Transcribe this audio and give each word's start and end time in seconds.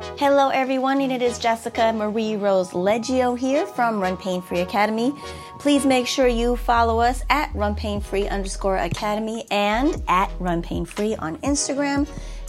Hello, 0.00 0.48
everyone, 0.48 1.00
and 1.00 1.12
it 1.12 1.22
is 1.22 1.38
Jessica 1.38 1.92
Marie 1.92 2.34
Rose 2.34 2.70
Leggio 2.70 3.38
here 3.38 3.64
from 3.64 4.00
Run 4.00 4.16
Pain 4.16 4.42
Free 4.42 4.58
Academy. 4.58 5.14
Please 5.60 5.86
make 5.86 6.08
sure 6.08 6.26
you 6.26 6.56
follow 6.56 6.98
us 6.98 7.22
at 7.30 7.54
Run 7.54 7.76
Pain 7.76 8.00
Free 8.00 8.26
underscore 8.26 8.76
Academy 8.76 9.44
and 9.52 10.02
at 10.08 10.32
Run 10.40 10.62
Pain 10.62 10.84
Free 10.84 11.14
on 11.14 11.36
Instagram. 11.38 12.08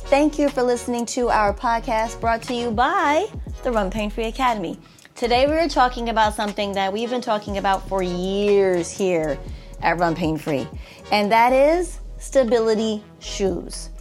Thank 0.10 0.40
you 0.40 0.50
for 0.50 0.64
listening 0.64 1.06
to 1.08 1.30
our 1.30 1.54
podcast 1.54 2.20
brought 2.20 2.42
to 2.44 2.56
you 2.56 2.72
by 2.72 3.28
the 3.64 3.72
Run 3.72 3.92
Pain 3.92 4.10
Free 4.10 4.26
Academy. 4.26 4.80
Today, 5.14 5.46
we 5.46 5.54
are 5.54 5.70
talking 5.70 6.10
about 6.10 6.34
something 6.34 6.72
that 6.72 6.92
we've 6.92 7.12
been 7.12 7.22
talking 7.22 7.60
about 7.60 7.88
for 7.88 8.02
years 8.02 8.90
here 8.90 9.38
at 9.82 10.00
Run 10.00 10.16
Pain 10.16 10.40
Free, 10.40 10.68
and 11.12 11.32
that 11.32 11.54
is 11.54 12.00
stability 12.18 13.04
shoes. 13.20 13.92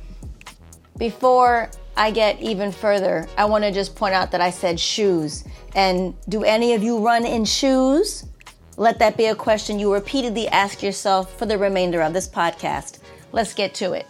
Before 0.96 1.68
I 1.96 2.10
get 2.10 2.40
even 2.40 2.72
further, 2.72 3.28
I 3.38 3.44
want 3.44 3.64
to 3.64 3.70
just 3.70 3.94
point 3.94 4.14
out 4.14 4.32
that 4.32 4.40
I 4.40 4.50
said 4.50 4.80
shoes. 4.80 5.44
And 5.74 6.14
do 6.28 6.42
any 6.42 6.74
of 6.74 6.82
you 6.82 6.98
run 6.98 7.24
in 7.24 7.44
shoes? 7.44 8.26
Let 8.76 8.98
that 8.98 9.16
be 9.16 9.26
a 9.26 9.34
question 9.34 9.78
you 9.78 9.92
repeatedly 9.92 10.48
ask 10.48 10.82
yourself 10.82 11.38
for 11.38 11.46
the 11.46 11.56
remainder 11.56 12.02
of 12.02 12.12
this 12.12 12.28
podcast. 12.28 12.98
Let's 13.30 13.54
get 13.54 13.74
to 13.74 13.92
it. 13.92 14.06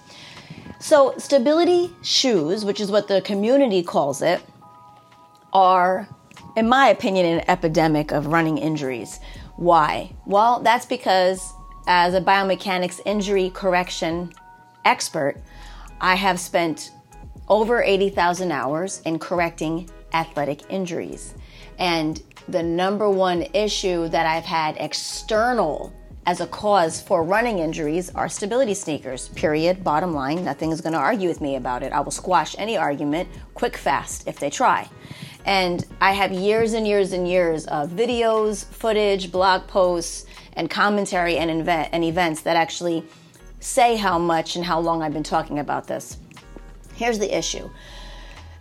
So, 0.81 1.15
stability 1.19 1.91
shoes, 2.03 2.65
which 2.65 2.81
is 2.81 2.91
what 2.91 3.09
the 3.09 3.21
community 3.21 3.83
calls 3.83 4.23
it, 4.23 4.43
are, 5.53 6.09
in 6.57 6.69
my 6.69 6.89
opinion, 6.89 7.27
an 7.27 7.45
epidemic 7.49 8.13
of 8.13 8.27
running 8.27 8.59
injuries. 8.59 9.21
Why? 9.57 10.13
Well, 10.27 10.61
that's 10.61 10.87
because 10.87 11.53
as 11.87 12.15
a 12.15 12.21
biomechanics 12.21 13.01
injury 13.05 13.51
correction 13.51 14.33
expert, 14.85 15.37
I 16.01 16.17
have 16.17 16.41
spent 16.41 16.91
over 17.49 17.83
80,000 17.83 18.53
hours 18.53 19.03
in 19.05 19.19
correcting 19.19 19.91
athletic 20.13 20.61
injuries. 20.71 21.35
And 21.79 22.23
the 22.49 22.63
number 22.63 23.09
one 23.11 23.43
issue 23.55 24.09
that 24.09 24.27
I've 24.27 24.45
had 24.45 24.77
external 24.79 25.93
as 26.27 26.41
a 26.41 26.47
cause 26.47 27.03
for 27.03 27.23
running 27.23 27.59
injuries 27.59 28.11
are 28.15 28.29
stability 28.29 28.75
sneakers. 28.75 29.29
Period. 29.31 29.85
Bottom 29.85 30.15
line, 30.15 30.45
nothing 30.45 30.71
is 30.71 30.81
going 30.81 30.95
to 30.95 30.99
argue 30.99 31.29
with 31.29 31.41
me 31.41 31.57
about 31.57 31.83
it. 31.83 31.93
I 31.93 32.01
will 32.01 32.11
squash 32.11 32.55
any 32.59 32.77
argument 32.77 33.29
quick, 33.53 33.77
fast 33.77 34.27
if 34.27 34.39
they 34.39 34.51
try. 34.51 34.89
And 35.45 35.85
I 36.01 36.13
have 36.13 36.33
years 36.33 36.73
and 36.73 36.89
years 36.89 37.13
and 37.13 37.29
years 37.29 37.67
of 37.67 37.91
videos, 37.91 38.65
footage, 38.65 39.31
blog 39.31 39.67
posts, 39.67 40.25
and 40.55 40.71
commentary 40.71 41.37
and, 41.37 41.51
event, 41.51 41.91
and 41.93 42.03
events 42.03 42.41
that 42.43 42.57
actually 42.57 43.05
say 43.61 43.97
how 43.97 44.19
much 44.19 44.57
and 44.57 44.65
how 44.65 44.81
long 44.81 45.03
I've 45.03 45.13
been 45.13 45.23
talking 45.23 45.59
about 45.59 45.87
this. 45.87 46.17
Here's 46.95 47.19
the 47.19 47.37
issue 47.37 47.71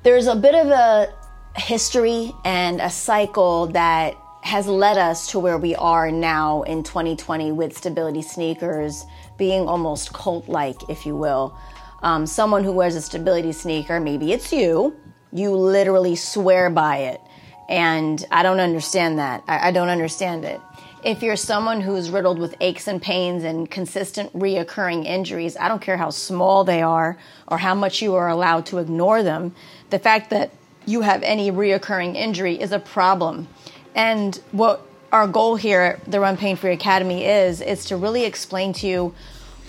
there's 0.04 0.28
a 0.28 0.36
bit 0.36 0.54
of 0.54 0.68
a 0.68 1.14
history 1.56 2.34
and 2.44 2.82
a 2.82 2.90
cycle 2.90 3.68
that 3.68 4.16
has 4.42 4.68
led 4.68 4.98
us 4.98 5.32
to 5.32 5.40
where 5.40 5.58
we 5.58 5.74
are 5.76 6.12
now 6.12 6.64
in 6.64 6.84
2020 6.84 7.54
with 7.54 7.78
stability 7.78 8.22
sneakers 8.22 9.06
being 9.38 9.70
almost 9.70 10.14
cult 10.14 10.50
like, 10.50 10.90
if 10.90 11.06
you 11.06 11.16
will. 11.16 11.58
Um, 12.02 12.26
someone 12.26 12.66
who 12.66 12.74
wears 12.74 12.96
a 12.96 13.02
stability 13.02 13.54
sneaker, 13.54 14.02
maybe 14.02 14.34
it's 14.34 14.52
you, 14.52 14.98
you 15.32 15.56
literally 15.56 16.18
swear 16.18 16.70
by 16.70 16.98
it. 16.98 17.22
And 17.70 18.24
I 18.30 18.44
don't 18.44 18.60
understand 18.60 19.20
that. 19.20 19.44
I, 19.48 19.70
I 19.70 19.72
don't 19.72 19.88
understand 19.88 20.44
it. 20.44 20.60
If 21.04 21.22
you're 21.22 21.36
someone 21.36 21.82
who's 21.82 22.10
riddled 22.10 22.40
with 22.40 22.56
aches 22.62 22.88
and 22.88 23.02
pains 23.02 23.44
and 23.44 23.70
consistent 23.70 24.32
reoccurring 24.32 25.06
injuries, 25.06 25.58
I 25.58 25.68
don't 25.68 25.82
care 25.82 25.98
how 25.98 26.12
small 26.12 26.64
they 26.64 26.82
are 26.82 27.18
or 27.50 27.58
how 27.58 27.76
much 27.76 28.02
you 28.02 28.16
are 28.16 28.30
allowed 28.30 28.66
to 28.68 28.78
ignore 28.78 29.22
them, 29.22 29.54
the 29.90 30.00
fact 30.00 30.30
that 30.30 30.52
you 30.86 31.02
have 31.02 31.22
any 31.24 31.52
reoccurring 31.52 32.16
injury 32.16 32.60
is 32.60 32.72
a 32.72 32.80
problem. 32.80 33.50
And 33.94 34.40
what 34.54 34.88
our 35.12 35.28
goal 35.28 35.58
here 35.58 35.82
at 35.82 36.10
the 36.10 36.22
Run 36.22 36.38
Pain 36.38 36.56
Free 36.56 36.72
Academy 36.72 37.26
is 37.26 37.60
is 37.60 37.84
to 37.86 37.98
really 37.98 38.24
explain 38.24 38.72
to 38.74 38.88
you 38.88 39.14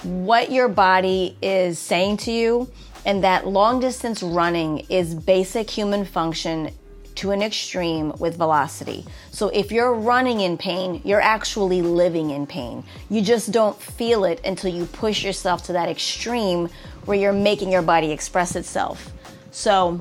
what 0.05 0.53
your 0.53 0.69
body 0.69 1.37
is 1.43 1.81
saying 1.81 2.19
to 2.19 2.31
you 2.31 2.71
and 3.05 3.25
that 3.25 3.45
long 3.45 3.81
distance 3.81 4.23
running 4.23 4.87
is 4.89 5.17
basic 5.17 5.69
human 5.69 6.05
function 6.05 6.71
to 7.17 7.31
an 7.31 7.43
extreme 7.43 8.13
with 8.19 8.37
velocity. 8.37 9.05
So 9.31 9.49
if 9.49 9.71
you're 9.71 9.95
running 9.95 10.41
in 10.41 10.59
pain, 10.59 11.01
you're 11.05 11.21
actually 11.21 11.83
living 11.83 12.31
in 12.31 12.47
pain. 12.47 12.85
You 13.09 13.23
just 13.23 13.53
don't 13.53 13.81
feel 13.81 14.25
it 14.25 14.41
until 14.45 14.75
you 14.75 14.87
push 14.87 15.25
yourself 15.25 15.65
to 15.65 15.73
that 15.75 15.89
extreme 15.89 16.69
where 17.05 17.17
you're 17.17 17.33
making 17.33 17.71
your 17.71 17.83
body 17.83 18.11
express 18.11 18.57
itself. 18.57 19.13
So 19.51 20.01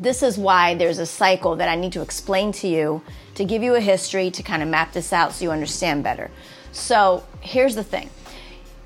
this 0.00 0.22
is 0.22 0.38
why 0.38 0.74
there's 0.74 0.98
a 0.98 1.06
cycle 1.06 1.56
that 1.56 1.68
I 1.68 1.74
need 1.74 1.92
to 1.92 2.02
explain 2.02 2.52
to 2.52 2.68
you 2.68 3.02
to 3.34 3.44
give 3.44 3.62
you 3.62 3.74
a 3.74 3.80
history 3.80 4.30
to 4.32 4.42
kind 4.42 4.62
of 4.62 4.68
map 4.68 4.92
this 4.92 5.12
out 5.12 5.32
so 5.32 5.44
you 5.44 5.50
understand 5.50 6.02
better. 6.02 6.30
So 6.72 7.24
here's 7.40 7.74
the 7.74 7.84
thing. 7.84 8.10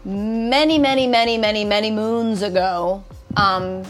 Many, 0.05 0.79
many, 0.79 1.07
many, 1.07 1.39
many, 1.39 1.65
many 1.65 1.91
moons 1.91 2.43
ago, 2.43 3.05
um, 3.37 3.85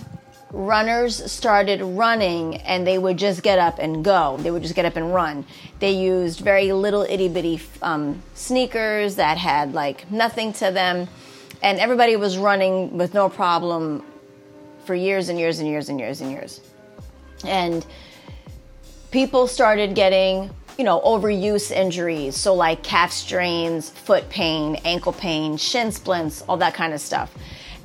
runners 0.52 1.30
started 1.32 1.80
running 1.80 2.56
and 2.58 2.86
they 2.86 2.98
would 2.98 3.16
just 3.16 3.42
get 3.42 3.58
up 3.58 3.78
and 3.78 4.04
go. 4.04 4.36
They 4.40 4.50
would 4.50 4.62
just 4.62 4.74
get 4.74 4.84
up 4.84 4.96
and 4.96 5.12
run. 5.12 5.44
They 5.78 5.92
used 5.92 6.40
very 6.40 6.72
little 6.72 7.02
itty 7.02 7.28
bitty 7.28 7.60
um, 7.80 8.22
sneakers 8.34 9.16
that 9.16 9.38
had 9.38 9.72
like 9.72 10.10
nothing 10.10 10.52
to 10.54 10.70
them. 10.70 11.08
And 11.62 11.78
everybody 11.78 12.16
was 12.16 12.36
running 12.36 12.98
with 12.98 13.14
no 13.14 13.28
problem 13.28 14.04
for 14.84 14.94
years 14.94 15.28
and 15.28 15.38
years 15.38 15.58
and 15.58 15.68
years 15.68 15.88
and 15.88 15.98
years 15.98 16.20
and 16.20 16.30
years. 16.30 16.60
And 17.46 17.86
people 19.10 19.46
started 19.46 19.94
getting, 19.94 20.50
you 20.76 20.84
know, 20.84 21.00
overuse 21.00 21.70
injuries. 21.70 22.36
So, 22.36 22.52
like 22.52 22.82
calf 22.82 23.12
strains, 23.12 23.90
foot 23.90 24.28
pain, 24.28 24.76
ankle 24.84 25.12
pain, 25.12 25.56
shin 25.56 25.92
splints, 25.92 26.42
all 26.42 26.56
that 26.58 26.74
kind 26.74 26.92
of 26.92 27.00
stuff 27.00 27.32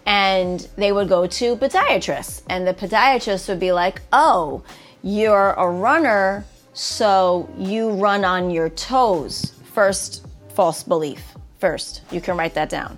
and 0.07 0.69
they 0.77 0.93
would 0.93 1.09
go 1.09 1.27
to 1.27 1.57
podiatrists. 1.57 2.41
And 2.49 2.65
the 2.65 2.73
podiatrist 2.73 3.47
would 3.49 3.59
be 3.59 3.71
like 3.71 4.01
oh 4.11 4.63
you're 5.03 5.51
a 5.51 5.69
runner 5.69 6.43
so 6.73 7.49
you 7.57 7.91
run 7.91 8.25
on 8.25 8.49
your 8.49 8.69
toes. 8.69 9.53
First 9.73 10.25
false 10.55 10.81
belief. 10.81 11.35
First 11.59 12.01
you 12.09 12.21
can 12.21 12.37
write 12.37 12.55
that 12.55 12.69
down. 12.69 12.97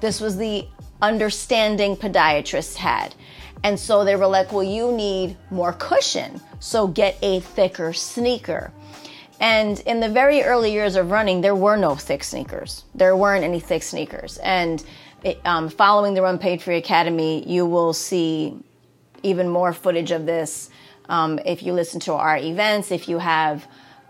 This 0.00 0.20
was 0.20 0.36
the 0.36 0.66
understanding 1.02 1.96
podiatrists 1.96 2.76
had. 2.76 3.14
And 3.64 3.78
so 3.78 4.04
they 4.04 4.14
were 4.16 4.26
like 4.26 4.52
well 4.52 4.62
you 4.62 4.92
need 4.92 5.36
more 5.50 5.72
cushion 5.72 6.40
so 6.60 6.86
get 6.86 7.18
a 7.20 7.40
thicker 7.40 7.92
sneaker. 7.92 8.72
And 9.40 9.80
in 9.80 9.98
the 9.98 10.08
very 10.08 10.42
early 10.42 10.72
years 10.72 10.94
of 10.94 11.10
running, 11.10 11.40
there 11.40 11.56
were 11.56 11.76
no 11.76 11.96
thick 11.96 12.22
sneakers. 12.22 12.84
There 12.94 13.16
weren't 13.16 13.44
any 13.44 13.58
thick 13.58 13.82
sneakers. 13.82 14.38
And 14.38 14.82
um, 15.44 15.68
following 15.68 16.14
the 16.14 16.22
Run 16.22 16.38
Pain 16.38 16.58
Free 16.58 16.76
Academy, 16.76 17.46
you 17.48 17.66
will 17.66 17.92
see 17.92 18.56
even 19.22 19.48
more 19.48 19.72
footage 19.72 20.10
of 20.10 20.26
this. 20.26 20.70
Um, 21.08 21.38
if 21.44 21.62
you 21.62 21.72
listen 21.72 22.00
to 22.00 22.12
our 22.14 22.36
events, 22.36 22.90
if 22.90 23.08
you 23.08 23.18
have 23.18 23.66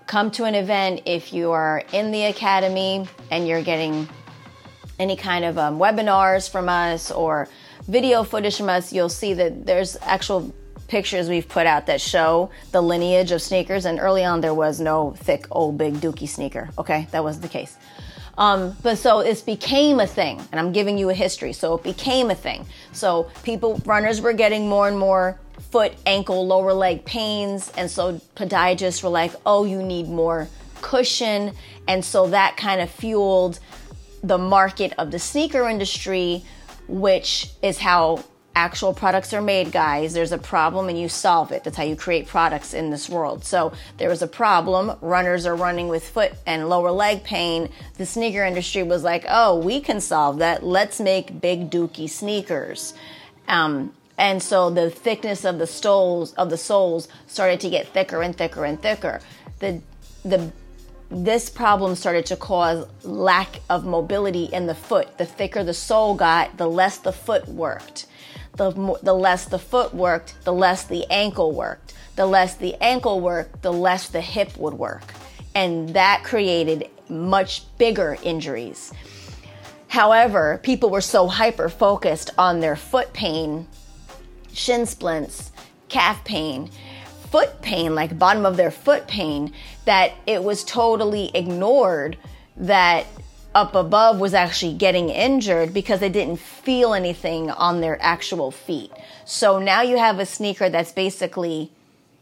come 0.06 0.30
to 0.32 0.44
an 0.44 0.54
event, 0.54 1.02
if 1.06 1.32
you 1.32 1.50
are 1.52 1.82
in 1.92 2.10
the 2.10 2.24
academy 2.24 3.06
and 3.30 3.48
you're 3.48 3.62
getting 3.62 4.08
any 4.98 5.16
kind 5.16 5.44
of 5.44 5.58
um, 5.58 5.78
webinars 5.78 6.48
from 6.48 6.68
us 6.68 7.10
or 7.10 7.48
video 7.88 8.22
footage 8.22 8.56
from 8.56 8.68
us, 8.68 8.92
you'll 8.92 9.08
see 9.08 9.34
that 9.34 9.66
there's 9.66 9.96
actual 10.02 10.54
pictures 10.88 11.28
we've 11.28 11.48
put 11.48 11.66
out 11.66 11.86
that 11.86 12.00
show 12.00 12.50
the 12.72 12.80
lineage 12.80 13.32
of 13.32 13.40
sneakers. 13.40 13.84
And 13.84 13.98
early 13.98 14.24
on, 14.24 14.40
there 14.40 14.54
was 14.54 14.80
no 14.80 15.12
thick, 15.12 15.46
old, 15.50 15.78
big 15.78 15.94
dookie 15.94 16.28
sneaker. 16.28 16.70
Okay, 16.78 17.08
that 17.10 17.24
was 17.24 17.40
the 17.40 17.48
case. 17.48 17.76
Um, 18.36 18.76
but 18.82 18.98
so 18.98 19.20
it 19.20 19.42
became 19.46 20.00
a 20.00 20.06
thing, 20.06 20.40
and 20.50 20.60
I'm 20.60 20.72
giving 20.72 20.98
you 20.98 21.10
a 21.10 21.14
history. 21.14 21.52
So 21.52 21.74
it 21.74 21.84
became 21.84 22.30
a 22.30 22.34
thing. 22.34 22.66
So 22.92 23.30
people, 23.42 23.80
runners 23.84 24.20
were 24.20 24.32
getting 24.32 24.68
more 24.68 24.88
and 24.88 24.98
more 24.98 25.38
foot, 25.70 25.94
ankle, 26.06 26.46
lower 26.46 26.72
leg 26.72 27.04
pains, 27.04 27.72
and 27.76 27.90
so 27.90 28.20
podiatrists 28.36 29.02
were 29.02 29.08
like, 29.08 29.32
"Oh, 29.46 29.64
you 29.64 29.82
need 29.82 30.08
more 30.08 30.48
cushion," 30.82 31.52
and 31.86 32.04
so 32.04 32.28
that 32.28 32.56
kind 32.56 32.80
of 32.80 32.90
fueled 32.90 33.60
the 34.22 34.38
market 34.38 34.92
of 34.98 35.10
the 35.10 35.18
sneaker 35.18 35.68
industry, 35.68 36.44
which 36.88 37.50
is 37.62 37.78
how 37.78 38.24
actual 38.56 38.92
products 38.92 39.32
are 39.32 39.42
made, 39.42 39.72
guys. 39.72 40.12
There's 40.12 40.32
a 40.32 40.38
problem 40.38 40.88
and 40.88 40.98
you 40.98 41.08
solve 41.08 41.50
it. 41.50 41.64
That's 41.64 41.76
how 41.76 41.82
you 41.82 41.96
create 41.96 42.26
products 42.26 42.72
in 42.72 42.90
this 42.90 43.08
world. 43.08 43.44
So 43.44 43.72
there 43.98 44.08
was 44.08 44.22
a 44.22 44.26
problem. 44.26 44.96
Runners 45.00 45.46
are 45.46 45.56
running 45.56 45.88
with 45.88 46.08
foot 46.08 46.32
and 46.46 46.68
lower 46.68 46.90
leg 46.90 47.24
pain. 47.24 47.68
The 47.98 48.06
sneaker 48.06 48.44
industry 48.44 48.82
was 48.82 49.02
like, 49.02 49.24
oh, 49.28 49.58
we 49.58 49.80
can 49.80 50.00
solve 50.00 50.38
that. 50.38 50.64
Let's 50.64 51.00
make 51.00 51.40
big 51.40 51.70
dookie 51.70 52.08
sneakers. 52.08 52.94
Um, 53.48 53.92
and 54.16 54.42
so 54.42 54.70
the 54.70 54.90
thickness 54.90 55.44
of 55.44 55.58
the 55.58 55.66
soles 55.66 56.32
of 56.34 56.48
the 56.48 56.56
soles 56.56 57.08
started 57.26 57.60
to 57.60 57.70
get 57.70 57.88
thicker 57.88 58.22
and 58.22 58.36
thicker 58.36 58.64
and 58.64 58.80
thicker. 58.80 59.20
The 59.58 59.80
the 60.24 60.52
this 61.10 61.50
problem 61.50 61.94
started 61.96 62.26
to 62.26 62.36
cause 62.36 62.86
lack 63.02 63.60
of 63.68 63.84
mobility 63.84 64.44
in 64.44 64.66
the 64.66 64.74
foot. 64.74 65.18
The 65.18 65.26
thicker 65.26 65.62
the 65.62 65.74
sole 65.74 66.14
got, 66.14 66.56
the 66.56 66.68
less 66.68 66.98
the 66.98 67.12
foot 67.12 67.46
worked 67.48 68.06
the, 68.56 68.98
the 69.02 69.14
less 69.14 69.46
the 69.46 69.58
foot 69.58 69.94
worked, 69.94 70.42
the 70.44 70.52
less 70.52 70.84
the 70.84 71.04
ankle 71.10 71.52
worked. 71.52 71.94
The 72.16 72.26
less 72.26 72.54
the 72.54 72.74
ankle 72.82 73.20
worked, 73.20 73.62
the 73.62 73.72
less 73.72 74.08
the 74.08 74.20
hip 74.20 74.56
would 74.56 74.74
work. 74.74 75.02
And 75.54 75.90
that 75.90 76.22
created 76.24 76.88
much 77.08 77.64
bigger 77.78 78.16
injuries. 78.22 78.92
However, 79.88 80.60
people 80.62 80.90
were 80.90 81.00
so 81.00 81.26
hyper 81.26 81.68
focused 81.68 82.30
on 82.38 82.60
their 82.60 82.76
foot 82.76 83.12
pain, 83.12 83.68
shin 84.52 84.86
splints, 84.86 85.52
calf 85.88 86.24
pain, 86.24 86.70
foot 87.30 87.62
pain, 87.62 87.94
like 87.94 88.18
bottom 88.18 88.46
of 88.46 88.56
their 88.56 88.70
foot 88.70 89.06
pain, 89.06 89.52
that 89.84 90.12
it 90.26 90.42
was 90.42 90.64
totally 90.64 91.30
ignored 91.34 92.16
that 92.56 93.06
up 93.54 93.74
above 93.74 94.18
was 94.18 94.34
actually 94.34 94.74
getting 94.74 95.08
injured 95.08 95.72
because 95.72 96.00
they 96.00 96.08
didn't 96.08 96.40
feel 96.40 96.94
anything 96.94 97.50
on 97.50 97.80
their 97.80 97.98
actual 98.02 98.50
feet. 98.50 98.90
So 99.24 99.58
now 99.58 99.82
you 99.82 99.96
have 99.98 100.18
a 100.18 100.26
sneaker 100.26 100.68
that's 100.68 100.92
basically 100.92 101.70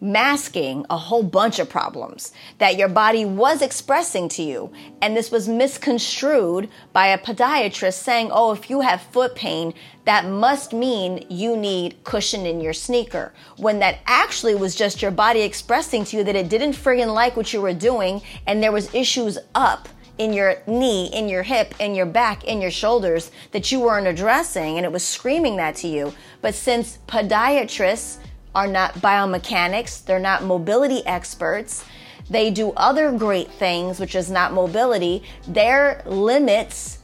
masking 0.03 0.85
a 0.91 0.97
whole 0.97 1.23
bunch 1.23 1.61
of 1.61 1.71
problems 1.71 2.33
that 2.59 2.77
your 2.77 2.89
body 2.89 3.25
was 3.25 3.63
expressing 3.63 4.29
to 4.29 4.43
you. 4.43 4.73
And 5.01 5.17
this 5.17 5.31
was 5.31 5.49
misconstrued 5.49 6.69
by 6.93 7.07
a 7.07 7.19
podiatrist 7.19 8.03
saying, 8.03 8.31
oh, 8.33 8.51
if 8.51 8.69
you 8.69 8.81
have 8.81 9.01
foot 9.01 9.37
pain, 9.37 9.73
that 10.05 10.25
must 10.27 10.73
mean 10.73 11.25
you 11.31 11.57
need 11.57 12.03
cushion 12.03 12.47
in 12.47 12.61
your 12.61 12.73
sneaker. 12.73 13.33
When 13.59 13.79
that 13.79 14.01
actually 14.07 14.57
was 14.57 14.75
just 14.75 15.01
your 15.01 15.13
body 15.13 15.43
expressing 15.43 16.05
to 16.07 16.17
you 16.17 16.25
that 16.25 16.35
it 16.35 16.49
didn't 16.49 16.73
friggin' 16.73 17.15
like 17.15 17.37
what 17.37 17.53
you 17.53 17.61
were 17.61 17.73
doing 17.73 18.23
and 18.49 18.61
there 18.61 18.73
was 18.73 18.93
issues 18.93 19.39
up 19.55 19.89
in 20.19 20.33
your 20.33 20.57
knee, 20.67 21.11
in 21.13 21.29
your 21.29 21.43
hip, 21.43 21.75
in 21.81 21.95
your 21.95 22.07
back, 22.07 22.45
in 22.45 22.61
your 22.61 22.71
shoulders 22.71 23.31
that 23.53 23.73
you 23.73 23.81
weren't 23.81 24.07
addressing, 24.07 24.77
and 24.77 24.85
it 24.85 24.93
was 24.93 25.05
screaming 25.05 25.57
that 25.57 25.77
to 25.77 25.89
you. 25.89 26.13
But 26.41 26.55
since 26.55 26.99
podiatrists 27.09 28.19
are 28.55 28.67
not 28.67 28.95
biomechanics, 28.95 30.05
they're 30.05 30.19
not 30.19 30.45
mobility 30.45 31.05
experts, 31.07 31.85
they 32.29 32.51
do 32.51 32.73
other 32.77 33.13
great 33.13 33.51
things, 33.51 33.99
which 33.99 34.15
is 34.15 34.31
not 34.31 34.53
mobility, 34.53 35.23
their 35.49 36.03
limits 36.07 36.99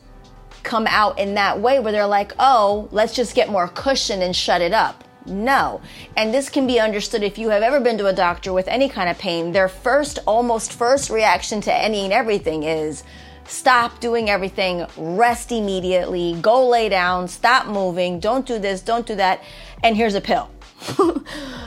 come 0.62 0.86
out 0.86 1.18
in 1.18 1.34
that 1.34 1.58
way 1.60 1.80
where 1.80 1.92
they're 1.92 2.06
like, 2.06 2.32
oh, 2.38 2.88
let's 2.92 3.14
just 3.14 3.34
get 3.34 3.48
more 3.50 3.68
cushion 3.68 4.22
and 4.22 4.36
shut 4.36 4.60
it 4.60 4.72
up. 4.72 5.04
No. 5.28 5.80
And 6.16 6.32
this 6.32 6.48
can 6.48 6.66
be 6.66 6.80
understood 6.80 7.22
if 7.22 7.38
you 7.38 7.50
have 7.50 7.62
ever 7.62 7.80
been 7.80 7.98
to 7.98 8.06
a 8.06 8.12
doctor 8.12 8.52
with 8.52 8.68
any 8.68 8.88
kind 8.88 9.08
of 9.08 9.18
pain. 9.18 9.52
Their 9.52 9.68
first, 9.68 10.18
almost 10.26 10.72
first 10.72 11.10
reaction 11.10 11.60
to 11.62 11.74
any 11.74 12.04
and 12.04 12.12
everything 12.12 12.62
is 12.62 13.04
stop 13.46 14.00
doing 14.00 14.28
everything, 14.28 14.86
rest 14.96 15.52
immediately, 15.52 16.38
go 16.40 16.68
lay 16.68 16.88
down, 16.88 17.28
stop 17.28 17.66
moving, 17.66 18.20
don't 18.20 18.46
do 18.46 18.58
this, 18.58 18.80
don't 18.80 19.06
do 19.06 19.14
that, 19.16 19.42
and 19.82 19.96
here's 19.96 20.14
a 20.14 20.20
pill. 20.20 20.50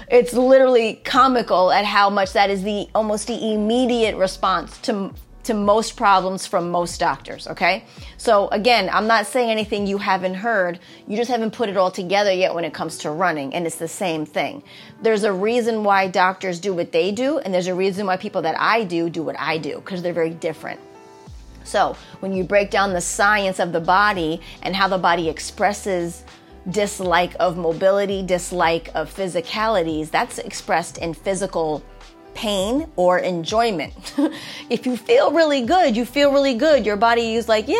it's 0.09 0.33
literally 0.33 1.01
comical 1.03 1.71
at 1.71 1.85
how 1.85 2.09
much 2.09 2.33
that 2.33 2.49
is 2.49 2.63
the 2.63 2.87
almost 2.95 3.27
the 3.27 3.53
immediate 3.53 4.15
response 4.15 4.77
to 4.79 5.13
to 5.43 5.53
most 5.53 5.95
problems 5.95 6.45
from 6.45 6.69
most 6.69 6.99
doctors, 6.99 7.47
okay? 7.47 7.83
So 8.17 8.47
again, 8.49 8.89
I'm 8.91 9.07
not 9.07 9.25
saying 9.25 9.49
anything 9.49 9.87
you 9.87 9.97
haven't 9.97 10.35
heard. 10.35 10.79
You 11.07 11.17
just 11.17 11.29
haven't 11.29 11.51
put 11.51 11.69
it 11.69 11.77
all 11.77 11.91
together 11.91 12.31
yet 12.31 12.53
when 12.53 12.63
it 12.63 12.73
comes 12.73 12.97
to 12.99 13.11
running, 13.11 13.53
and 13.53 13.65
it's 13.65 13.77
the 13.77 13.87
same 13.87 14.25
thing. 14.25 14.63
There's 15.01 15.23
a 15.23 15.33
reason 15.33 15.83
why 15.83 16.07
doctors 16.07 16.59
do 16.59 16.73
what 16.73 16.91
they 16.91 17.11
do, 17.11 17.39
and 17.39 17.53
there's 17.53 17.67
a 17.67 17.75
reason 17.75 18.05
why 18.05 18.17
people 18.17 18.41
that 18.43 18.59
I 18.59 18.83
do 18.83 19.09
do 19.09 19.23
what 19.23 19.39
I 19.39 19.57
do, 19.57 19.75
because 19.75 20.01
they're 20.01 20.13
very 20.13 20.29
different. 20.29 20.79
So, 21.63 21.95
when 22.19 22.33
you 22.33 22.43
break 22.43 22.71
down 22.71 22.93
the 22.93 23.01
science 23.01 23.59
of 23.59 23.71
the 23.71 23.79
body 23.79 24.41
and 24.63 24.75
how 24.75 24.87
the 24.87 24.97
body 24.97 25.29
expresses 25.29 26.23
dislike 26.69 27.35
of 27.39 27.57
mobility, 27.57 28.23
dislike 28.23 28.89
of 28.93 29.13
physicalities, 29.13 30.11
that's 30.11 30.37
expressed 30.39 30.97
in 30.97 31.13
physical 31.13 31.83
pain 32.33 32.87
or 32.95 33.19
enjoyment. 33.19 34.13
if 34.69 34.85
you 34.85 34.97
feel 34.97 35.31
really 35.31 35.61
good, 35.61 35.95
you 35.95 36.05
feel 36.05 36.31
really 36.31 36.53
good. 36.53 36.85
Your 36.85 36.97
body 36.97 37.35
is 37.35 37.47
like, 37.47 37.67
yeah, 37.67 37.75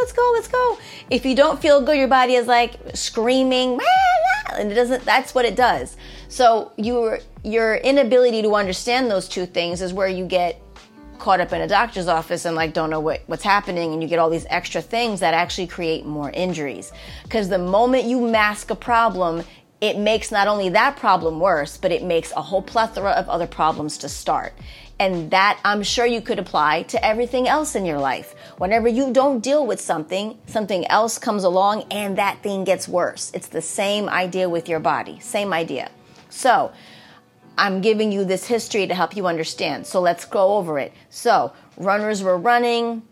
let's 0.00 0.12
go, 0.12 0.30
let's 0.34 0.48
go. 0.48 0.78
If 1.10 1.24
you 1.24 1.34
don't 1.34 1.60
feel 1.60 1.80
good, 1.80 1.98
your 1.98 2.08
body 2.08 2.34
is 2.34 2.46
like 2.46 2.74
screaming, 2.94 3.78
and 4.52 4.70
it 4.70 4.74
doesn't. 4.74 5.04
That's 5.04 5.34
what 5.34 5.44
it 5.44 5.56
does. 5.56 5.96
So 6.28 6.72
your 6.76 7.20
your 7.42 7.76
inability 7.76 8.42
to 8.42 8.54
understand 8.54 9.10
those 9.10 9.28
two 9.28 9.46
things 9.46 9.82
is 9.82 9.92
where 9.92 10.08
you 10.08 10.26
get 10.26 10.60
caught 11.20 11.40
up 11.40 11.52
in 11.52 11.60
a 11.60 11.68
doctor's 11.68 12.08
office 12.08 12.46
and 12.46 12.56
like 12.56 12.72
don't 12.72 12.90
know 12.90 12.98
what, 12.98 13.22
what's 13.26 13.44
happening 13.44 13.92
and 13.92 14.02
you 14.02 14.08
get 14.08 14.18
all 14.18 14.30
these 14.30 14.46
extra 14.48 14.80
things 14.80 15.20
that 15.20 15.34
actually 15.34 15.66
create 15.66 16.06
more 16.06 16.30
injuries 16.30 16.92
because 17.24 17.48
the 17.48 17.58
moment 17.58 18.04
you 18.04 18.20
mask 18.20 18.70
a 18.70 18.74
problem 18.74 19.44
it 19.80 19.96
makes 19.96 20.30
not 20.30 20.46
only 20.46 20.68
that 20.70 20.96
problem 20.96 21.40
worse, 21.40 21.76
but 21.76 21.90
it 21.90 22.02
makes 22.02 22.32
a 22.32 22.42
whole 22.42 22.62
plethora 22.62 23.10
of 23.10 23.28
other 23.28 23.46
problems 23.46 23.98
to 23.98 24.08
start. 24.08 24.52
And 24.98 25.30
that 25.30 25.58
I'm 25.64 25.82
sure 25.82 26.04
you 26.04 26.20
could 26.20 26.38
apply 26.38 26.82
to 26.84 27.02
everything 27.02 27.48
else 27.48 27.74
in 27.74 27.86
your 27.86 27.98
life. 27.98 28.34
Whenever 28.58 28.88
you 28.88 29.12
don't 29.12 29.40
deal 29.40 29.66
with 29.66 29.80
something, 29.80 30.38
something 30.46 30.86
else 30.88 31.16
comes 31.18 31.44
along 31.44 31.84
and 31.90 32.18
that 32.18 32.42
thing 32.42 32.64
gets 32.64 32.86
worse. 32.86 33.30
It's 33.32 33.48
the 33.48 33.62
same 33.62 34.10
idea 34.10 34.50
with 34.50 34.68
your 34.68 34.80
body, 34.80 35.18
same 35.20 35.54
idea. 35.54 35.90
So, 36.28 36.72
I'm 37.56 37.82
giving 37.82 38.10
you 38.10 38.24
this 38.24 38.46
history 38.46 38.86
to 38.86 38.94
help 38.94 39.16
you 39.16 39.26
understand. 39.26 39.86
So 39.86 40.00
let's 40.00 40.24
go 40.24 40.56
over 40.56 40.78
it. 40.78 40.94
So, 41.10 41.52
runners 41.76 42.22
were 42.22 42.38
running, 42.38 43.02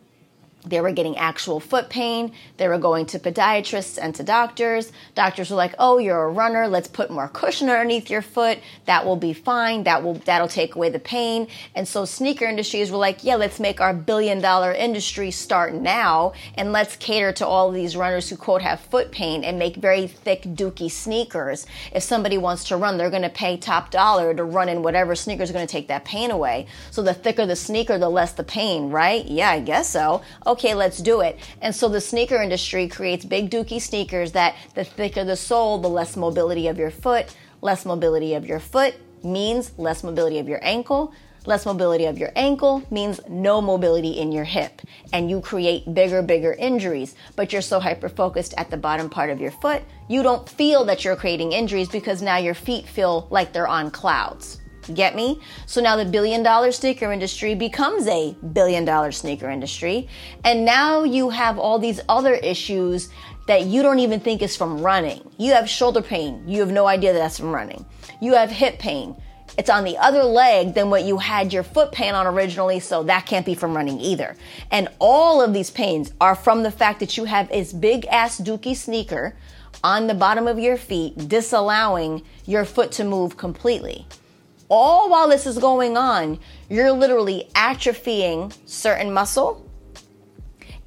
they 0.65 0.81
were 0.81 0.93
getting 0.93 1.17
actual 1.17 1.61
foot 1.61 1.89
pain. 1.89 2.33
They 2.57 2.69
were 2.69 2.79
going 2.79 3.07
to 3.07 3.19
podiatrists 3.19 3.99
and 4.01 4.15
to 4.17 4.23
doctors. 4.23 4.93
Doctors 5.15 5.51
were 5.51 5.57
like, 5.57 5.75
"Oh, 5.79 5.99
you're 5.99 6.25
a 6.25 6.31
runner. 6.31 6.69
Let's 6.69 6.89
put 6.89 7.11
more 7.11 7.29
cushion 7.29 7.71
underneath 7.71 8.11
your 8.11 8.23
foot. 8.23 8.59
That 8.87 9.07
will 9.07 9.17
be 9.17 9.33
fine. 9.33 9.85
That 9.85 10.03
will 10.03 10.15
that'll 10.15 10.49
take 10.49 10.75
away 10.75 10.91
the 10.91 10.99
pain." 10.99 11.49
And 11.75 11.87
so 11.87 12.05
sneaker 12.05 12.45
industries 12.45 12.91
were 12.91 12.99
like, 12.99 13.25
"Yeah, 13.25 13.37
let's 13.37 13.61
make 13.61 13.81
our 13.81 13.95
billion 13.95 14.41
dollar 14.41 14.73
industry 14.73 15.31
start 15.31 15.75
now 15.75 16.33
and 16.55 16.73
let's 16.73 16.97
cater 16.97 17.33
to 17.33 17.47
all 17.47 17.71
these 17.71 17.97
runners 17.97 18.29
who 18.29 18.37
quote 18.37 18.63
have 18.63 18.81
foot 18.81 19.13
pain 19.13 19.45
and 19.45 19.59
make 19.59 19.77
very 19.77 20.07
thick 20.07 20.43
dookie 20.43 20.91
sneakers. 20.91 21.67
If 21.93 22.03
somebody 22.03 22.37
wants 22.37 22.65
to 22.65 22.77
run, 22.77 22.99
they're 22.99 23.11
going 23.11 23.23
to 23.23 23.29
pay 23.29 23.57
top 23.57 23.91
dollar 23.91 24.35
to 24.35 24.45
run 24.45 24.69
in 24.69 24.83
whatever 24.83 25.15
sneaker 25.15 25.43
is 25.43 25.53
going 25.53 25.67
to 25.67 25.71
take 25.71 25.89
that 25.89 26.05
pain 26.05 26.31
away. 26.31 26.67
So 26.91 27.03
the 27.03 27.15
thicker 27.15 27.47
the 27.47 27.57
sneaker, 27.57 27.99
the 27.99 28.09
less 28.09 28.33
the 28.33 28.45
pain, 28.45 28.91
right? 28.91 29.25
Yeah, 29.25 29.51
I 29.51 29.61
guess 29.61 29.91
so. 29.91 30.23
Okay, 30.47 30.58
okay, 30.59 30.75
let's 30.75 30.99
do 30.99 31.21
it. 31.21 31.39
And 31.63 31.73
so 31.73 31.89
the 31.89 32.01
sneaker 32.01 32.43
industry 32.43 32.89
creates 32.89 33.25
big 33.25 33.49
dookie 33.49 33.81
sneakers 33.81 34.33
that 34.33 34.57
the 34.75 34.83
thicker 34.83 35.23
the 35.23 35.37
sole, 35.37 35.79
the 35.79 35.89
less 35.89 36.17
mobility 36.17 36.67
of 36.67 36.79
your 36.79 36.91
foot. 36.91 37.33
Less 37.63 37.85
mobility 37.85 38.35
of 38.35 38.45
your 38.45 38.59
foot 38.59 38.97
means 39.23 39.73
less 39.79 40.03
mobility 40.03 40.41
of 40.41 40.49
your 40.49 40.59
ankle. 40.63 41.15
Less 41.47 41.65
mobility 41.65 42.07
of 42.07 42.19
your 42.19 42.33
ankle 42.35 42.83
means 42.91 43.21
no 43.29 43.61
mobility 43.61 44.19
in 44.19 44.33
your 44.33 44.45
hip. 44.45 44.83
And 45.13 45.31
you 45.31 45.41
create 45.41 45.95
bigger, 45.95 46.23
bigger 46.23 46.55
injuries. 46.55 47.15
But 47.37 47.53
you're 47.53 47.63
so 47.63 47.79
hyper 47.79 48.09
focused 48.09 48.53
at 48.57 48.69
the 48.69 48.77
bottom 48.77 49.09
part 49.09 49.31
of 49.31 49.41
your 49.41 49.53
foot, 49.53 49.83
you 50.09 50.25
don't 50.25 50.49
feel 50.49 50.85
that 50.87 51.05
you're 51.05 51.15
creating 51.15 51.53
injuries 51.53 51.89
because 51.89 52.21
now 52.21 52.39
your 52.39 52.55
feet 52.55 52.87
feel 52.89 53.29
like 53.31 53.53
they're 53.53 53.69
on 53.69 53.93
clouds. 53.93 54.61
Get 54.95 55.15
me? 55.15 55.41
So 55.67 55.81
now 55.81 55.97
the 55.97 56.05
billion 56.05 56.43
dollar 56.43 56.73
sneaker 56.73 57.13
industry 57.13 57.55
becomes 57.55 58.07
a 58.07 58.35
billion 58.53 58.85
dollar 58.85 59.13
sneaker 59.13 59.51
industry. 59.51 60.09
And 60.45 60.65
now 60.65 61.05
you 61.05 61.31
have 61.31 61.59
all 61.59 61.79
these 61.79 62.01
other 62.09 62.35
issues 62.35 63.11
that 63.47 63.65
you 63.65 63.83
don't 63.83 63.99
even 63.99 64.21
think 64.21 64.43
is 64.43 64.57
from 64.57 64.83
running. 64.83 65.21
You 65.39 65.53
have 65.53 65.69
shoulder 65.69 66.03
pain. 66.03 66.43
You 66.47 66.61
have 66.61 66.71
no 66.71 66.87
idea 66.87 67.13
that 67.13 67.19
that's 67.19 67.39
from 67.39 67.53
running. 67.53 67.85
You 68.21 68.35
have 68.35 68.51
hip 68.51 68.79
pain. 68.79 69.17
It's 69.57 69.71
on 69.71 69.85
the 69.85 69.97
other 69.99 70.23
leg 70.23 70.75
than 70.75 70.91
what 70.91 71.05
you 71.05 71.19
had 71.19 71.53
your 71.53 71.63
foot 71.63 71.91
pain 71.91 72.15
on 72.15 72.27
originally, 72.27 72.79
so 72.81 73.03
that 73.05 73.27
can't 73.27 73.47
be 73.47 73.55
from 73.55 73.75
running 73.75 73.99
either. 74.01 74.37
And 74.71 74.89
all 74.99 75.41
of 75.41 75.53
these 75.53 75.71
pains 75.71 76.13
are 76.21 76.35
from 76.35 76.63
the 76.63 76.71
fact 76.71 77.01
that 77.01 77.17
you 77.17 77.25
have 77.25 77.49
this 77.49 77.73
big 77.73 78.07
ass 78.07 78.39
dookie 78.39 78.77
sneaker 78.77 79.35
on 79.83 80.07
the 80.07 80.15
bottom 80.15 80.47
of 80.47 80.59
your 80.59 80.77
feet, 80.77 81.29
disallowing 81.29 82.23
your 82.45 82.65
foot 82.65 82.93
to 82.93 83.05
move 83.05 83.37
completely 83.37 84.07
all 84.69 85.11
while 85.11 85.29
this 85.29 85.47
is 85.47 85.59
going 85.59 85.97
on, 85.97 86.39
you're 86.69 86.93
literally 86.93 87.49
atrophying 87.55 88.57
certain 88.67 89.13
muscle 89.13 89.65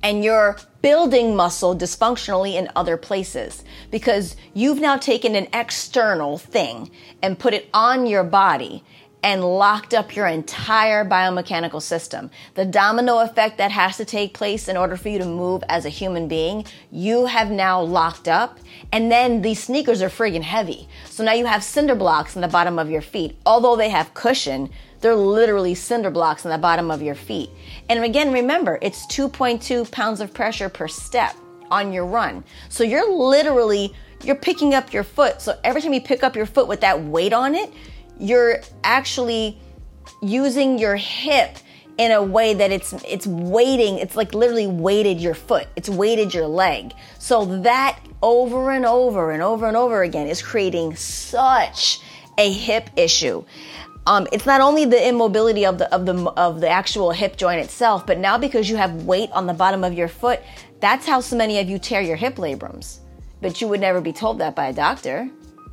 and 0.03 0.23
you're 0.23 0.57
building 0.81 1.35
muscle 1.35 1.75
dysfunctionally 1.75 2.55
in 2.55 2.69
other 2.75 2.97
places. 2.97 3.63
Because 3.91 4.35
you've 4.53 4.79
now 4.79 4.97
taken 4.97 5.35
an 5.35 5.47
external 5.53 6.37
thing 6.37 6.89
and 7.21 7.37
put 7.37 7.53
it 7.53 7.69
on 7.73 8.07
your 8.07 8.23
body 8.23 8.83
and 9.23 9.43
locked 9.43 9.93
up 9.93 10.15
your 10.15 10.27
entire 10.27 11.05
biomechanical 11.05 11.81
system. 11.81 12.31
The 12.55 12.65
domino 12.65 13.19
effect 13.19 13.57
that 13.57 13.71
has 13.71 13.97
to 13.97 14.05
take 14.05 14.33
place 14.33 14.67
in 14.67 14.77
order 14.77 14.97
for 14.97 15.09
you 15.09 15.19
to 15.19 15.25
move 15.25 15.63
as 15.69 15.85
a 15.85 15.89
human 15.89 16.27
being, 16.27 16.65
you 16.91 17.27
have 17.27 17.51
now 17.51 17.81
locked 17.81 18.27
up. 18.27 18.59
And 18.91 19.11
then 19.11 19.41
these 19.41 19.61
sneakers 19.61 20.01
are 20.01 20.09
friggin' 20.09 20.41
heavy. 20.41 20.87
So 21.05 21.23
now 21.23 21.33
you 21.33 21.45
have 21.45 21.63
cinder 21.63 21.95
blocks 21.95 22.35
in 22.35 22.41
the 22.41 22.47
bottom 22.47 22.79
of 22.79 22.89
your 22.89 23.01
feet. 23.01 23.37
Although 23.45 23.75
they 23.75 23.89
have 23.89 24.13
cushion, 24.13 24.69
they're 25.01 25.15
literally 25.15 25.75
cinder 25.75 26.09
blocks 26.09 26.45
in 26.45 26.51
the 26.51 26.57
bottom 26.57 26.89
of 26.89 27.01
your 27.01 27.15
feet. 27.15 27.49
And 27.89 28.03
again, 28.03 28.31
remember, 28.31 28.79
it's 28.81 29.05
2.2 29.07 29.89
pounds 29.91 30.19
of 30.21 30.33
pressure 30.33 30.69
per 30.69 30.87
step 30.87 31.35
on 31.69 31.93
your 31.93 32.05
run. 32.05 32.43
So 32.69 32.83
you're 32.83 33.11
literally 33.11 33.93
you're 34.23 34.35
picking 34.35 34.73
up 34.73 34.93
your 34.93 35.03
foot. 35.03 35.41
So 35.41 35.57
every 35.63 35.81
time 35.81 35.93
you 35.93 36.01
pick 36.01 36.23
up 36.23 36.35
your 36.35 36.45
foot 36.45 36.67
with 36.67 36.81
that 36.81 37.01
weight 37.03 37.33
on 37.33 37.55
it, 37.55 37.71
you're 38.21 38.61
actually 38.83 39.57
using 40.21 40.77
your 40.77 40.95
hip 40.95 41.57
in 41.97 42.11
a 42.11 42.23
way 42.23 42.53
that 42.53 42.71
it's 42.71 42.93
it's 43.03 43.27
weighting 43.27 43.97
it's 43.97 44.15
like 44.15 44.33
literally 44.33 44.67
weighted 44.67 45.19
your 45.19 45.33
foot. 45.33 45.67
It's 45.75 45.89
weighted 45.89 46.33
your 46.33 46.47
leg. 46.47 46.93
So 47.19 47.45
that 47.61 47.99
over 48.21 48.71
and 48.71 48.85
over 48.85 49.31
and 49.31 49.41
over 49.41 49.67
and 49.67 49.75
over 49.75 50.03
again 50.03 50.27
is 50.27 50.41
creating 50.41 50.95
such 50.95 51.99
a 52.37 52.51
hip 52.51 52.89
issue. 52.95 53.43
Um, 54.07 54.27
it's 54.31 54.45
not 54.45 54.61
only 54.61 54.85
the 54.85 55.07
immobility 55.07 55.65
of 55.65 55.77
the 55.77 55.93
of 55.93 56.05
the 56.05 56.15
of 56.31 56.61
the 56.61 56.69
actual 56.69 57.11
hip 57.11 57.37
joint 57.37 57.59
itself 57.59 58.07
but 58.07 58.17
now 58.17 58.37
because 58.37 58.67
you 58.69 58.77
have 58.77 59.05
weight 59.05 59.29
on 59.31 59.45
the 59.45 59.53
bottom 59.53 59.83
of 59.83 59.93
your 59.93 60.07
foot 60.07 60.41
that's 60.79 61.05
how 61.05 61.19
so 61.19 61.37
many 61.37 61.59
of 61.59 61.69
you 61.69 61.77
tear 61.77 62.01
your 62.01 62.15
hip 62.15 62.35
labrums. 62.35 62.99
But 63.39 63.61
you 63.61 63.67
would 63.67 63.79
never 63.79 64.01
be 64.01 64.11
told 64.11 64.39
that 64.39 64.55
by 64.55 64.67
a 64.67 64.73
doctor. 64.73 65.29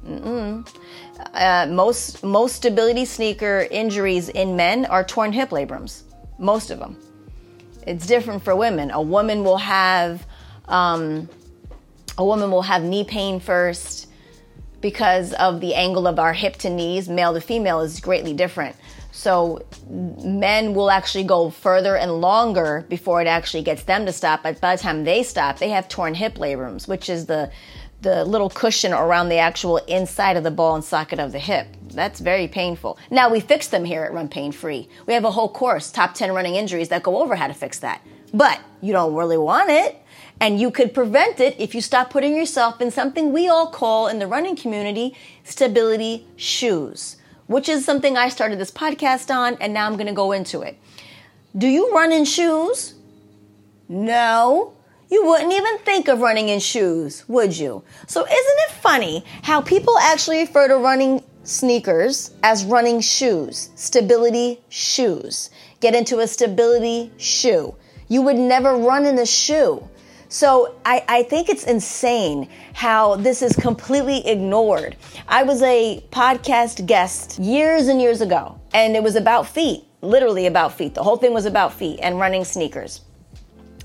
Uh, 0.07 1.67
most 1.69 2.23
most 2.23 2.57
stability 2.57 3.05
sneaker 3.05 3.67
injuries 3.71 4.29
in 4.29 4.57
men 4.57 4.87
are 4.87 5.05
torn 5.05 5.33
hip 5.33 5.51
labrums. 5.51 6.03
Most 6.39 6.71
of 6.71 6.79
them. 6.79 6.97
It's 7.87 8.07
different 8.07 8.43
for 8.43 8.55
women. 8.55 8.91
A 8.91 9.03
woman 9.03 9.45
will 9.45 9.59
have 9.59 10.27
um, 10.67 11.29
a 12.17 12.25
woman 12.25 12.51
will 12.51 12.63
have 12.63 12.83
knee 12.83 13.05
pain 13.05 13.41
first 13.41 14.09
because 14.81 15.33
of 15.35 15.61
the 15.61 15.75
angle 15.75 16.07
of 16.07 16.19
our 16.19 16.33
hip 16.33 16.57
to 16.57 16.71
knees. 16.71 17.09
Male 17.09 17.35
to 17.35 17.41
female 17.41 17.81
is 17.81 18.01
greatly 18.01 18.33
different. 18.33 18.77
So 19.11 19.67
men 19.89 20.75
will 20.75 20.91
actually 20.91 21.25
go 21.25 21.51
further 21.51 21.97
and 21.97 22.21
longer 22.21 22.87
before 22.89 23.21
it 23.21 23.27
actually 23.27 23.63
gets 23.63 23.83
them 23.83 24.07
to 24.07 24.13
stop. 24.13 24.43
But 24.45 24.61
by 24.61 24.77
the 24.77 24.83
time 24.83 25.05
they 25.05 25.23
stop, 25.23 25.59
they 25.59 25.71
have 25.71 25.89
torn 25.89 26.15
hip 26.15 26.37
labrums, 26.37 26.87
which 26.87 27.09
is 27.09 27.27
the 27.27 27.51
the 28.01 28.25
little 28.25 28.49
cushion 28.49 28.93
around 28.93 29.29
the 29.29 29.39
actual 29.39 29.79
inside 29.79 30.37
of 30.37 30.45
the 30.45 30.51
ball 30.51 30.75
and 30.75 30.85
socket 30.85 31.19
of 31.19 31.33
the 31.33 31.39
hip. 31.39 31.67
That's 31.91 32.21
very 32.21 32.47
painful. 32.47 32.99
Now 33.11 33.31
we 33.31 33.41
fix 33.41 33.69
them 33.69 33.85
here 33.85 34.05
at 34.05 34.13
Run 34.13 34.29
Pain 34.29 34.53
Free. 34.53 34.89
We 35.07 35.15
have 35.15 35.25
a 35.25 35.31
whole 35.31 35.49
course, 35.49 35.91
top 35.91 36.15
10 36.15 36.33
running 36.33 36.55
injuries 36.55 36.91
that 36.91 37.03
go 37.03 37.21
over 37.21 37.35
how 37.35 37.49
to 37.49 37.55
fix 37.55 37.81
that. 37.81 38.03
But 38.33 38.61
you 38.81 38.93
don't 38.93 39.15
really 39.15 39.39
want 39.39 39.71
it. 39.71 39.97
And 40.41 40.61
you 40.61 40.71
could 40.71 40.95
prevent 40.95 41.41
it 41.41 41.57
if 41.59 41.75
you 41.75 41.81
stop 41.81 42.11
putting 42.11 42.37
yourself 42.37 42.81
in 42.81 42.93
something 42.93 43.33
we 43.33 43.49
all 43.49 43.69
call 43.69 44.07
in 44.07 44.21
the 44.21 44.27
running 44.29 44.55
community 44.55 45.17
stability 45.43 46.29
shoes, 46.37 47.17
which 47.49 47.69
is 47.69 47.85
something 47.85 48.17
I 48.17 48.29
started 48.29 48.61
this 48.61 48.71
podcast 48.71 49.35
on, 49.35 49.57
and 49.61 49.75
now 49.75 49.87
I'm 49.87 49.95
going 49.95 50.07
to 50.07 50.13
go 50.13 50.31
into 50.31 50.61
it. 50.61 50.79
Do 51.57 51.67
you 51.67 51.93
run 51.93 52.13
in 52.13 52.25
shoes? 52.25 52.95
No. 53.89 54.75
You 55.11 55.25
wouldn't 55.25 55.53
even 55.53 55.79
think 55.79 56.09
of 56.09 56.21
running 56.21 56.51
in 56.51 56.61
shoes, 56.61 57.27
would 57.29 57.57
you? 57.57 57.83
So 58.07 58.21
isn't 58.21 58.59
it 58.69 58.71
funny 58.83 59.25
how 59.43 59.63
people 59.63 59.97
actually 59.99 60.41
refer 60.41 60.69
to 60.69 60.77
running 60.77 61.23
sneakers 61.45 62.33
as 62.43 62.65
running 62.67 63.01
shoes, 63.01 63.71
stability 63.75 64.61
shoes. 64.69 65.49
Get 65.81 65.95
into 65.95 66.19
a 66.19 66.27
stability 66.27 67.11
shoe. 67.17 67.75
You 68.09 68.21
would 68.23 68.37
never 68.37 68.77
run 68.77 69.07
in 69.07 69.19
a 69.19 69.25
shoe. 69.25 69.89
So 70.29 70.75
I, 70.85 71.03
I 71.09 71.23
think 71.23 71.49
it's 71.49 71.65
insane 71.65 72.51
how 72.75 73.17
this 73.17 73.41
is 73.41 73.57
completely 73.57 74.27
ignored. 74.29 74.97
I 75.27 75.43
was 75.43 75.63
a 75.63 76.05
podcast 76.11 76.85
guest 76.85 77.39
years 77.39 77.89
and 77.89 77.99
years 77.99 78.21
ago, 78.21 78.61
and 78.75 78.95
it 78.95 79.03
was 79.03 79.17
about 79.17 79.47
feet, 79.49 79.85
literally 80.03 80.45
about 80.45 80.75
feet. 80.75 80.95
The 80.95 81.03
whole 81.03 81.17
thing 81.17 81.33
was 81.33 81.47
about 81.47 81.73
feet 81.73 81.99
and 82.03 82.19
running 82.19 82.45
sneakers. 82.45 83.01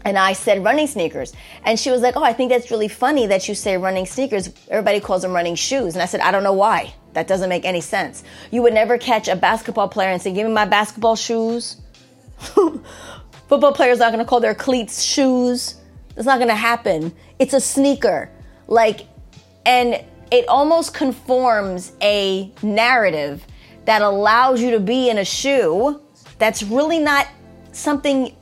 And 0.05 0.17
I 0.17 0.33
said 0.33 0.63
running 0.63 0.87
sneakers. 0.87 1.33
And 1.63 1.79
she 1.79 1.91
was 1.91 2.01
like, 2.01 2.15
Oh, 2.15 2.23
I 2.23 2.33
think 2.33 2.51
that's 2.51 2.71
really 2.71 2.87
funny 2.87 3.27
that 3.27 3.47
you 3.47 3.55
say 3.55 3.77
running 3.77 4.05
sneakers. 4.05 4.49
Everybody 4.69 4.99
calls 4.99 5.21
them 5.21 5.31
running 5.33 5.55
shoes. 5.55 5.93
And 5.93 6.01
I 6.01 6.05
said, 6.05 6.19
I 6.21 6.31
don't 6.31 6.43
know 6.43 6.53
why. 6.53 6.93
That 7.13 7.27
doesn't 7.27 7.49
make 7.49 7.65
any 7.65 7.81
sense. 7.81 8.23
You 8.51 8.61
would 8.63 8.73
never 8.73 8.97
catch 8.97 9.27
a 9.27 9.35
basketball 9.35 9.87
player 9.87 10.09
and 10.09 10.21
say, 10.21 10.33
Give 10.33 10.47
me 10.47 10.53
my 10.53 10.65
basketball 10.65 11.15
shoes. 11.15 11.77
Football 12.39 13.73
players 13.73 14.01
aren't 14.01 14.13
gonna 14.13 14.25
call 14.25 14.39
their 14.39 14.55
cleats 14.55 15.01
shoes. 15.01 15.75
It's 16.15 16.25
not 16.25 16.39
gonna 16.39 16.55
happen. 16.55 17.13
It's 17.39 17.53
a 17.53 17.61
sneaker. 17.61 18.29
Like, 18.67 19.07
and 19.65 20.03
it 20.31 20.47
almost 20.47 20.93
conforms 20.93 21.93
a 22.01 22.51
narrative 22.61 23.45
that 23.85 24.01
allows 24.01 24.61
you 24.61 24.71
to 24.71 24.79
be 24.79 25.09
in 25.09 25.19
a 25.19 25.25
shoe 25.25 26.01
that's 26.39 26.63
really 26.63 26.99
not 26.99 27.27
something 27.71 28.35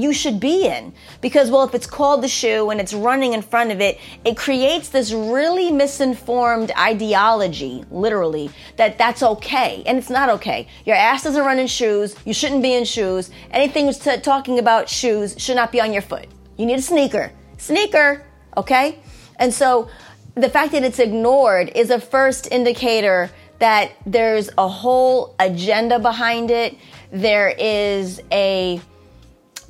you 0.00 0.12
should 0.12 0.40
be 0.40 0.66
in. 0.66 0.92
Because, 1.20 1.50
well, 1.50 1.64
if 1.64 1.74
it's 1.74 1.86
called 1.86 2.22
the 2.22 2.28
shoe 2.28 2.70
and 2.70 2.80
it's 2.80 2.92
running 2.92 3.32
in 3.32 3.42
front 3.42 3.72
of 3.72 3.80
it, 3.80 3.98
it 4.24 4.36
creates 4.36 4.88
this 4.88 5.12
really 5.12 5.70
misinformed 5.70 6.72
ideology, 6.78 7.84
literally, 7.90 8.50
that 8.76 8.98
that's 8.98 9.22
okay. 9.22 9.82
And 9.86 9.98
it's 9.98 10.10
not 10.10 10.28
okay. 10.30 10.68
Your 10.84 10.96
ass 10.96 11.24
doesn't 11.24 11.44
run 11.44 11.58
in 11.58 11.66
shoes. 11.66 12.16
You 12.24 12.34
shouldn't 12.34 12.62
be 12.62 12.74
in 12.74 12.84
shoes. 12.84 13.30
Anything 13.50 13.92
t- 13.92 14.20
talking 14.20 14.58
about 14.58 14.88
shoes 14.88 15.34
should 15.38 15.56
not 15.56 15.72
be 15.72 15.80
on 15.80 15.92
your 15.92 16.02
foot. 16.02 16.26
You 16.56 16.66
need 16.66 16.78
a 16.78 16.82
sneaker. 16.82 17.32
Sneaker, 17.58 18.24
okay? 18.56 18.98
And 19.38 19.52
so 19.52 19.88
the 20.34 20.50
fact 20.50 20.72
that 20.72 20.84
it's 20.84 20.98
ignored 20.98 21.72
is 21.74 21.90
a 21.90 22.00
first 22.00 22.50
indicator 22.52 23.30
that 23.58 23.92
there's 24.04 24.50
a 24.58 24.68
whole 24.68 25.34
agenda 25.38 25.98
behind 25.98 26.50
it. 26.50 26.76
There 27.10 27.48
is 27.48 28.20
a 28.30 28.80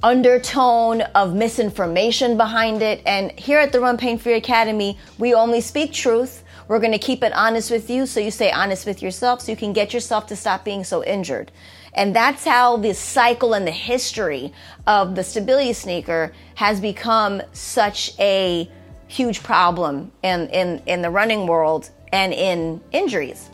undertone 0.02 1.00
of 1.00 1.34
misinformation 1.34 2.36
behind 2.36 2.82
it. 2.82 3.02
And 3.06 3.32
here 3.38 3.58
at 3.58 3.72
the 3.72 3.80
Run 3.80 3.96
Pain 3.96 4.18
Free 4.18 4.34
Academy, 4.34 4.98
we 5.18 5.34
only 5.34 5.60
speak 5.60 5.92
truth. 5.92 6.44
We're 6.68 6.80
going 6.80 6.92
to 6.92 6.98
keep 6.98 7.22
it 7.22 7.32
honest 7.32 7.70
with 7.70 7.88
you 7.88 8.06
so 8.06 8.20
you 8.20 8.30
stay 8.30 8.50
honest 8.50 8.86
with 8.86 9.02
yourself 9.02 9.40
so 9.40 9.52
you 9.52 9.56
can 9.56 9.72
get 9.72 9.94
yourself 9.94 10.26
to 10.28 10.36
stop 10.36 10.64
being 10.64 10.84
so 10.84 11.04
injured. 11.04 11.52
And 11.94 12.14
that's 12.14 12.44
how 12.44 12.76
the 12.76 12.92
cycle 12.92 13.54
and 13.54 13.66
the 13.66 13.72
history 13.72 14.52
of 14.86 15.14
the 15.14 15.24
stability 15.24 15.72
sneaker 15.72 16.32
has 16.56 16.80
become 16.80 17.40
such 17.52 18.18
a 18.18 18.70
huge 19.08 19.42
problem 19.42 20.12
in, 20.22 20.48
in, 20.48 20.82
in 20.86 21.00
the 21.00 21.10
running 21.10 21.46
world 21.46 21.90
and 22.12 22.34
in 22.34 22.82
injuries. 22.92 23.50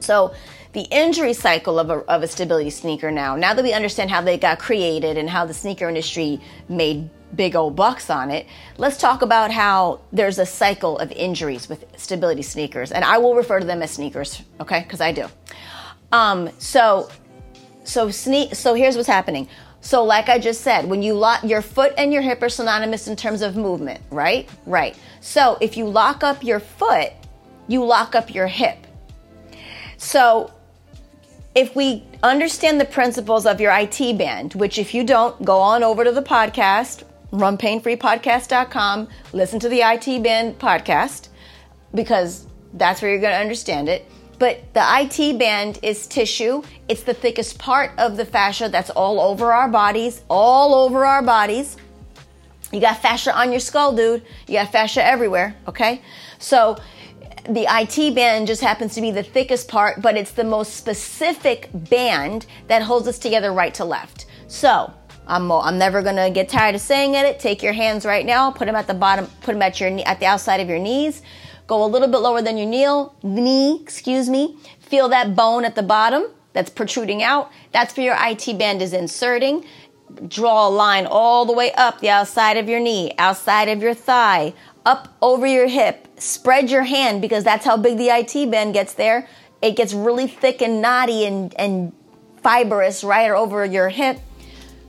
So 0.00 0.34
the 0.72 0.82
injury 0.90 1.34
cycle 1.34 1.78
of 1.78 1.90
a, 1.90 1.98
of 2.10 2.22
a 2.22 2.28
stability 2.28 2.70
sneaker 2.70 3.10
now, 3.10 3.36
now 3.36 3.52
that 3.54 3.62
we 3.62 3.72
understand 3.72 4.10
how 4.10 4.22
they 4.22 4.38
got 4.38 4.58
created 4.58 5.18
and 5.18 5.28
how 5.28 5.44
the 5.44 5.54
sneaker 5.54 5.88
industry 5.88 6.40
made 6.68 7.10
big 7.34 7.56
old 7.56 7.76
bucks 7.76 8.10
on 8.10 8.30
it, 8.30 8.46
let's 8.78 8.96
talk 8.96 9.22
about 9.22 9.50
how 9.50 10.00
there's 10.12 10.38
a 10.38 10.46
cycle 10.46 10.98
of 10.98 11.12
injuries 11.12 11.68
with 11.68 11.84
stability 11.96 12.42
sneakers. 12.42 12.90
And 12.92 13.04
I 13.04 13.18
will 13.18 13.34
refer 13.34 13.60
to 13.60 13.66
them 13.66 13.82
as 13.82 13.90
sneakers, 13.90 14.42
okay? 14.60 14.80
Because 14.80 15.00
I 15.00 15.12
do. 15.12 15.26
Um, 16.10 16.50
so, 16.58 17.10
so 17.84 18.10
sneak. 18.10 18.54
So 18.54 18.74
here's 18.74 18.96
what's 18.96 19.08
happening. 19.08 19.48
So, 19.84 20.04
like 20.04 20.28
I 20.28 20.38
just 20.38 20.60
said, 20.60 20.88
when 20.88 21.02
you 21.02 21.14
lock 21.14 21.42
your 21.42 21.60
foot 21.60 21.92
and 21.98 22.12
your 22.12 22.22
hip 22.22 22.40
are 22.40 22.48
synonymous 22.48 23.08
in 23.08 23.16
terms 23.16 23.42
of 23.42 23.56
movement, 23.56 24.00
right? 24.10 24.48
Right. 24.64 24.96
So, 25.20 25.58
if 25.60 25.76
you 25.76 25.86
lock 25.86 26.22
up 26.22 26.44
your 26.44 26.60
foot, 26.60 27.12
you 27.66 27.84
lock 27.84 28.14
up 28.14 28.32
your 28.32 28.46
hip. 28.46 28.86
So, 29.96 30.52
if 31.54 31.76
we 31.76 32.04
understand 32.22 32.80
the 32.80 32.84
principles 32.84 33.46
of 33.46 33.60
your 33.60 33.72
IT 33.72 34.16
band, 34.16 34.54
which 34.54 34.78
if 34.78 34.94
you 34.94 35.04
don't, 35.04 35.44
go 35.44 35.58
on 35.58 35.82
over 35.82 36.04
to 36.04 36.12
the 36.12 36.22
podcast, 36.22 37.04
runpainfreepodcast.com, 37.32 39.08
listen 39.32 39.60
to 39.60 39.68
the 39.68 39.80
IT 39.80 40.22
band 40.22 40.58
podcast, 40.58 41.28
because 41.94 42.46
that's 42.74 43.02
where 43.02 43.10
you're 43.10 43.20
going 43.20 43.34
to 43.34 43.40
understand 43.40 43.88
it. 43.88 44.10
But 44.38 44.62
the 44.74 44.82
IT 44.82 45.38
band 45.38 45.78
is 45.82 46.06
tissue. 46.06 46.62
It's 46.88 47.02
the 47.02 47.14
thickest 47.14 47.58
part 47.58 47.92
of 47.98 48.16
the 48.16 48.24
fascia 48.24 48.68
that's 48.68 48.90
all 48.90 49.20
over 49.20 49.52
our 49.52 49.68
bodies, 49.68 50.22
all 50.28 50.74
over 50.74 51.06
our 51.06 51.22
bodies. 51.22 51.76
You 52.72 52.80
got 52.80 53.02
fascia 53.02 53.36
on 53.36 53.50
your 53.50 53.60
skull, 53.60 53.94
dude. 53.94 54.24
You 54.48 54.54
got 54.54 54.72
fascia 54.72 55.04
everywhere, 55.04 55.54
okay? 55.68 56.00
So 56.38 56.78
the 57.48 57.66
IT 57.68 58.14
band 58.14 58.46
just 58.46 58.62
happens 58.62 58.94
to 58.94 59.00
be 59.00 59.10
the 59.10 59.22
thickest 59.22 59.68
part, 59.68 60.00
but 60.00 60.16
it's 60.16 60.32
the 60.32 60.44
most 60.44 60.76
specific 60.76 61.68
band 61.72 62.46
that 62.68 62.82
holds 62.82 63.08
us 63.08 63.18
together 63.18 63.52
right 63.52 63.74
to 63.74 63.84
left. 63.84 64.26
So, 64.46 64.92
I'm, 65.26 65.50
I'm 65.50 65.78
never 65.78 66.02
gonna 66.02 66.30
get 66.30 66.48
tired 66.48 66.74
of 66.74 66.80
saying 66.80 67.14
it. 67.14 67.40
Take 67.40 67.62
your 67.62 67.72
hands 67.72 68.04
right 68.04 68.26
now, 68.26 68.50
put 68.50 68.66
them 68.66 68.74
at 68.74 68.86
the 68.86 68.94
bottom, 68.94 69.26
put 69.42 69.52
them 69.52 69.62
at 69.62 69.80
your 69.80 69.90
at 70.06 70.20
the 70.20 70.26
outside 70.26 70.60
of 70.60 70.68
your 70.68 70.78
knees. 70.78 71.22
Go 71.66 71.84
a 71.84 71.86
little 71.86 72.08
bit 72.08 72.18
lower 72.18 72.42
than 72.42 72.56
your 72.56 72.66
knee, 72.66 73.08
knee, 73.22 73.80
excuse 73.80 74.28
me. 74.28 74.56
Feel 74.80 75.08
that 75.08 75.34
bone 75.34 75.64
at 75.64 75.74
the 75.74 75.82
bottom 75.82 76.26
that's 76.52 76.70
protruding 76.70 77.22
out. 77.22 77.50
That's 77.72 77.96
where 77.96 78.06
your 78.06 78.16
IT 78.18 78.58
band 78.58 78.82
is 78.82 78.92
inserting. 78.92 79.64
Draw 80.28 80.68
a 80.68 80.70
line 80.70 81.06
all 81.06 81.46
the 81.46 81.54
way 81.54 81.72
up 81.72 82.00
the 82.00 82.10
outside 82.10 82.56
of 82.58 82.68
your 82.68 82.80
knee, 82.80 83.14
outside 83.16 83.68
of 83.68 83.80
your 83.80 83.94
thigh, 83.94 84.52
up 84.84 85.08
over 85.22 85.46
your 85.46 85.68
hip. 85.68 86.08
Spread 86.18 86.70
your 86.70 86.82
hand 86.82 87.20
because 87.20 87.44
that's 87.44 87.64
how 87.64 87.76
big 87.76 87.98
the 87.98 88.08
IT 88.08 88.50
band 88.50 88.74
gets 88.74 88.94
there. 88.94 89.28
It 89.60 89.76
gets 89.76 89.92
really 89.92 90.26
thick 90.26 90.60
and 90.60 90.82
knotty 90.82 91.24
and, 91.24 91.54
and 91.54 91.92
fibrous 92.42 93.04
right 93.04 93.30
over 93.30 93.64
your 93.64 93.88
hip 93.88 94.18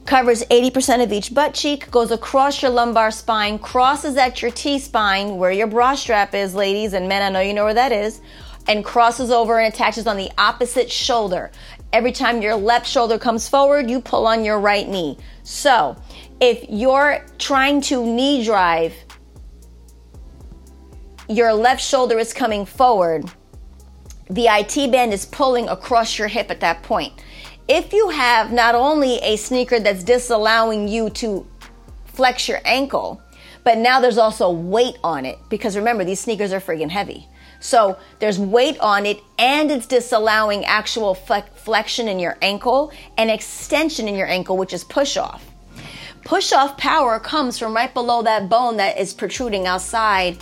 covers 0.06 0.44
80% 0.46 1.04
of 1.04 1.12
each 1.12 1.34
butt 1.34 1.54
cheek, 1.54 1.90
goes 1.90 2.12
across 2.12 2.62
your 2.62 2.72
lumbar 2.72 3.12
spine, 3.12 3.60
crosses 3.60 4.18
at 4.18 4.42
your 4.42 4.52
T 4.52 4.80
spine 4.80 5.38
where 5.38 5.52
your 5.52 5.68
bra 5.68 5.96
strap 5.96 6.34
is, 6.34 6.56
ladies 6.56 6.94
and 6.94 7.08
men. 7.08 7.22
I 7.22 7.30
know 7.30 7.40
you 7.40 7.54
know 7.54 7.64
where 7.64 7.74
that 7.74 7.92
is, 7.92 8.22
and 8.68 8.84
crosses 8.84 9.32
over 9.32 9.60
and 9.60 9.74
attaches 9.74 10.08
on 10.08 10.18
the 10.18 10.30
opposite 10.38 10.92
shoulder. 10.92 11.52
Every 11.92 12.12
time 12.12 12.42
your 12.42 12.56
left 12.56 12.88
shoulder 12.88 13.18
comes 13.18 13.48
forward, 13.48 13.90
you 13.90 14.02
pull 14.02 14.26
on 14.28 14.44
your 14.44 14.60
right 14.60 14.88
knee. 14.88 15.18
So, 15.44 15.96
if 16.40 16.66
you're 16.70 17.24
trying 17.38 17.82
to 17.82 18.06
knee 18.06 18.44
drive, 18.44 18.94
your 21.36 21.54
left 21.54 21.82
shoulder 21.82 22.20
is 22.20 22.34
coming 22.34 22.66
forward, 22.66 23.30
the 24.30 24.48
IT 24.48 24.92
band 24.92 25.14
is 25.14 25.26
pulling 25.26 25.68
across 25.68 26.18
your 26.18 26.28
hip 26.28 26.50
at 26.50 26.60
that 26.62 26.84
point 26.84 27.14
if 27.68 27.94
you 27.94 28.10
have 28.10 28.52
not 28.52 28.76
only 28.76 29.18
a 29.20 29.38
sneaker 29.38 29.80
that's 29.80 30.04
disallowing 30.04 30.88
you 30.88 31.10
to 31.10 31.48
flex 32.06 32.48
your 32.48 32.60
ankle, 32.66 33.22
but 33.64 33.78
now 33.78 34.00
there's 34.00 34.18
also 34.18 34.52
weight 34.52 34.98
on 35.04 35.26
it 35.26 35.40
because 35.50 35.78
remember, 35.78 36.04
these 36.04 36.20
sneakers 36.20 36.52
are 36.52 36.60
friggin' 36.60 36.90
heavy. 36.90 37.28
So 37.60 37.98
there's 38.20 38.38
weight 38.38 38.78
on 38.80 39.06
it 39.06 39.20
and 39.40 39.72
it's 39.72 39.88
disallowing 39.88 40.66
actual 40.66 41.16
flexion 41.16 42.10
in 42.10 42.20
your 42.20 42.38
ankle 42.42 42.92
and 43.18 43.32
extension 43.32 44.10
in 44.10 44.16
your 44.16 44.28
ankle, 44.28 44.58
which 44.58 44.74
is 44.74 44.84
push 44.84 45.16
off. 45.16 45.50
Push 46.26 46.52
off 46.52 46.78
power 46.78 47.20
comes 47.20 47.58
from 47.58 47.74
right 47.74 47.94
below 47.94 48.22
that 48.24 48.50
bone 48.50 48.78
that 48.78 48.98
is 48.98 49.14
protruding 49.14 49.66
outside 49.66 50.38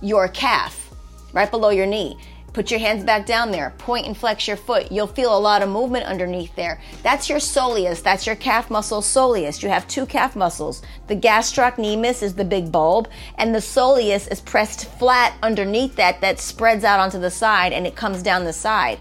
your 0.00 0.28
calf, 0.28 0.90
right 1.32 1.50
below 1.50 1.70
your 1.70 1.86
knee. 1.86 2.18
Put 2.52 2.70
your 2.70 2.80
hands 2.80 3.04
back 3.04 3.26
down 3.26 3.50
there. 3.50 3.74
Point 3.78 4.06
and 4.06 4.16
flex 4.16 4.48
your 4.48 4.56
foot. 4.56 4.90
You'll 4.90 5.06
feel 5.06 5.36
a 5.36 5.38
lot 5.38 5.62
of 5.62 5.68
movement 5.68 6.06
underneath 6.06 6.54
there. 6.56 6.80
That's 7.02 7.28
your 7.28 7.38
soleus. 7.38 8.02
That's 8.02 8.26
your 8.26 8.36
calf 8.36 8.70
muscle 8.70 9.02
soleus. 9.02 9.62
You 9.62 9.68
have 9.68 9.86
two 9.86 10.06
calf 10.06 10.34
muscles. 10.34 10.82
The 11.06 11.14
gastrocnemius 11.14 12.22
is 12.22 12.34
the 12.34 12.44
big 12.44 12.72
bulb, 12.72 13.08
and 13.36 13.54
the 13.54 13.60
soleus 13.60 14.30
is 14.32 14.40
pressed 14.40 14.86
flat 14.98 15.36
underneath 15.42 15.94
that 15.96 16.20
that 16.22 16.40
spreads 16.40 16.84
out 16.84 17.00
onto 17.00 17.20
the 17.20 17.30
side 17.30 17.72
and 17.72 17.86
it 17.86 17.94
comes 17.94 18.22
down 18.22 18.44
the 18.44 18.52
side 18.52 18.98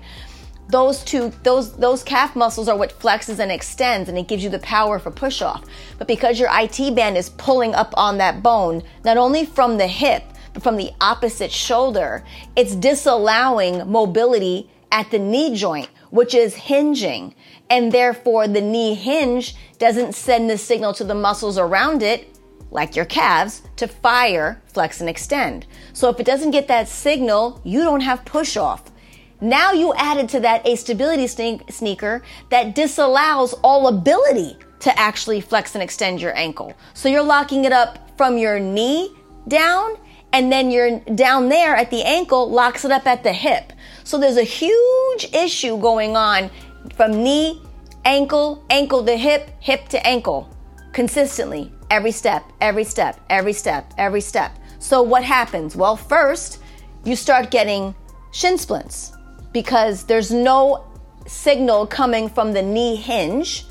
those 0.70 1.04
two 1.04 1.32
those 1.44 1.74
those 1.78 2.04
calf 2.04 2.36
muscles 2.36 2.68
are 2.68 2.78
what 2.78 2.98
flexes 3.00 3.40
and 3.40 3.52
extends 3.52 4.10
and 4.10 4.18
it 4.18 4.28
gives 4.28 4.44
you 4.44 4.50
the 4.50 4.60
power 4.60 5.00
for 5.00 5.12
push 5.12 5.42
off 5.42 5.64
but 5.98 6.08
because 6.08 6.40
your 6.40 6.50
IT 6.52 6.94
band 6.96 7.16
is 7.16 7.30
pulling 7.30 7.74
up 7.74 7.94
on 7.96 8.18
that 8.18 8.44
bone 8.44 8.84
not 9.06 9.18
only 9.18 9.46
from 9.46 9.78
the 9.78 9.88
hip 9.88 10.24
from 10.60 10.78
the 10.78 10.92
opposite 11.02 11.52
shoulder, 11.52 12.24
it's 12.56 12.76
disallowing 12.76 13.90
mobility 13.90 14.70
at 14.92 15.12
the 15.12 15.20
knee 15.20 15.56
joint, 15.56 15.90
which 16.10 16.34
is 16.34 16.56
hinging. 16.56 17.36
And 17.70 17.92
therefore, 17.92 18.48
the 18.48 18.62
knee 18.62 18.94
hinge 18.94 19.56
doesn't 19.78 20.16
send 20.16 20.50
the 20.50 20.58
signal 20.58 20.94
to 20.94 21.04
the 21.04 21.16
muscles 21.16 21.58
around 21.58 22.02
it, 22.02 22.40
like 22.72 22.96
your 22.96 23.06
calves, 23.06 23.64
to 23.78 23.88
fire, 23.88 24.62
flex, 24.66 25.00
and 25.02 25.10
extend. 25.10 25.66
So 25.94 26.10
if 26.10 26.20
it 26.20 26.26
doesn't 26.26 26.52
get 26.52 26.68
that 26.68 26.88
signal, 26.88 27.62
you 27.64 27.82
don't 27.82 28.02
have 28.02 28.26
push 28.26 28.58
off. 28.58 28.92
Now 29.40 29.72
you 29.72 29.94
added 29.94 30.30
to 30.30 30.40
that 30.40 30.66
a 30.66 30.76
stability 30.76 31.28
sneaker 31.28 32.24
that 32.50 32.74
disallows 32.74 33.54
all 33.64 33.88
ability 33.88 34.58
to 34.80 35.00
actually 35.00 35.42
flex 35.42 35.76
and 35.76 35.84
extend 35.84 36.22
your 36.22 36.36
ankle. 36.36 36.74
So 36.94 37.08
you're 37.10 37.24
locking 37.24 37.66
it 37.66 37.72
up 37.72 38.18
from 38.18 38.38
your 38.38 38.60
knee 38.60 39.16
down 39.48 39.98
and 40.34 40.52
then 40.52 40.72
you're 40.72 41.00
down 41.00 41.50
there 41.50 41.76
at 41.76 41.90
the 41.90 42.04
ankle 42.04 42.50
locks 42.50 42.86
it 42.86 42.92
up 42.92 43.08
at 43.08 43.24
the 43.24 43.34
hip. 43.34 43.74
So 44.04 44.18
there's 44.18 44.38
a 44.38 44.44
huge 44.44 45.34
issue 45.34 45.78
going 45.80 46.16
on 46.16 46.50
from 46.96 47.24
knee, 47.24 47.62
ankle, 48.06 48.64
ankle 48.70 49.06
to 49.06 49.16
hip, 49.16 49.50
hip 49.60 49.88
to 49.90 50.06
ankle 50.06 50.50
consistently 50.94 51.72
every 51.90 52.12
step, 52.12 52.44
every 52.62 52.84
step, 52.84 53.20
every 53.30 53.54
step, 53.54 53.94
every 53.98 54.22
step. 54.22 54.58
So 54.80 55.02
what 55.02 55.24
happens? 55.24 55.76
Well, 55.76 55.96
first, 55.98 56.60
you 57.04 57.16
start 57.16 57.52
getting 57.52 57.96
shin 58.32 58.58
splints 58.58 59.14
because 59.52 60.04
there's 60.04 60.32
no 60.32 60.86
signal 61.26 61.88
coming 61.88 62.30
from 62.30 62.54
the 62.54 62.62
knee 62.62 62.96
hinge. 62.96 63.66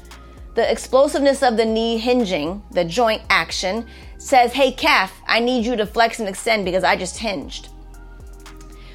The 0.55 0.71
explosiveness 0.71 1.43
of 1.43 1.57
the 1.57 1.65
knee 1.67 1.99
hinging, 1.99 2.63
the 2.71 2.85
joint 2.85 3.23
action, 3.29 3.87
says, 4.27 4.53
Hey, 4.53 4.73
calf, 4.73 5.23
I 5.27 5.39
need 5.39 5.65
you 5.65 5.77
to 5.77 5.87
flex 5.87 6.19
and 6.19 6.29
extend 6.29 6.65
because 6.65 6.83
I 6.83 6.97
just 6.97 7.19
hinged. 7.19 7.69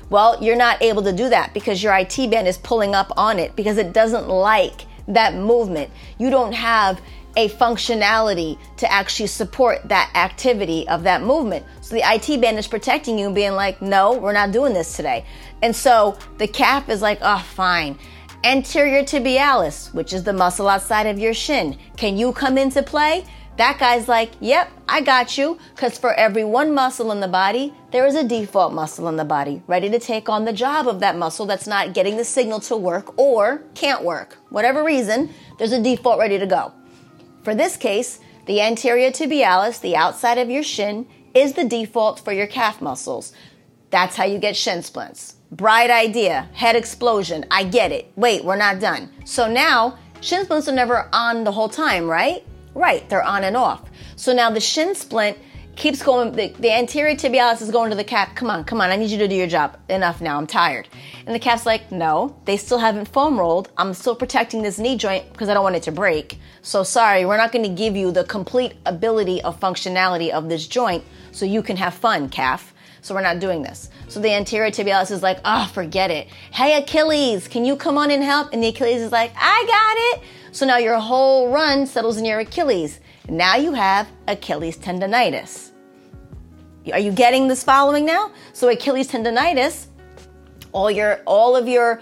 Well, 0.10 0.44
you're 0.44 0.58
not 0.58 0.82
able 0.82 1.02
to 1.04 1.14
do 1.14 1.30
that 1.30 1.54
because 1.54 1.82
your 1.82 1.96
IT 1.96 2.18
band 2.30 2.50
is 2.50 2.58
pulling 2.58 2.94
up 2.94 3.14
on 3.16 3.40
it 3.40 3.56
because 3.56 3.78
it 3.78 3.94
doesn't 3.94 4.28
like 4.28 4.86
that 5.08 5.34
movement. 5.36 5.90
You 6.18 6.30
don't 6.30 6.52
have 6.52 7.00
a 7.38 7.48
functionality 7.48 8.60
to 8.76 8.92
actually 8.92 9.28
support 9.28 9.88
that 9.88 10.12
activity 10.16 10.86
of 10.90 11.04
that 11.04 11.22
movement. 11.22 11.66
So 11.80 11.96
the 11.96 12.04
IT 12.04 12.42
band 12.42 12.60
is 12.60 12.68
protecting 12.68 13.18
you 13.18 13.28
and 13.28 13.36
being 13.36 13.54
like, 13.54 13.82
no, 13.82 14.18
we're 14.18 14.34
not 14.34 14.52
doing 14.52 14.74
this 14.74 14.98
today. 14.98 15.26
And 15.62 15.74
so 15.74 16.18
the 16.40 16.48
calf 16.48 16.90
is 16.90 17.02
like, 17.02 17.20
oh, 17.22 17.40
fine. 17.54 17.98
Anterior 18.44 19.04
tibialis, 19.04 19.94
which 19.94 20.12
is 20.12 20.26
the 20.26 20.34
muscle 20.34 20.68
outside 20.68 21.08
of 21.08 21.18
your 21.18 21.34
shin. 21.34 21.78
Can 21.96 22.18
you 22.18 22.34
come 22.34 22.58
into 22.58 22.84
play? 22.84 23.24
That 23.58 23.80
guy's 23.80 24.08
like, 24.08 24.32
yep, 24.40 24.72
I 24.88 25.02
got 25.02 25.38
you. 25.38 25.60
Because 25.76 25.98
for 25.98 26.14
every 26.14 26.44
one 26.44 26.74
muscle 26.74 27.12
in 27.12 27.20
the 27.20 27.28
body, 27.28 27.74
there 27.92 28.08
is 28.08 28.16
a 28.16 28.24
default 28.24 28.74
muscle 28.74 29.08
in 29.08 29.18
the 29.18 29.26
body 29.26 29.62
ready 29.68 29.90
to 29.90 30.00
take 30.00 30.30
on 30.30 30.46
the 30.46 30.54
job 30.54 30.88
of 30.88 31.00
that 31.02 31.18
muscle 31.18 31.46
that's 31.46 31.68
not 31.68 31.94
getting 31.94 32.18
the 32.18 32.24
signal 32.24 32.60
to 32.62 32.78
work 32.78 33.18
or 33.20 33.64
can't 33.76 34.04
work. 34.04 34.38
Whatever 34.50 34.84
reason, 34.84 35.34
there's 35.58 35.74
a 35.74 35.84
default 35.84 36.20
ready 36.20 36.40
to 36.40 36.48
go. 36.48 36.74
For 37.44 37.54
this 37.54 37.78
case, 37.78 38.20
the 38.46 38.62
anterior 38.62 39.12
tibialis, 39.12 39.82
the 39.82 39.96
outside 39.96 40.38
of 40.38 40.50
your 40.50 40.64
shin, 40.64 41.08
is 41.34 41.54
the 41.54 41.66
default 41.66 42.20
for 42.20 42.32
your 42.32 42.48
calf 42.48 42.82
muscles. 42.82 43.34
That's 43.90 44.16
how 44.16 44.26
you 44.26 44.40
get 44.40 44.56
shin 44.56 44.84
splints. 44.84 45.36
Bright 45.52 45.90
idea, 45.90 46.50
head 46.54 46.76
explosion. 46.76 47.46
I 47.52 47.66
get 47.66 47.92
it. 47.92 48.12
Wait, 48.16 48.44
we're 48.44 48.56
not 48.56 48.80
done. 48.80 49.12
So 49.26 49.52
now, 49.52 49.98
shin 50.22 50.46
splints 50.46 50.68
are 50.68 50.74
never 50.74 51.10
on 51.12 51.44
the 51.44 51.52
whole 51.52 51.70
time, 51.70 52.08
right? 52.08 52.46
Right, 52.74 53.08
they're 53.10 53.24
on 53.24 53.44
and 53.44 53.58
off. 53.58 53.90
So 54.16 54.34
now 54.34 54.50
the 54.50 54.60
shin 54.60 54.96
splint 54.96 55.38
keeps 55.76 56.02
going, 56.04 56.34
the, 56.34 56.50
the 56.60 56.72
anterior 56.72 57.16
tibialis 57.16 57.62
is 57.62 57.72
going 57.72 57.90
to 57.90 57.96
the 57.96 58.04
calf. 58.04 58.36
Come 58.36 58.50
on, 58.50 58.64
come 58.64 58.82
on, 58.82 58.90
I 58.90 58.96
need 58.96 59.10
you 59.10 59.18
to 59.20 59.28
do 59.28 59.36
your 59.36 59.48
job. 59.48 59.78
Enough 59.90 60.22
now, 60.22 60.38
I'm 60.38 60.48
tired. 60.48 60.88
And 61.26 61.34
the 61.34 61.40
calf's 61.40 61.66
like, 61.66 61.92
no, 61.92 62.36
they 62.46 62.58
still 62.58 62.78
haven't 62.78 63.08
foam 63.08 63.40
rolled. 63.40 63.70
I'm 63.78 63.94
still 63.94 64.16
protecting 64.16 64.62
this 64.62 64.80
knee 64.80 64.98
joint 64.98 65.32
because 65.32 65.50
I 65.50 65.54
don't 65.54 65.64
want 65.64 65.76
it 65.76 65.84
to 65.84 65.92
break. 65.92 66.40
So 66.62 66.84
sorry, 66.84 67.26
we're 67.26 67.38
not 67.38 67.52
going 67.52 67.64
to 67.64 67.76
give 67.76 67.96
you 67.96 68.12
the 68.12 68.24
complete 68.24 68.74
ability 68.86 69.42
of 69.42 69.60
functionality 69.60 70.30
of 70.30 70.50
this 70.50 70.68
joint 70.68 71.04
so 71.32 71.46
you 71.46 71.62
can 71.64 71.78
have 71.78 71.94
fun, 71.94 72.30
calf. 72.30 72.74
So 73.02 73.16
we're 73.16 73.22
not 73.22 73.40
doing 73.40 73.64
this. 73.64 73.90
So 74.08 74.20
the 74.20 74.32
anterior 74.32 74.70
tibialis 74.70 75.10
is 75.10 75.24
like, 75.24 75.40
oh, 75.44 75.70
forget 75.74 76.12
it. 76.12 76.28
Hey, 76.52 76.78
Achilles, 76.78 77.48
can 77.48 77.66
you 77.66 77.76
come 77.76 77.98
on 77.98 78.12
and 78.12 78.24
help? 78.24 78.54
And 78.54 78.62
the 78.62 78.68
Achilles 78.68 79.02
is 79.02 79.12
like, 79.12 79.34
I 79.36 79.66
got 79.68 80.22
it. 80.22 80.28
So 80.52 80.66
now 80.66 80.78
your 80.78 81.00
whole 81.00 81.50
run 81.50 81.88
settles 81.88 82.18
in 82.18 82.26
your 82.26 82.40
Achilles. 82.40 83.00
Now 83.30 83.56
you 83.56 83.72
have 83.72 84.08
Achilles 84.28 84.78
tendonitis. 84.78 85.72
Are 86.92 87.00
you 87.00 87.12
getting 87.12 87.48
this 87.48 87.64
following 87.64 88.06
now? 88.06 88.32
So 88.54 88.68
Achilles 88.68 89.08
tendonitis, 89.10 89.88
all 90.74 90.92
your 90.92 91.22
all 91.26 91.56
of 91.56 91.68
your 91.68 92.02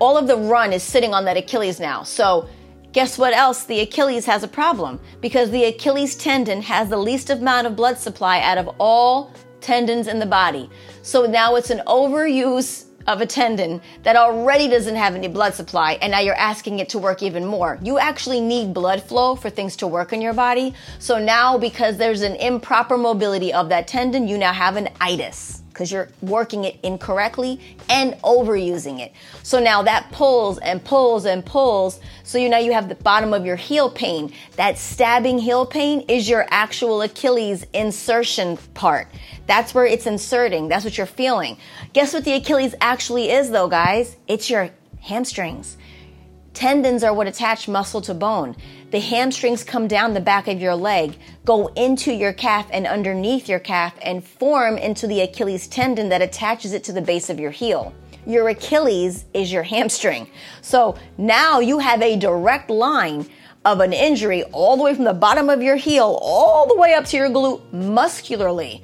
all 0.00 0.16
of 0.16 0.26
the 0.26 0.36
run 0.36 0.72
is 0.72 0.82
sitting 0.82 1.14
on 1.14 1.24
that 1.26 1.36
Achilles 1.36 1.78
now. 1.78 2.02
So 2.02 2.48
guess 2.92 3.18
what 3.18 3.34
else? 3.34 3.64
The 3.64 3.80
Achilles 3.80 4.26
has 4.26 4.42
a 4.42 4.48
problem 4.48 4.98
because 5.20 5.50
the 5.50 5.64
Achilles 5.64 6.16
tendon 6.16 6.62
has 6.62 6.88
the 6.88 6.96
least 6.96 7.30
amount 7.30 7.66
of 7.66 7.76
blood 7.76 7.98
supply 7.98 8.40
out 8.40 8.58
of 8.58 8.68
all 8.78 9.32
tendons 9.60 10.08
in 10.08 10.18
the 10.18 10.26
body. 10.26 10.68
So 11.02 11.26
now 11.26 11.54
it's 11.56 11.70
an 11.70 11.82
overuse 11.86 12.87
of 13.08 13.22
a 13.22 13.26
tendon 13.26 13.80
that 14.04 14.14
already 14.14 14.68
doesn't 14.68 14.94
have 14.94 15.14
any 15.14 15.26
blood 15.26 15.54
supply 15.54 15.98
and 16.02 16.12
now 16.12 16.20
you're 16.20 16.34
asking 16.36 16.78
it 16.78 16.88
to 16.90 16.98
work 16.98 17.22
even 17.22 17.44
more. 17.44 17.78
You 17.82 17.98
actually 17.98 18.40
need 18.40 18.72
blood 18.72 19.02
flow 19.02 19.34
for 19.34 19.50
things 19.50 19.74
to 19.76 19.86
work 19.86 20.12
in 20.12 20.20
your 20.20 20.34
body. 20.34 20.74
So 20.98 21.18
now 21.18 21.58
because 21.58 21.96
there's 21.96 22.20
an 22.20 22.36
improper 22.36 22.96
mobility 22.96 23.52
of 23.52 23.70
that 23.70 23.88
tendon, 23.88 24.28
you 24.28 24.38
now 24.38 24.52
have 24.52 24.76
an 24.76 24.90
itis. 25.00 25.62
Because 25.78 25.92
you're 25.92 26.08
working 26.22 26.64
it 26.64 26.76
incorrectly 26.82 27.60
and 27.88 28.14
overusing 28.24 28.98
it. 28.98 29.12
So 29.44 29.60
now 29.60 29.80
that 29.84 30.10
pulls 30.10 30.58
and 30.58 30.84
pulls 30.84 31.24
and 31.24 31.46
pulls. 31.46 32.00
So 32.24 32.36
you 32.36 32.48
now 32.48 32.58
you 32.58 32.72
have 32.72 32.88
the 32.88 32.96
bottom 32.96 33.32
of 33.32 33.46
your 33.46 33.54
heel 33.54 33.88
pain. 33.88 34.32
That 34.56 34.76
stabbing 34.76 35.38
heel 35.38 35.64
pain 35.64 36.00
is 36.08 36.28
your 36.28 36.48
actual 36.50 37.00
Achilles 37.02 37.64
insertion 37.72 38.56
part. 38.74 39.06
That's 39.46 39.72
where 39.72 39.86
it's 39.86 40.08
inserting. 40.08 40.66
That's 40.66 40.84
what 40.84 40.98
you're 40.98 41.06
feeling. 41.06 41.56
Guess 41.92 42.12
what 42.12 42.24
the 42.24 42.32
Achilles 42.32 42.74
actually 42.80 43.30
is 43.30 43.52
though, 43.52 43.68
guys? 43.68 44.16
It's 44.26 44.50
your 44.50 44.70
hamstrings. 45.00 45.76
Tendons 46.54 47.04
are 47.04 47.14
what 47.14 47.26
attach 47.26 47.68
muscle 47.68 48.00
to 48.02 48.14
bone. 48.14 48.56
The 48.90 49.00
hamstrings 49.00 49.62
come 49.62 49.86
down 49.86 50.14
the 50.14 50.20
back 50.20 50.48
of 50.48 50.60
your 50.60 50.74
leg, 50.74 51.18
go 51.44 51.68
into 51.68 52.12
your 52.12 52.32
calf 52.32 52.66
and 52.72 52.86
underneath 52.86 53.48
your 53.48 53.58
calf, 53.58 53.94
and 54.02 54.24
form 54.24 54.76
into 54.78 55.06
the 55.06 55.20
Achilles 55.20 55.68
tendon 55.68 56.08
that 56.08 56.22
attaches 56.22 56.72
it 56.72 56.84
to 56.84 56.92
the 56.92 57.02
base 57.02 57.30
of 57.30 57.38
your 57.38 57.50
heel. 57.50 57.92
Your 58.26 58.48
Achilles 58.48 59.24
is 59.34 59.52
your 59.52 59.62
hamstring. 59.62 60.28
So 60.60 60.96
now 61.16 61.60
you 61.60 61.78
have 61.78 62.02
a 62.02 62.16
direct 62.16 62.70
line 62.70 63.28
of 63.64 63.80
an 63.80 63.92
injury 63.92 64.42
all 64.44 64.76
the 64.76 64.82
way 64.82 64.94
from 64.94 65.04
the 65.04 65.12
bottom 65.12 65.50
of 65.50 65.62
your 65.62 65.76
heel 65.76 66.18
all 66.22 66.66
the 66.66 66.76
way 66.76 66.94
up 66.94 67.04
to 67.04 67.16
your 67.16 67.28
glute 67.28 67.60
muscularly 67.72 68.82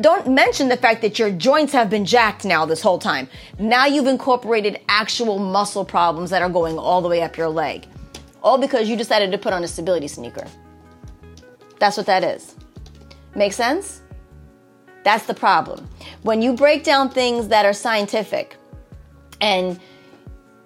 don't 0.00 0.28
mention 0.28 0.68
the 0.68 0.76
fact 0.76 1.02
that 1.02 1.18
your 1.18 1.30
joints 1.30 1.72
have 1.72 1.90
been 1.90 2.04
jacked 2.04 2.44
now 2.44 2.64
this 2.64 2.80
whole 2.80 2.98
time. 2.98 3.28
Now 3.58 3.86
you've 3.86 4.06
incorporated 4.06 4.80
actual 4.88 5.38
muscle 5.38 5.84
problems 5.84 6.30
that 6.30 6.42
are 6.42 6.48
going 6.48 6.78
all 6.78 7.00
the 7.02 7.08
way 7.08 7.22
up 7.22 7.36
your 7.36 7.48
leg. 7.48 7.86
All 8.42 8.58
because 8.58 8.88
you 8.88 8.96
decided 8.96 9.30
to 9.32 9.38
put 9.38 9.52
on 9.52 9.62
a 9.64 9.68
stability 9.68 10.08
sneaker. 10.08 10.46
That's 11.78 11.96
what 11.96 12.06
that 12.06 12.24
is. 12.24 12.54
Make 13.34 13.52
sense? 13.52 14.02
That's 15.04 15.26
the 15.26 15.34
problem. 15.34 15.88
When 16.22 16.42
you 16.42 16.54
break 16.54 16.84
down 16.84 17.10
things 17.10 17.48
that 17.48 17.64
are 17.66 17.72
scientific 17.72 18.56
and 19.40 19.80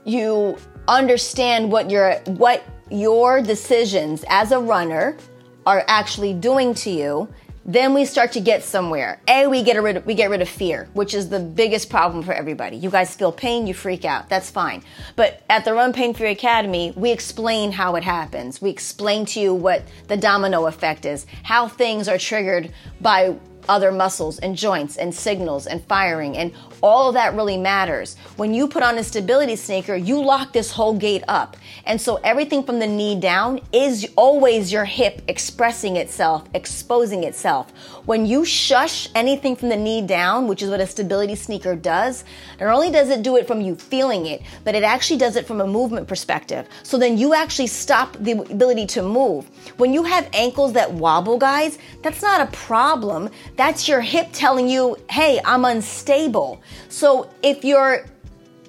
you 0.05 0.57
understand 0.89 1.73
what 1.73 1.91
your 1.91 2.15
what 2.27 2.63
your 2.91 3.43
decisions 3.43 4.25
as 4.29 4.53
a 4.53 4.61
runner 4.61 5.17
are 5.65 5.85
actually 5.89 6.33
doing 6.33 6.75
to 6.75 6.91
you 6.91 7.29
then 7.67 7.95
we 7.95 8.05
start 8.05 8.31
to 8.33 8.41
get 8.41 8.63
somewhere. 8.63 9.21
A, 9.27 9.49
we 9.49 9.65
get 9.65 9.83
rid 9.83 9.97
of, 9.97 10.07
we 10.07 10.15
get 10.15 10.31
rid 10.31 10.41
of 10.41 10.49
fear, 10.49 10.89
which 10.93 11.15
is 11.15 11.29
the 11.29 11.41
biggest 11.41 11.91
problem 11.91 12.23
for 12.23 12.33
everybody. 12.33 12.77
You 12.77 12.91
guys 12.91 13.15
feel 13.15 13.33
pain, 13.33 13.67
you 13.67 13.75
freak 13.75 14.05
out. 14.05 14.29
That's 14.29 14.51
fine. 14.51 14.85
But 15.17 15.43
at 15.51 15.65
the 15.65 15.75
Run 15.75 15.93
Pain 15.93 16.15
Free 16.15 16.31
Academy, 16.31 16.93
we 16.97 17.11
explain 17.11 17.73
how 17.73 17.97
it 17.97 18.05
happens. 18.05 18.63
We 18.63 18.71
explain 18.71 19.27
to 19.27 19.41
you 19.41 19.53
what 19.53 19.83
the 20.07 20.17
domino 20.17 20.67
effect 20.67 21.05
is, 21.05 21.27
how 21.43 21.67
things 21.67 22.09
are 22.09 22.19
triggered 22.19 22.73
by 23.01 23.35
other 23.69 23.91
muscles 23.91 24.39
and 24.39 24.57
joints 24.57 24.97
and 24.97 25.13
signals 25.13 25.67
and 25.67 25.83
firing 25.87 26.37
and 26.37 26.53
all 26.83 27.09
of 27.09 27.15
that 27.15 27.35
really 27.35 27.57
matters. 27.57 28.17
When 28.37 28.55
you 28.55 28.69
put 28.69 28.83
on 28.83 28.99
a 28.99 29.05
stability 29.05 29.57
sneaker, 29.57 29.97
you 29.97 30.23
lock 30.23 30.53
this 30.53 30.71
whole 30.71 30.95
gate 30.95 31.25
up. 31.29 31.57
And 31.85 32.01
so 32.01 32.17
everything 32.17 32.63
from 32.63 32.79
the 32.79 32.87
knee 32.87 33.19
down 33.19 33.61
is 33.73 34.09
always 34.17 34.73
your 34.73 34.85
hip 34.85 35.23
expressing 35.29 35.97
itself, 35.97 36.49
exposing 36.55 37.25
itself. 37.25 37.71
When 38.07 38.27
you 38.27 38.45
shush 38.45 39.09
anything 39.15 39.57
from 39.57 39.69
the 39.69 39.77
knee 39.77 40.03
down, 40.03 40.49
which 40.49 40.63
is 40.63 40.71
what 40.71 40.81
a 40.81 40.87
stability 40.87 41.35
sneaker 41.35 41.77
does, 41.77 42.25
not 42.61 42.75
only 42.75 42.91
does 42.91 43.11
it 43.11 43.23
do 43.23 43.37
it 43.37 43.47
from 43.47 43.61
you 43.61 43.77
feeling 43.77 44.27
it, 44.27 44.43
but 44.65 44.75
it 44.75 44.83
actually 44.83 45.19
does 45.19 45.37
it 45.37 45.47
from 45.47 45.61
a 45.61 45.67
movement 45.67 46.09
perspective. 46.09 46.69
So 46.83 46.99
then 46.99 47.19
you 47.19 47.35
actually 47.35 47.69
stop 47.69 48.17
the 48.21 48.33
ability 48.33 48.87
to 48.87 49.03
move. 49.03 49.47
When 49.77 49.93
you 49.93 50.05
have 50.05 50.29
ankles 50.33 50.73
that 50.75 50.93
wobble, 50.93 51.39
guys, 51.39 51.79
that's 52.03 52.23
not 52.23 52.41
a 52.41 52.51
problem. 52.53 53.31
That's 53.57 53.89
your 53.89 54.01
hip 54.01 54.29
telling 54.33 54.69
you, 54.69 54.97
hey, 55.11 55.41
I'm 55.45 55.65
unstable. 55.65 56.63
So 56.89 57.31
if 57.43 57.65
you're 57.65 58.07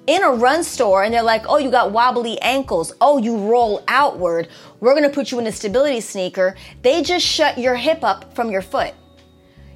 in 0.08 0.22
a 0.22 0.30
run 0.30 0.64
store 0.64 1.04
and 1.04 1.12
they're 1.12 1.22
like, 1.22 1.44
oh, 1.48 1.58
you 1.58 1.70
got 1.70 1.92
wobbly 1.92 2.40
ankles. 2.40 2.94
Oh, 3.00 3.18
you 3.18 3.36
roll 3.36 3.84
outward. 3.88 4.48
We're 4.80 4.94
going 4.94 5.08
to 5.08 5.14
put 5.14 5.30
you 5.30 5.38
in 5.38 5.46
a 5.46 5.52
stability 5.52 6.00
sneaker. 6.00 6.56
They 6.82 7.02
just 7.02 7.26
shut 7.26 7.58
your 7.58 7.76
hip 7.76 8.02
up 8.02 8.34
from 8.34 8.50
your 8.50 8.62
foot. 8.62 8.94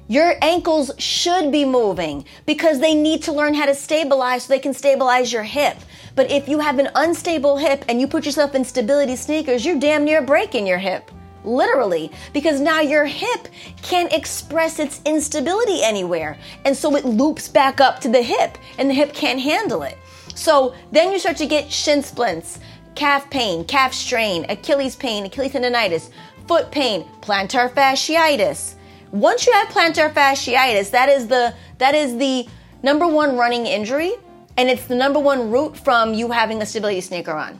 Your 0.07 0.35
ankles 0.41 0.91
should 0.97 1.51
be 1.51 1.63
moving 1.65 2.25
because 2.47 2.79
they 2.79 2.95
need 2.95 3.21
to 3.23 3.31
learn 3.31 3.53
how 3.53 3.67
to 3.67 3.75
stabilize 3.75 4.43
so 4.43 4.53
they 4.53 4.59
can 4.59 4.73
stabilize 4.73 5.31
your 5.31 5.43
hip. 5.43 5.77
But 6.15 6.31
if 6.31 6.49
you 6.49 6.59
have 6.59 6.79
an 6.79 6.89
unstable 6.95 7.57
hip 7.57 7.85
and 7.87 8.01
you 8.01 8.07
put 8.07 8.25
yourself 8.25 8.55
in 8.55 8.65
stability 8.65 9.15
sneakers, 9.15 9.63
you're 9.63 9.79
damn 9.79 10.03
near 10.03 10.21
breaking 10.21 10.67
your 10.67 10.79
hip 10.79 11.09
literally, 11.45 12.11
because 12.33 12.59
now 12.59 12.81
your 12.81 13.05
hip 13.05 13.47
can't 13.81 14.11
express 14.13 14.79
its 14.79 15.01
instability 15.05 15.83
anywhere. 15.83 16.37
And 16.65 16.75
so 16.75 16.95
it 16.95 17.05
loops 17.05 17.47
back 17.47 17.81
up 17.81 17.99
to 18.01 18.09
the 18.09 18.21
hip, 18.21 18.57
and 18.77 18.89
the 18.89 18.93
hip 18.93 19.13
can't 19.13 19.39
handle 19.39 19.83
it. 19.83 19.97
So 20.35 20.75
then 20.91 21.11
you 21.11 21.19
start 21.19 21.37
to 21.37 21.45
get 21.45 21.71
shin 21.71 22.01
splints, 22.01 22.59
calf 22.95 23.29
pain, 23.29 23.65
calf 23.65 23.93
strain, 23.93 24.45
Achilles 24.49 24.95
pain, 24.95 25.25
Achilles 25.25 25.53
tendonitis, 25.53 26.09
foot 26.47 26.71
pain, 26.71 27.05
plantar 27.21 27.69
fasciitis. 27.69 28.75
Once 29.11 29.45
you 29.45 29.53
have 29.53 29.67
plantar 29.67 30.11
fasciitis, 30.11 30.89
that 30.91 31.09
is 31.09 31.27
the 31.27 31.53
that 31.77 31.93
is 31.93 32.17
the 32.17 32.47
number 32.81 33.07
one 33.07 33.37
running 33.37 33.65
injury, 33.67 34.13
and 34.57 34.69
it's 34.69 34.85
the 34.85 34.95
number 34.95 35.19
one 35.19 35.51
route 35.51 35.77
from 35.77 36.13
you 36.13 36.31
having 36.31 36.61
a 36.61 36.65
stability 36.65 37.01
sneaker 37.01 37.31
on. 37.31 37.59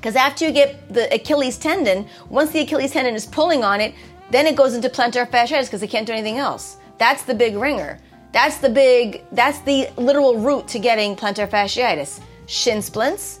Because 0.00 0.14
after 0.14 0.44
you 0.46 0.52
get 0.52 0.92
the 0.92 1.12
Achilles 1.12 1.58
tendon, 1.58 2.06
once 2.30 2.50
the 2.52 2.60
Achilles 2.60 2.92
tendon 2.92 3.14
is 3.14 3.26
pulling 3.26 3.64
on 3.64 3.80
it, 3.80 3.94
then 4.30 4.46
it 4.46 4.54
goes 4.54 4.74
into 4.74 4.88
plantar 4.88 5.28
fasciitis 5.28 5.64
because 5.64 5.82
it 5.82 5.88
can't 5.88 6.06
do 6.06 6.12
anything 6.12 6.38
else. 6.38 6.76
That's 6.98 7.24
the 7.24 7.34
big 7.34 7.56
ringer. 7.56 7.98
That's 8.32 8.58
the 8.58 8.68
big, 8.68 9.24
that's 9.32 9.60
the 9.60 9.88
literal 9.96 10.38
route 10.38 10.68
to 10.68 10.78
getting 10.78 11.16
plantar 11.16 11.48
fasciitis. 11.48 12.20
Shin 12.46 12.80
splints, 12.80 13.40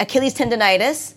Achilles 0.00 0.34
tendonitis, 0.34 1.14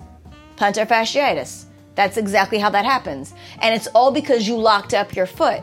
plantar 0.58 0.86
fasciitis. 0.86 1.66
That's 1.96 2.18
exactly 2.18 2.58
how 2.58 2.70
that 2.72 2.84
happens. 2.84 3.34
And 3.60 3.74
it's 3.74 3.88
all 3.88 4.12
because 4.12 4.48
you 4.48 4.58
locked 4.58 4.94
up 4.94 5.16
your 5.16 5.26
foot 5.26 5.62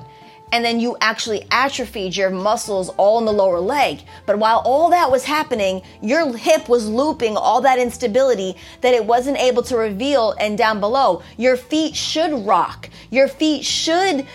and 0.53 0.65
then 0.65 0.81
you 0.81 0.97
actually 1.01 1.47
atrophied 1.51 2.17
your 2.17 2.31
muscles 2.31 2.89
all 2.91 3.19
in 3.19 3.25
the 3.25 3.33
lower 3.33 3.61
leg. 3.61 4.03
But 4.27 4.39
while 4.39 4.63
all 4.65 4.91
that 4.91 5.11
was 5.11 5.25
happening, 5.25 5.83
your 6.03 6.37
hip 6.37 6.69
was 6.69 6.89
looping 6.89 7.37
all 7.37 7.61
that 7.63 7.79
instability 7.79 8.57
that 8.81 8.95
it 8.95 9.05
wasn't 9.05 9.39
able 9.39 9.63
to 9.65 9.77
reveal 9.77 10.35
and 10.41 10.57
down 10.57 10.81
below. 10.81 11.23
Your 11.37 11.57
feet 11.57 11.95
should 11.95 12.47
rock. 12.47 12.89
Your 13.11 13.29
feet 13.29 13.65
should 13.65 14.27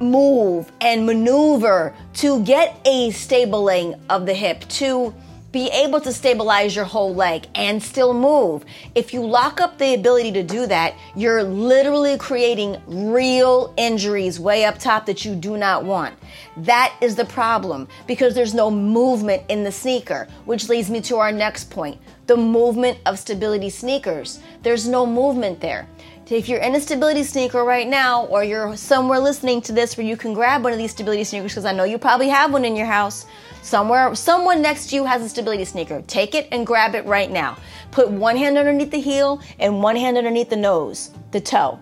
move 0.00 0.70
and 0.80 1.06
maneuver 1.06 1.94
to 2.14 2.42
get 2.44 2.80
a 2.84 3.10
stabling 3.10 3.94
of 4.10 4.26
the 4.26 4.34
hip, 4.34 4.68
to 4.68 5.14
be 5.52 5.68
able 5.68 6.00
to 6.00 6.12
stabilize 6.12 6.74
your 6.74 6.86
whole 6.86 7.14
leg 7.14 7.46
and 7.54 7.82
still 7.82 8.14
move. 8.14 8.64
If 8.94 9.12
you 9.12 9.24
lock 9.24 9.60
up 9.60 9.78
the 9.78 9.94
ability 9.94 10.32
to 10.32 10.42
do 10.42 10.66
that, 10.66 10.94
you're 11.14 11.42
literally 11.42 12.16
creating 12.16 12.80
real 12.86 13.74
injuries 13.76 14.40
way 14.40 14.64
up 14.64 14.78
top 14.78 15.06
that 15.06 15.24
you 15.24 15.34
do 15.34 15.58
not 15.58 15.84
want. 15.84 16.16
That 16.56 16.94
is 17.02 17.14
the 17.14 17.26
problem 17.26 17.86
because 18.06 18.34
there's 18.34 18.54
no 18.54 18.70
movement 18.70 19.42
in 19.48 19.62
the 19.62 19.72
sneaker, 19.72 20.26
which 20.46 20.68
leads 20.70 20.90
me 20.90 21.02
to 21.02 21.18
our 21.18 21.30
next 21.30 21.70
point 21.70 22.00
the 22.28 22.36
movement 22.36 22.98
of 23.04 23.18
stability 23.18 23.68
sneakers. 23.68 24.38
There's 24.62 24.88
no 24.88 25.04
movement 25.04 25.60
there. 25.60 25.86
If 26.30 26.48
you're 26.48 26.60
in 26.60 26.74
a 26.74 26.80
stability 26.80 27.24
sneaker 27.24 27.62
right 27.62 27.86
now, 27.86 28.24
or 28.26 28.42
you're 28.42 28.74
somewhere 28.74 29.18
listening 29.18 29.60
to 29.62 29.72
this 29.72 29.98
where 29.98 30.06
you 30.06 30.16
can 30.16 30.32
grab 30.32 30.64
one 30.64 30.72
of 30.72 30.78
these 30.78 30.92
stability 30.92 31.24
sneakers, 31.24 31.52
because 31.52 31.66
I 31.66 31.72
know 31.72 31.84
you 31.84 31.98
probably 31.98 32.28
have 32.28 32.52
one 32.52 32.64
in 32.64 32.74
your 32.74 32.86
house, 32.86 33.26
Somewhere, 33.62 34.14
someone 34.16 34.60
next 34.60 34.88
to 34.88 34.96
you 34.96 35.04
has 35.04 35.22
a 35.22 35.28
stability 35.28 35.64
sneaker. 35.64 36.02
Take 36.08 36.34
it 36.34 36.48
and 36.50 36.66
grab 36.66 36.96
it 36.96 37.06
right 37.06 37.30
now. 37.30 37.56
Put 37.92 38.10
one 38.10 38.36
hand 38.36 38.58
underneath 38.58 38.90
the 38.90 39.00
heel 39.00 39.40
and 39.60 39.82
one 39.82 39.94
hand 39.94 40.18
underneath 40.18 40.50
the 40.50 40.56
nose, 40.56 41.12
the 41.30 41.40
toe, 41.40 41.78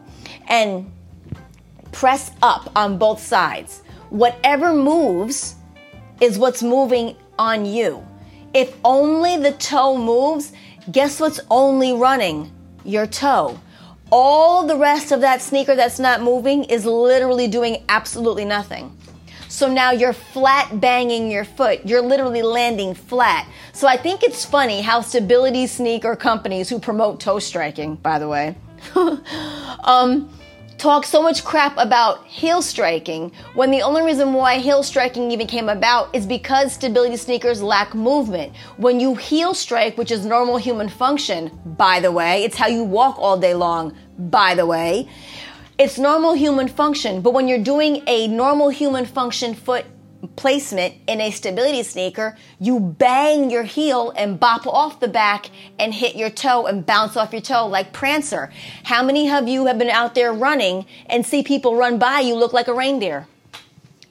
and 0.46 0.92
press 1.90 2.32
up 2.42 2.70
on 2.76 2.98
both 2.98 3.18
sides. 3.18 3.82
Whatever 4.10 4.74
moves 4.74 5.56
is 6.20 6.38
what's 6.38 6.62
moving 6.62 7.16
on 7.38 7.64
you. 7.64 8.06
If 8.52 8.76
only 8.84 9.38
the 9.38 9.52
toe 9.52 9.96
moves, 9.96 10.52
guess 10.92 11.18
what's 11.18 11.40
only 11.50 11.94
running? 11.94 12.52
Your 12.84 13.06
toe. 13.06 13.58
All 14.12 14.66
the 14.66 14.76
rest 14.76 15.12
of 15.12 15.20
that 15.22 15.40
sneaker 15.40 15.76
that's 15.76 15.98
not 15.98 16.20
moving 16.20 16.64
is 16.64 16.84
literally 16.84 17.48
doing 17.48 17.84
absolutely 17.88 18.44
nothing. 18.44 18.96
So 19.60 19.70
now 19.70 19.90
you're 19.90 20.14
flat 20.14 20.80
banging 20.80 21.30
your 21.30 21.44
foot. 21.44 21.82
You're 21.84 22.00
literally 22.00 22.40
landing 22.40 22.94
flat. 22.94 23.46
So 23.74 23.86
I 23.86 23.98
think 23.98 24.22
it's 24.22 24.42
funny 24.42 24.80
how 24.80 25.02
stability 25.02 25.66
sneaker 25.66 26.16
companies 26.16 26.70
who 26.70 26.78
promote 26.78 27.20
toe 27.20 27.40
striking, 27.40 27.96
by 27.96 28.18
the 28.18 28.26
way, 28.26 28.56
um, 29.84 30.30
talk 30.78 31.04
so 31.04 31.22
much 31.22 31.44
crap 31.44 31.76
about 31.76 32.26
heel 32.26 32.62
striking 32.62 33.30
when 33.52 33.70
the 33.70 33.82
only 33.82 34.00
reason 34.00 34.32
why 34.32 34.56
heel 34.56 34.82
striking 34.82 35.30
even 35.30 35.46
came 35.46 35.68
about 35.68 36.08
is 36.16 36.24
because 36.24 36.72
stability 36.72 37.18
sneakers 37.18 37.60
lack 37.60 37.94
movement. 37.94 38.56
When 38.78 38.98
you 38.98 39.14
heel 39.14 39.52
strike, 39.52 39.98
which 39.98 40.10
is 40.10 40.24
normal 40.24 40.56
human 40.56 40.88
function, 40.88 41.50
by 41.76 42.00
the 42.00 42.10
way, 42.10 42.44
it's 42.44 42.56
how 42.56 42.68
you 42.68 42.82
walk 42.82 43.18
all 43.18 43.38
day 43.38 43.52
long, 43.52 43.94
by 44.18 44.54
the 44.54 44.64
way, 44.64 45.06
it's 45.80 45.98
normal 45.98 46.34
human 46.34 46.68
function, 46.68 47.22
but 47.22 47.32
when 47.32 47.48
you're 47.48 47.64
doing 47.64 48.02
a 48.06 48.28
normal 48.28 48.68
human 48.68 49.06
function 49.06 49.54
foot 49.54 49.86
placement 50.36 50.94
in 51.06 51.22
a 51.22 51.30
stability 51.30 51.82
sneaker, 51.82 52.36
you 52.58 52.78
bang 52.78 53.50
your 53.50 53.62
heel 53.62 54.12
and 54.14 54.38
bop 54.38 54.66
off 54.66 55.00
the 55.00 55.08
back 55.08 55.48
and 55.78 55.94
hit 55.94 56.16
your 56.16 56.28
toe 56.28 56.66
and 56.66 56.84
bounce 56.84 57.16
off 57.16 57.32
your 57.32 57.40
toe 57.40 57.66
like 57.66 57.94
Prancer. 57.94 58.52
How 58.84 59.02
many 59.02 59.30
of 59.30 59.48
you 59.48 59.64
have 59.64 59.78
been 59.78 59.88
out 59.88 60.14
there 60.14 60.34
running 60.34 60.84
and 61.06 61.24
see 61.24 61.42
people 61.42 61.74
run 61.74 61.98
by 61.98 62.20
you 62.20 62.34
look 62.34 62.52
like 62.52 62.68
a 62.68 62.74
reindeer? 62.74 63.26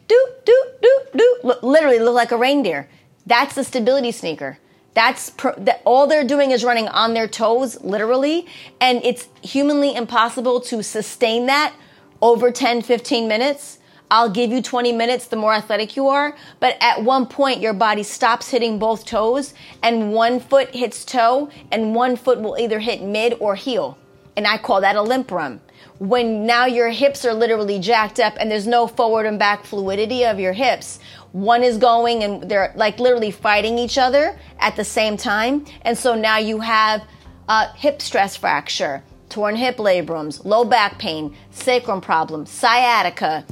Doop, 0.07 0.43
doop, 0.43 0.81
doop, 0.81 1.21
doop. 1.43 1.61
Literally 1.61 1.99
look 1.99 2.15
like 2.15 2.31
a 2.31 2.37
reindeer. 2.37 2.89
That's 3.27 3.53
the 3.53 3.63
stability 3.63 4.11
sneaker. 4.11 4.57
That's 4.99 5.31
that 5.57 5.81
all 5.85 6.07
they're 6.07 6.27
doing 6.27 6.51
is 6.51 6.63
running 6.65 6.89
on 6.89 7.13
their 7.13 7.27
toes, 7.27 7.79
literally, 7.81 8.45
and 8.81 9.01
it's 9.03 9.29
humanly 9.41 9.95
impossible 9.95 10.59
to 10.61 10.83
sustain 10.83 11.45
that 11.45 11.73
over 12.21 12.51
10, 12.51 12.81
15 12.81 13.25
minutes 13.25 13.79
I'll 14.11 14.29
give 14.29 14.51
you 14.51 14.61
20 14.61 14.91
minutes 14.91 15.27
the 15.27 15.35
more 15.35 15.53
athletic 15.53 15.95
you 15.95 16.07
are, 16.07 16.35
but 16.59 16.75
at 16.81 17.03
one 17.03 17.27
point 17.27 17.61
your 17.61 17.73
body 17.73 18.01
stops 18.01 18.49
hitting 18.49 18.79
both 18.79 19.05
toes 19.05 19.53
and 19.83 20.11
one 20.11 20.39
foot 20.39 20.73
hits 20.73 21.05
toe 21.05 21.49
and 21.71 21.93
one 21.93 22.15
foot 22.15 22.41
will 22.41 22.57
either 22.57 22.79
hit 22.79 23.03
mid 23.03 23.35
or 23.39 23.55
heel. 23.55 23.97
And 24.35 24.47
I 24.47 24.57
call 24.57 24.81
that 24.81 24.95
a 24.95 25.01
limp 25.01 25.31
run. 25.31 25.61
When 25.99 26.45
now 26.45 26.65
your 26.65 26.89
hips 26.89 27.23
are 27.23 27.33
literally 27.33 27.77
jacked 27.77 28.19
up 28.19 28.33
and 28.39 28.49
there's 28.49 28.65
no 28.65 28.87
forward 28.87 29.27
and 29.27 29.37
back 29.37 29.63
fluidity 29.63 30.25
of 30.25 30.39
your 30.39 30.53
hips, 30.53 30.99
one 31.31 31.63
is 31.63 31.77
going 31.77 32.23
and 32.23 32.49
they're 32.49 32.73
like 32.75 32.99
literally 32.99 33.31
fighting 33.31 33.77
each 33.77 33.97
other 33.97 34.37
at 34.59 34.75
the 34.75 34.83
same 34.83 35.17
time. 35.17 35.65
And 35.83 35.97
so 35.97 36.15
now 36.15 36.37
you 36.37 36.59
have 36.59 37.03
a 37.47 37.67
hip 37.73 38.01
stress 38.01 38.35
fracture, 38.35 39.03
torn 39.29 39.55
hip 39.55 39.77
labrums, 39.77 40.43
low 40.43 40.65
back 40.65 40.97
pain, 40.99 41.35
sacrum 41.51 42.01
problem, 42.01 42.45
sciatica, 42.45 43.45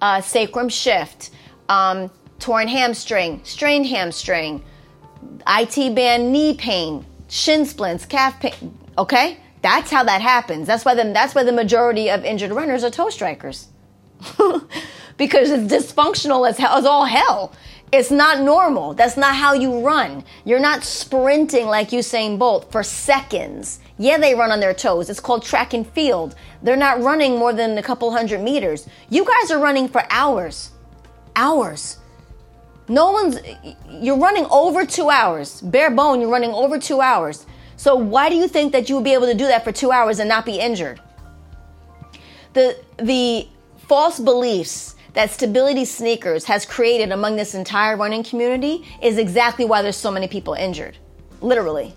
uh, 0.00 0.20
sacrum 0.20 0.68
shift, 0.68 1.30
um, 1.68 2.10
torn 2.38 2.68
hamstring, 2.68 3.40
strained 3.44 3.86
hamstring, 3.86 4.62
IT 5.46 5.94
band 5.94 6.32
knee 6.32 6.54
pain, 6.54 7.06
shin 7.28 7.64
splints, 7.64 8.04
calf 8.04 8.38
pain. 8.40 8.78
Okay, 8.98 9.38
that's 9.62 9.90
how 9.90 10.02
that 10.04 10.20
happens. 10.20 10.66
That's 10.66 10.84
why 10.84 10.94
the, 10.94 11.04
that's 11.04 11.34
why 11.34 11.44
the 11.44 11.52
majority 11.52 12.10
of 12.10 12.24
injured 12.24 12.50
runners 12.50 12.84
are 12.84 12.90
toe 12.90 13.10
strikers. 13.10 13.68
because 15.22 15.52
it's 15.52 15.72
dysfunctional 15.72 16.48
as, 16.48 16.58
hell, 16.58 16.76
as 16.76 16.84
all 16.84 17.04
hell. 17.04 17.52
It's 17.92 18.10
not 18.10 18.40
normal. 18.40 18.92
That's 18.92 19.16
not 19.16 19.36
how 19.36 19.52
you 19.52 19.78
run. 19.78 20.24
You're 20.44 20.58
not 20.58 20.82
sprinting 20.82 21.66
like 21.66 21.90
Usain 21.90 22.40
Bolt 22.40 22.72
for 22.72 22.82
seconds. 22.82 23.78
Yeah, 23.98 24.18
they 24.18 24.34
run 24.34 24.50
on 24.50 24.58
their 24.58 24.74
toes. 24.74 25.08
It's 25.08 25.20
called 25.20 25.44
track 25.44 25.74
and 25.74 25.86
field. 25.86 26.34
They're 26.64 26.74
not 26.74 27.00
running 27.02 27.38
more 27.38 27.52
than 27.52 27.78
a 27.78 27.84
couple 27.84 28.10
hundred 28.10 28.40
meters. 28.40 28.88
You 29.10 29.24
guys 29.24 29.52
are 29.52 29.60
running 29.60 29.86
for 29.86 30.02
hours. 30.10 30.72
Hours. 31.36 31.98
No 32.88 33.12
one's, 33.12 33.38
you're 33.88 34.18
running 34.18 34.46
over 34.50 34.84
two 34.84 35.08
hours. 35.08 35.60
Bare 35.60 35.92
bone, 35.92 36.20
you're 36.20 36.30
running 36.30 36.50
over 36.50 36.80
two 36.80 37.00
hours. 37.00 37.46
So 37.76 37.94
why 37.94 38.28
do 38.28 38.34
you 38.34 38.48
think 38.48 38.72
that 38.72 38.88
you 38.88 38.96
would 38.96 39.04
be 39.04 39.12
able 39.12 39.26
to 39.26 39.34
do 39.34 39.46
that 39.46 39.62
for 39.62 39.70
two 39.70 39.92
hours 39.92 40.18
and 40.18 40.28
not 40.28 40.44
be 40.44 40.58
injured? 40.58 41.00
The, 42.54 42.76
the 42.96 43.46
false 43.86 44.18
beliefs 44.18 44.96
that 45.14 45.30
Stability 45.30 45.84
Sneakers 45.84 46.44
has 46.44 46.64
created 46.64 47.12
among 47.12 47.36
this 47.36 47.54
entire 47.54 47.96
running 47.96 48.22
community 48.22 48.84
is 49.02 49.18
exactly 49.18 49.64
why 49.64 49.82
there's 49.82 49.96
so 49.96 50.10
many 50.10 50.26
people 50.26 50.54
injured. 50.54 50.96
Literally. 51.40 51.94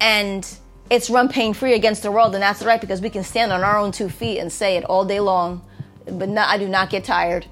And 0.00 0.48
it's 0.90 1.10
run 1.10 1.28
pain 1.28 1.52
free 1.52 1.74
against 1.74 2.02
the 2.02 2.10
world, 2.10 2.34
and 2.34 2.42
that's 2.42 2.62
right 2.62 2.80
because 2.80 3.00
we 3.00 3.10
can 3.10 3.22
stand 3.22 3.52
on 3.52 3.62
our 3.62 3.76
own 3.76 3.92
two 3.92 4.08
feet 4.08 4.38
and 4.38 4.50
say 4.50 4.76
it 4.76 4.84
all 4.84 5.04
day 5.04 5.20
long. 5.20 5.62
But 6.06 6.28
not, 6.28 6.48
I 6.48 6.56
do 6.56 6.68
not 6.68 6.88
get 6.88 7.04
tired. 7.04 7.44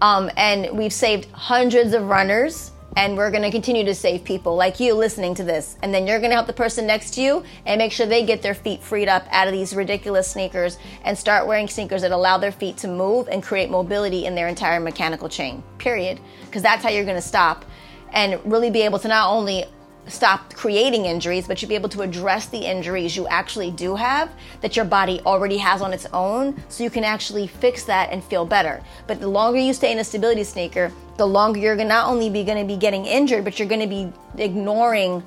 Um, 0.00 0.30
and 0.36 0.78
we've 0.78 0.92
saved 0.92 1.28
hundreds 1.32 1.92
of 1.92 2.04
runners, 2.04 2.70
and 2.98 3.16
we're 3.16 3.30
going 3.30 3.44
to 3.44 3.50
continue 3.52 3.84
to 3.84 3.94
save 3.94 4.24
people 4.24 4.56
like 4.56 4.80
you 4.80 4.92
listening 4.92 5.32
to 5.32 5.44
this. 5.44 5.76
And 5.84 5.94
then 5.94 6.04
you're 6.04 6.18
going 6.18 6.30
to 6.30 6.34
help 6.34 6.48
the 6.48 6.52
person 6.52 6.84
next 6.84 7.14
to 7.14 7.22
you 7.22 7.44
and 7.64 7.78
make 7.78 7.92
sure 7.92 8.06
they 8.06 8.26
get 8.26 8.42
their 8.42 8.54
feet 8.54 8.82
freed 8.82 9.08
up 9.08 9.24
out 9.30 9.46
of 9.46 9.52
these 9.52 9.72
ridiculous 9.72 10.28
sneakers 10.28 10.78
and 11.04 11.16
start 11.16 11.46
wearing 11.46 11.68
sneakers 11.68 12.02
that 12.02 12.10
allow 12.10 12.38
their 12.38 12.50
feet 12.50 12.76
to 12.78 12.88
move 12.88 13.28
and 13.28 13.40
create 13.40 13.70
mobility 13.70 14.26
in 14.26 14.34
their 14.34 14.48
entire 14.48 14.80
mechanical 14.80 15.28
chain. 15.28 15.62
Period. 15.78 16.18
Because 16.46 16.60
that's 16.60 16.82
how 16.82 16.88
you're 16.88 17.04
going 17.04 17.14
to 17.14 17.22
stop 17.22 17.64
and 18.12 18.40
really 18.44 18.68
be 18.68 18.82
able 18.82 18.98
to 18.98 19.06
not 19.06 19.30
only 19.30 19.64
stop 20.08 20.54
creating 20.54 21.04
injuries, 21.04 21.46
but 21.46 21.60
you'll 21.60 21.68
be 21.68 21.74
able 21.74 21.88
to 21.90 22.02
address 22.02 22.46
the 22.46 22.58
injuries 22.58 23.16
you 23.16 23.26
actually 23.28 23.70
do 23.70 23.96
have 23.96 24.30
that 24.60 24.76
your 24.76 24.84
body 24.84 25.20
already 25.26 25.58
has 25.58 25.82
on 25.82 25.92
its 25.92 26.06
own 26.12 26.60
so 26.68 26.84
you 26.84 26.90
can 26.90 27.04
actually 27.04 27.46
fix 27.46 27.84
that 27.84 28.10
and 28.10 28.22
feel 28.24 28.44
better. 28.44 28.82
But 29.06 29.20
the 29.20 29.28
longer 29.28 29.58
you 29.58 29.72
stay 29.72 29.92
in 29.92 29.98
a 29.98 30.04
stability 30.04 30.44
sneaker, 30.44 30.92
the 31.16 31.26
longer 31.26 31.58
you're 31.58 31.76
gonna 31.76 31.88
not 31.88 32.08
only 32.08 32.30
be 32.30 32.44
going 32.44 32.58
to 32.58 32.64
be 32.64 32.76
getting 32.76 33.04
injured, 33.06 33.44
but 33.44 33.58
you're 33.58 33.68
going 33.68 33.80
to 33.80 33.86
be 33.86 34.12
ignoring 34.36 35.22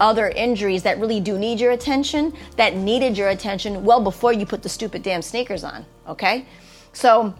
other 0.00 0.28
injuries 0.28 0.82
that 0.82 0.98
really 0.98 1.20
do 1.20 1.38
need 1.38 1.60
your 1.60 1.72
attention, 1.72 2.32
that 2.56 2.76
needed 2.76 3.16
your 3.16 3.28
attention 3.28 3.84
well 3.84 4.00
before 4.00 4.32
you 4.32 4.44
put 4.44 4.62
the 4.62 4.68
stupid 4.68 5.02
damn 5.02 5.22
sneakers 5.22 5.64
on, 5.64 5.84
okay? 6.06 6.46
So 6.92 7.34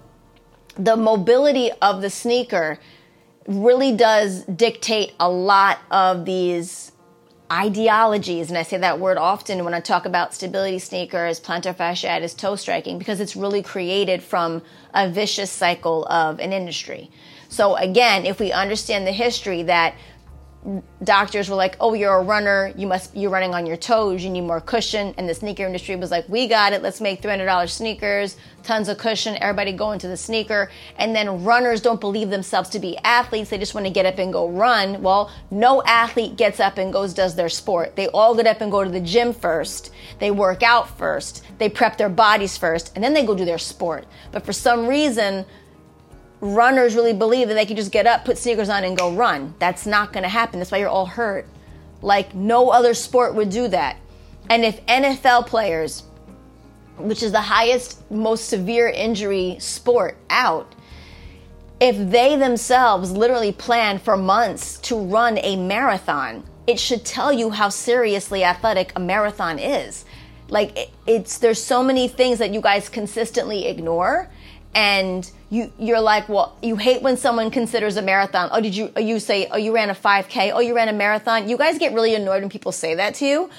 the 0.76 0.96
mobility 0.96 1.70
of 1.82 2.00
the 2.00 2.10
sneaker 2.10 2.78
really 3.46 3.94
does 3.94 4.44
dictate 4.44 5.12
a 5.20 5.28
lot 5.28 5.78
of 5.90 6.24
these 6.24 6.92
ideologies, 7.52 8.48
and 8.48 8.56
I 8.56 8.62
say 8.62 8.78
that 8.78 8.98
word 8.98 9.18
often 9.18 9.64
when 9.64 9.74
I 9.74 9.80
talk 9.80 10.06
about 10.06 10.34
stability 10.34 10.78
sneakers, 10.78 11.38
plantar 11.38 11.74
fasciitis, 11.74 12.36
toe 12.36 12.56
striking, 12.56 12.98
because 12.98 13.20
it's 13.20 13.36
really 13.36 13.62
created 13.62 14.22
from 14.22 14.62
a 14.94 15.08
vicious 15.08 15.50
cycle 15.50 16.06
of 16.06 16.40
an 16.40 16.52
industry. 16.52 17.10
So 17.50 17.76
again, 17.76 18.24
if 18.24 18.40
we 18.40 18.50
understand 18.50 19.06
the 19.06 19.12
history 19.12 19.62
that 19.64 19.94
doctors 21.02 21.48
were 21.48 21.56
like, 21.56 21.76
"Oh, 21.80 21.92
you're 21.92 22.14
a 22.14 22.22
runner. 22.22 22.72
You 22.76 22.86
must 22.86 23.14
you're 23.14 23.30
running 23.30 23.54
on 23.54 23.66
your 23.66 23.76
toes. 23.76 24.24
You 24.24 24.30
need 24.30 24.42
more 24.42 24.60
cushion." 24.60 25.14
And 25.18 25.28
the 25.28 25.34
sneaker 25.34 25.64
industry 25.64 25.96
was 25.96 26.10
like, 26.10 26.28
"We 26.28 26.46
got 26.46 26.72
it. 26.72 26.82
Let's 26.82 27.00
make 27.00 27.20
three 27.20 27.30
hundred 27.30 27.46
dollars 27.46 27.72
sneakers, 27.72 28.36
tons 28.62 28.88
of 28.88 28.96
cushion. 28.96 29.36
Everybody 29.40 29.72
go 29.72 29.92
into 29.92 30.08
the 30.08 30.16
sneaker." 30.16 30.70
And 30.98 31.14
then 31.14 31.44
runners 31.44 31.80
don't 31.82 32.00
believe 32.00 32.30
themselves 32.30 32.70
to 32.70 32.78
be 32.78 32.96
athletes. 33.04 33.50
They 33.50 33.58
just 33.58 33.74
want 33.74 33.86
to 33.86 33.92
get 33.92 34.06
up 34.06 34.18
and 34.18 34.32
go 34.32 34.48
run. 34.48 35.02
Well, 35.02 35.30
no 35.50 35.82
athlete 35.84 36.36
gets 36.36 36.60
up 36.60 36.78
and 36.78 36.92
goes 36.92 37.12
does 37.12 37.34
their 37.34 37.50
sport. 37.50 37.96
They 37.96 38.08
all 38.08 38.34
get 38.34 38.46
up 38.46 38.60
and 38.60 38.70
go 38.72 38.82
to 38.84 38.90
the 38.90 39.00
gym 39.00 39.34
first. 39.34 39.90
They 40.18 40.30
work 40.30 40.62
out 40.62 40.96
first. 40.96 41.44
They 41.58 41.68
prep 41.68 41.98
their 41.98 42.08
bodies 42.08 42.56
first, 42.56 42.92
and 42.94 43.04
then 43.04 43.12
they 43.12 43.26
go 43.26 43.34
do 43.34 43.44
their 43.44 43.58
sport. 43.58 44.06
But 44.32 44.46
for 44.46 44.52
some 44.52 44.86
reason 44.86 45.44
runners 46.44 46.94
really 46.94 47.14
believe 47.14 47.48
that 47.48 47.54
they 47.54 47.64
can 47.64 47.76
just 47.76 47.90
get 47.90 48.06
up, 48.06 48.24
put 48.24 48.36
sneakers 48.36 48.68
on, 48.68 48.84
and 48.84 48.96
go 48.96 49.12
run. 49.12 49.54
That's 49.58 49.86
not 49.86 50.12
going 50.12 50.24
to 50.24 50.28
happen. 50.28 50.58
That's 50.58 50.70
why 50.70 50.78
you're 50.78 50.88
all 50.88 51.06
hurt. 51.06 51.48
Like 52.02 52.34
no 52.34 52.68
other 52.68 52.92
sport 52.92 53.34
would 53.34 53.48
do 53.48 53.66
that. 53.68 53.96
And 54.50 54.62
if 54.62 54.84
NFL 54.84 55.46
players, 55.46 56.02
which 56.98 57.22
is 57.22 57.32
the 57.32 57.40
highest, 57.40 58.08
most 58.10 58.48
severe 58.50 58.88
injury 58.88 59.56
sport 59.58 60.18
out, 60.28 60.74
if 61.80 61.96
they 62.10 62.36
themselves 62.36 63.10
literally 63.10 63.52
plan 63.52 63.98
for 63.98 64.16
months 64.16 64.78
to 64.80 64.96
run 64.96 65.38
a 65.38 65.56
marathon, 65.56 66.44
it 66.66 66.78
should 66.78 67.06
tell 67.06 67.32
you 67.32 67.50
how 67.50 67.70
seriously 67.70 68.44
athletic 68.44 68.92
a 68.96 69.00
marathon 69.00 69.58
is. 69.58 70.04
Like 70.48 70.90
it's 71.06 71.38
there's 71.38 71.62
so 71.62 71.82
many 71.82 72.06
things 72.06 72.38
that 72.38 72.52
you 72.52 72.60
guys 72.60 72.90
consistently 72.90 73.66
ignore 73.66 74.28
and 74.74 75.30
you 75.50 75.72
you're 75.78 76.00
like, 76.00 76.28
well, 76.28 76.56
you 76.62 76.76
hate 76.76 77.02
when 77.02 77.16
someone 77.16 77.50
considers 77.50 77.96
a 77.96 78.02
marathon. 78.02 78.48
Oh, 78.52 78.60
did 78.60 78.76
you? 78.76 78.92
Oh, 78.96 79.00
you 79.00 79.20
say, 79.20 79.46
oh, 79.50 79.56
you 79.56 79.74
ran 79.74 79.90
a 79.90 79.94
5K. 79.94 80.52
Oh, 80.52 80.60
you 80.60 80.74
ran 80.74 80.88
a 80.88 80.92
marathon. 80.92 81.48
You 81.48 81.56
guys 81.56 81.78
get 81.78 81.92
really 81.92 82.14
annoyed 82.14 82.42
when 82.42 82.50
people 82.50 82.72
say 82.72 82.94
that 82.94 83.14
to 83.16 83.26
you. 83.26 83.50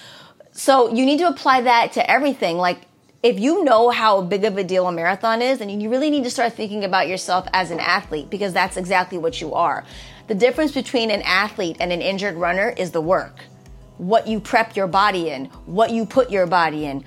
So 0.52 0.94
you 0.94 1.06
need 1.06 1.20
to 1.20 1.28
apply 1.28 1.62
that 1.62 1.94
to 1.94 2.10
everything. 2.10 2.58
Like 2.58 2.80
if 3.26 3.40
you 3.40 3.64
know 3.64 3.90
how 3.90 4.22
big 4.22 4.46
of 4.46 4.56
a 4.56 4.64
deal 4.64 4.88
a 4.88 4.92
marathon 4.92 5.42
is, 5.42 5.58
then 5.58 5.82
you 5.82 5.90
really 5.90 6.12
need 6.12 6.24
to 6.26 6.30
start 6.30 6.54
thinking 6.54 6.84
about 6.84 7.08
yourself 7.08 7.48
as 7.54 7.72
an 7.72 7.80
athlete 7.80 8.30
because 8.30 8.54
that's 8.54 8.78
exactly 8.78 9.18
what 9.18 9.42
you 9.42 9.56
are. 9.56 9.84
The 10.28 10.36
difference 10.36 10.72
between 10.72 11.10
an 11.10 11.24
athlete 11.24 11.78
and 11.80 11.92
an 11.92 12.02
injured 12.02 12.36
runner 12.36 12.70
is 12.70 12.92
the 12.92 13.02
work. 13.02 13.40
What 13.98 14.28
you 14.28 14.40
prep 14.40 14.76
your 14.76 14.86
body 14.86 15.30
in, 15.30 15.46
what 15.66 15.90
you 15.90 16.06
put 16.06 16.30
your 16.30 16.46
body 16.46 16.86
in, 16.86 17.04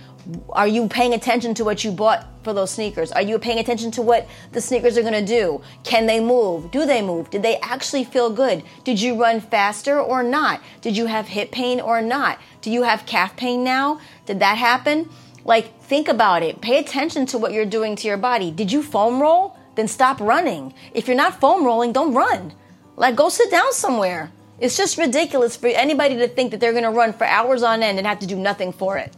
are 0.50 0.68
you 0.68 0.88
paying 0.88 1.14
attention 1.14 1.54
to 1.54 1.64
what 1.64 1.84
you 1.84 1.90
bought 1.90 2.26
for 2.42 2.52
those 2.52 2.70
sneakers? 2.70 3.12
Are 3.12 3.22
you 3.22 3.38
paying 3.38 3.58
attention 3.58 3.90
to 3.92 4.02
what 4.02 4.28
the 4.52 4.60
sneakers 4.60 4.98
are 4.98 5.02
going 5.02 5.14
to 5.14 5.24
do? 5.24 5.62
Can 5.84 6.06
they 6.06 6.20
move? 6.20 6.70
Do 6.70 6.84
they 6.84 7.00
move? 7.00 7.30
Did 7.30 7.42
they 7.42 7.56
actually 7.58 8.04
feel 8.04 8.28
good? 8.28 8.62
Did 8.84 9.00
you 9.00 9.20
run 9.20 9.40
faster 9.40 9.98
or 9.98 10.22
not? 10.22 10.60
Did 10.82 10.96
you 10.96 11.06
have 11.06 11.28
hip 11.28 11.50
pain 11.50 11.80
or 11.80 12.02
not? 12.02 12.38
Do 12.60 12.70
you 12.70 12.82
have 12.82 13.06
calf 13.06 13.36
pain 13.36 13.64
now? 13.64 14.00
Did 14.26 14.40
that 14.40 14.58
happen? 14.58 15.08
Like, 15.44 15.82
think 15.82 16.08
about 16.08 16.42
it. 16.42 16.60
Pay 16.60 16.78
attention 16.78 17.24
to 17.26 17.38
what 17.38 17.52
you're 17.52 17.64
doing 17.64 17.96
to 17.96 18.08
your 18.08 18.18
body. 18.18 18.50
Did 18.50 18.70
you 18.70 18.82
foam 18.82 19.22
roll? 19.22 19.56
Then 19.76 19.88
stop 19.88 20.20
running. 20.20 20.74
If 20.92 21.06
you're 21.06 21.16
not 21.16 21.40
foam 21.40 21.64
rolling, 21.64 21.92
don't 21.92 22.12
run. 22.12 22.52
Like, 22.96 23.16
go 23.16 23.30
sit 23.30 23.50
down 23.50 23.72
somewhere. 23.72 24.30
It's 24.58 24.76
just 24.76 24.98
ridiculous 24.98 25.56
for 25.56 25.68
anybody 25.68 26.16
to 26.16 26.28
think 26.28 26.50
that 26.50 26.60
they're 26.60 26.72
going 26.72 26.84
to 26.84 26.90
run 26.90 27.12
for 27.12 27.24
hours 27.24 27.62
on 27.62 27.82
end 27.82 27.96
and 27.96 28.06
have 28.06 28.18
to 28.18 28.26
do 28.26 28.36
nothing 28.36 28.72
for 28.72 28.98
it 28.98 29.14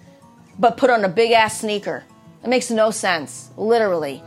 but 0.61 0.77
put 0.77 0.91
on 0.91 1.05
a 1.05 1.09
big 1.09 1.33
ass 1.33 1.61
sneaker. 1.61 2.05
It 2.45 2.49
makes 2.49 2.71
no 2.71 2.91
sense, 2.91 3.51
literally. 3.57 4.23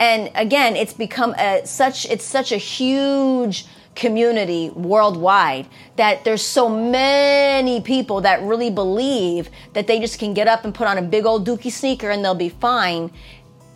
And 0.00 0.30
again, 0.34 0.76
it's 0.76 0.92
become 0.92 1.34
a, 1.38 1.64
such 1.64 2.06
it's 2.06 2.24
such 2.24 2.52
a 2.52 2.56
huge 2.56 3.66
community 3.94 4.70
worldwide 4.70 5.66
that 5.96 6.24
there's 6.24 6.42
so 6.42 6.68
many 6.68 7.80
people 7.80 8.20
that 8.22 8.40
really 8.42 8.70
believe 8.70 9.50
that 9.74 9.86
they 9.86 10.00
just 10.00 10.18
can 10.18 10.32
get 10.32 10.48
up 10.48 10.64
and 10.64 10.74
put 10.74 10.86
on 10.86 10.96
a 10.96 11.02
big 11.02 11.26
old 11.26 11.46
dookie 11.46 11.72
sneaker 11.72 12.10
and 12.10 12.24
they'll 12.24 12.34
be 12.34 12.48
fine. 12.48 13.10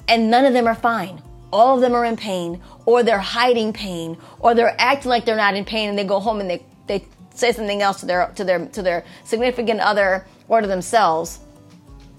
And 0.08 0.30
none 0.30 0.44
of 0.44 0.52
them 0.52 0.66
are 0.66 0.74
fine. 0.74 1.22
All 1.52 1.76
of 1.76 1.80
them 1.80 1.94
are 1.94 2.04
in 2.04 2.16
pain, 2.16 2.60
or 2.84 3.04
they're 3.04 3.18
hiding 3.18 3.72
pain, 3.72 4.18
or 4.40 4.54
they're 4.54 4.74
acting 4.78 5.08
like 5.08 5.24
they're 5.24 5.36
not 5.36 5.54
in 5.54 5.64
pain 5.64 5.88
and 5.88 5.96
they 5.96 6.04
go 6.04 6.18
home 6.18 6.40
and 6.40 6.50
they, 6.50 6.66
they 6.88 7.06
say 7.32 7.52
something 7.52 7.80
else 7.80 8.00
to 8.00 8.06
their 8.06 8.26
to 8.34 8.44
their 8.44 8.66
to 8.66 8.82
their 8.82 9.04
significant 9.24 9.80
other 9.80 10.26
or 10.48 10.60
to 10.60 10.66
themselves. 10.66 11.40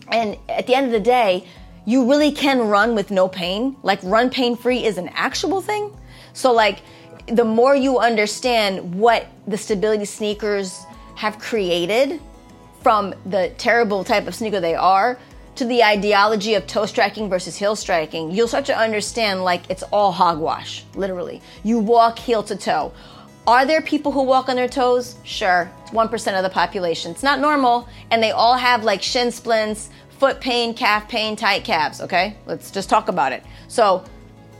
And 0.09 0.37
at 0.49 0.67
the 0.67 0.75
end 0.75 0.87
of 0.87 0.91
the 0.91 0.99
day, 0.99 1.45
you 1.85 2.09
really 2.09 2.31
can 2.31 2.59
run 2.61 2.95
with 2.95 3.11
no 3.11 3.27
pain. 3.27 3.75
Like 3.83 3.99
run 4.03 4.29
pain 4.29 4.55
free 4.55 4.83
is 4.83 4.97
an 4.97 5.09
actual 5.13 5.61
thing. 5.61 5.95
So 6.33 6.51
like 6.51 6.81
the 7.27 7.45
more 7.45 7.75
you 7.75 7.99
understand 7.99 8.95
what 8.95 9.27
the 9.47 9.57
stability 9.57 10.05
sneakers 10.05 10.83
have 11.15 11.39
created 11.39 12.19
from 12.81 13.15
the 13.25 13.51
terrible 13.57 14.03
type 14.03 14.27
of 14.27 14.35
sneaker 14.35 14.59
they 14.59 14.75
are 14.75 15.17
to 15.55 15.65
the 15.65 15.83
ideology 15.83 16.53
of 16.55 16.67
toe 16.67 16.85
striking 16.85 17.29
versus 17.29 17.55
heel 17.55 17.75
striking, 17.75 18.29
you'll 18.29 18.47
start 18.47 18.65
to 18.65 18.77
understand 18.77 19.43
like 19.43 19.63
it's 19.69 19.83
all 19.83 20.11
hogwash, 20.11 20.83
literally. 20.95 21.41
You 21.63 21.79
walk 21.79 22.19
heel 22.19 22.43
to 22.43 22.55
toe. 22.55 22.91
Are 23.47 23.65
there 23.65 23.81
people 23.81 24.11
who 24.11 24.23
walk 24.23 24.49
on 24.49 24.55
their 24.55 24.67
toes? 24.67 25.15
Sure, 25.23 25.71
1% 25.95 26.37
of 26.37 26.43
the 26.43 26.49
population. 26.49 27.11
It's 27.11 27.23
not 27.23 27.39
normal, 27.39 27.87
and 28.11 28.21
they 28.21 28.31
all 28.31 28.55
have 28.55 28.83
like 28.83 29.01
shin 29.01 29.31
splints, 29.31 29.89
foot 30.19 30.39
pain, 30.41 30.73
calf 30.73 31.07
pain, 31.07 31.35
tight 31.35 31.63
calves, 31.63 32.01
okay? 32.01 32.37
Let's 32.45 32.71
just 32.71 32.89
talk 32.89 33.07
about 33.07 33.31
it. 33.31 33.43
So, 33.67 34.03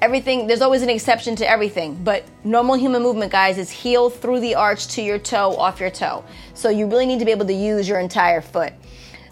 everything, 0.01 0.47
there's 0.47 0.61
always 0.61 0.81
an 0.81 0.89
exception 0.89 1.35
to 1.37 1.49
everything, 1.49 2.01
but 2.03 2.25
normal 2.43 2.75
human 2.75 3.01
movement, 3.01 3.31
guys, 3.31 3.57
is 3.57 3.69
heel 3.69 4.09
through 4.09 4.39
the 4.39 4.55
arch 4.55 4.87
to 4.87 5.01
your 5.01 5.19
toe, 5.19 5.55
off 5.55 5.79
your 5.79 5.91
toe. 5.91 6.23
So, 6.53 6.69
you 6.69 6.87
really 6.87 7.05
need 7.05 7.19
to 7.19 7.25
be 7.25 7.31
able 7.31 7.45
to 7.45 7.53
use 7.53 7.87
your 7.87 7.99
entire 7.99 8.41
foot. 8.41 8.73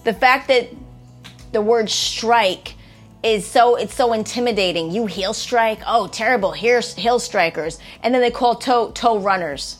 The 0.04 0.14
fact 0.14 0.48
that 0.50 0.70
the 1.52 1.62
word 1.62 1.90
strike 1.90 2.76
is 3.24 3.48
so 3.48 3.76
it's 3.76 3.96
so 3.96 4.12
intimidating. 4.12 4.92
You 4.92 5.06
heel 5.06 5.34
strike, 5.34 5.80
oh 5.88 6.08
terrible, 6.08 6.52
here's 6.52 6.94
heel 6.94 7.20
strikers, 7.20 7.80
and 8.02 8.14
then 8.14 8.22
they 8.22 8.32
call 8.32 8.56
toe 8.56 8.92
toe 8.92 9.18
runners. 9.18 9.78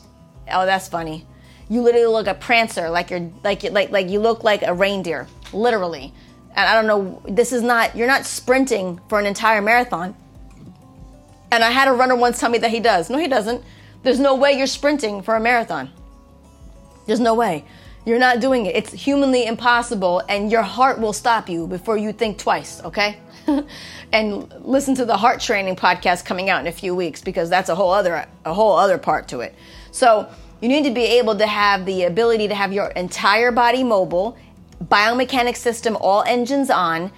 Oh, 0.50 0.64
that's 0.64 0.88
funny. 0.88 1.26
You 1.68 1.82
literally 1.82 2.06
look 2.06 2.26
a 2.26 2.34
prancer, 2.34 2.90
like 2.90 3.10
you're 3.10 3.30
like 3.42 3.62
like 3.62 3.90
like 3.90 4.08
you 4.08 4.20
look 4.20 4.44
like 4.44 4.62
a 4.62 4.74
reindeer, 4.74 5.26
literally. 5.52 6.12
And 6.56 6.68
I 6.68 6.74
don't 6.74 6.86
know, 6.86 7.22
this 7.26 7.52
is 7.52 7.62
not 7.62 7.96
you're 7.96 8.06
not 8.06 8.24
sprinting 8.24 9.00
for 9.08 9.18
an 9.18 9.26
entire 9.26 9.62
marathon. 9.62 10.14
And 11.50 11.62
I 11.62 11.70
had 11.70 11.88
a 11.88 11.92
runner 11.92 12.16
once 12.16 12.40
tell 12.40 12.50
me 12.50 12.58
that 12.58 12.70
he 12.70 12.80
does. 12.80 13.08
No, 13.08 13.18
he 13.18 13.28
doesn't. 13.28 13.62
There's 14.02 14.20
no 14.20 14.34
way 14.34 14.52
you're 14.52 14.66
sprinting 14.66 15.22
for 15.22 15.36
a 15.36 15.40
marathon. 15.40 15.90
There's 17.06 17.20
no 17.20 17.34
way. 17.34 17.64
You're 18.04 18.18
not 18.18 18.40
doing 18.40 18.66
it. 18.66 18.76
It's 18.76 18.92
humanly 18.92 19.46
impossible, 19.46 20.22
and 20.28 20.52
your 20.52 20.62
heart 20.62 21.00
will 21.00 21.14
stop 21.14 21.48
you 21.48 21.66
before 21.66 21.96
you 21.96 22.12
think 22.12 22.38
twice, 22.38 22.82
okay? 22.82 23.18
and 24.12 24.52
listen 24.60 24.94
to 24.96 25.04
the 25.04 25.16
heart 25.16 25.40
training 25.40 25.76
podcast 25.76 26.24
coming 26.24 26.50
out 26.50 26.60
in 26.60 26.66
a 26.66 26.72
few 26.72 26.94
weeks 26.94 27.22
because 27.22 27.48
that's 27.48 27.68
a 27.68 27.74
whole 27.74 27.90
other 27.90 28.26
a 28.44 28.52
whole 28.52 28.76
other 28.76 28.98
part 28.98 29.28
to 29.28 29.40
it. 29.40 29.54
So, 29.90 30.28
you 30.64 30.70
need 30.70 30.84
to 30.84 30.90
be 30.90 31.04
able 31.04 31.36
to 31.36 31.46
have 31.46 31.84
the 31.84 32.04
ability 32.04 32.48
to 32.48 32.54
have 32.54 32.72
your 32.72 32.86
entire 32.92 33.52
body 33.52 33.84
mobile, 33.84 34.34
biomechanics 34.84 35.58
system 35.58 35.94
all 36.00 36.22
engines 36.26 36.70
on 36.70 37.12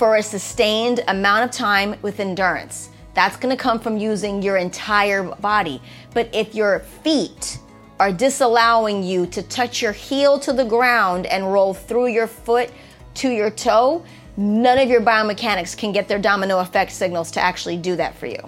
for 0.00 0.16
a 0.16 0.22
sustained 0.22 1.04
amount 1.06 1.44
of 1.44 1.52
time 1.52 1.94
with 2.02 2.18
endurance. 2.18 2.90
That's 3.14 3.36
going 3.36 3.56
to 3.56 3.62
come 3.62 3.78
from 3.78 3.96
using 3.96 4.42
your 4.42 4.56
entire 4.56 5.22
body. 5.22 5.80
But 6.12 6.28
if 6.34 6.56
your 6.56 6.80
feet 6.80 7.60
are 8.00 8.10
disallowing 8.10 9.00
you 9.04 9.26
to 9.28 9.44
touch 9.44 9.80
your 9.80 9.92
heel 9.92 10.36
to 10.40 10.52
the 10.52 10.64
ground 10.64 11.26
and 11.26 11.52
roll 11.52 11.72
through 11.72 12.08
your 12.08 12.26
foot 12.26 12.72
to 13.14 13.30
your 13.30 13.52
toe, 13.52 14.04
none 14.36 14.78
of 14.78 14.88
your 14.88 15.02
biomechanics 15.02 15.76
can 15.76 15.92
get 15.92 16.08
their 16.08 16.18
domino 16.18 16.58
effect 16.58 16.90
signals 16.90 17.30
to 17.30 17.40
actually 17.40 17.76
do 17.76 17.94
that 17.94 18.16
for 18.16 18.26
you. 18.26 18.40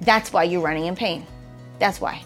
That's 0.00 0.32
why 0.32 0.44
you're 0.44 0.62
running 0.62 0.86
in 0.86 0.96
pain. 0.96 1.26
That's 1.78 2.00
why. 2.00 2.22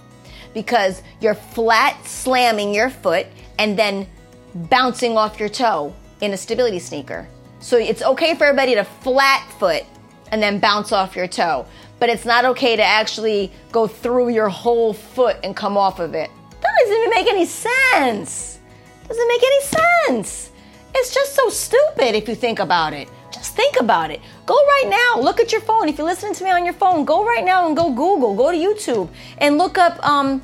Because 0.58 1.02
you're 1.20 1.36
flat 1.36 2.04
slamming 2.04 2.74
your 2.74 2.90
foot 2.90 3.28
and 3.60 3.78
then 3.78 4.08
bouncing 4.54 5.16
off 5.16 5.38
your 5.38 5.48
toe 5.48 5.94
in 6.20 6.32
a 6.32 6.36
stability 6.36 6.80
sneaker. 6.80 7.28
So 7.60 7.76
it's 7.76 8.02
okay 8.02 8.34
for 8.34 8.44
everybody 8.44 8.74
to 8.74 8.82
flat 8.82 9.48
foot 9.60 9.84
and 10.32 10.42
then 10.42 10.58
bounce 10.58 10.90
off 10.90 11.14
your 11.14 11.28
toe, 11.28 11.64
but 12.00 12.08
it's 12.08 12.24
not 12.24 12.44
okay 12.44 12.74
to 12.74 12.82
actually 12.82 13.52
go 13.70 13.86
through 13.86 14.30
your 14.30 14.48
whole 14.48 14.92
foot 14.92 15.36
and 15.44 15.54
come 15.54 15.76
off 15.76 16.00
of 16.00 16.14
it 16.14 16.28
That 16.60 16.70
doesn't 16.80 16.96
even 16.96 17.10
make 17.10 17.28
any 17.28 17.46
sense. 17.46 18.58
Doesn't 19.06 19.28
make 19.28 19.42
any 19.44 19.62
sense. 19.62 20.50
It's 20.92 21.14
just 21.14 21.36
so 21.36 21.48
stupid 21.50 22.16
if 22.16 22.28
you 22.28 22.34
think 22.34 22.58
about 22.58 22.94
it. 22.94 23.08
Just 23.30 23.54
think 23.54 23.78
about 23.78 24.10
it. 24.10 24.20
Go 24.44 24.54
right 24.54 24.88
now. 24.88 25.22
Look 25.22 25.38
at 25.38 25.52
your 25.52 25.60
phone. 25.60 25.88
If 25.88 25.98
you're 25.98 26.06
listening 26.06 26.34
to 26.34 26.44
me 26.44 26.50
on 26.50 26.64
your 26.64 26.74
phone, 26.74 27.04
go 27.04 27.24
right 27.24 27.44
now 27.44 27.68
and 27.68 27.76
go 27.76 27.90
Google, 27.90 28.34
go 28.34 28.50
to 28.50 28.58
YouTube, 28.58 29.08
and 29.38 29.58
look 29.58 29.78
up. 29.78 30.04
Um, 30.04 30.42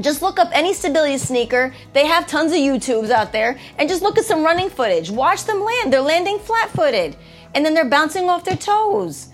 just 0.00 0.22
look 0.22 0.38
up 0.38 0.50
any 0.52 0.72
stability 0.72 1.18
sneaker. 1.18 1.74
They 1.92 2.06
have 2.06 2.26
tons 2.26 2.52
of 2.52 2.58
YouTubes 2.58 3.10
out 3.10 3.32
there, 3.32 3.58
and 3.78 3.88
just 3.88 4.02
look 4.02 4.18
at 4.18 4.24
some 4.24 4.44
running 4.44 4.70
footage. 4.70 5.10
Watch 5.10 5.44
them 5.44 5.62
land. 5.62 5.92
They're 5.92 6.00
landing 6.00 6.38
flat-footed, 6.38 7.16
and 7.54 7.64
then 7.64 7.74
they're 7.74 7.88
bouncing 7.88 8.28
off 8.28 8.44
their 8.44 8.56
toes. 8.56 9.28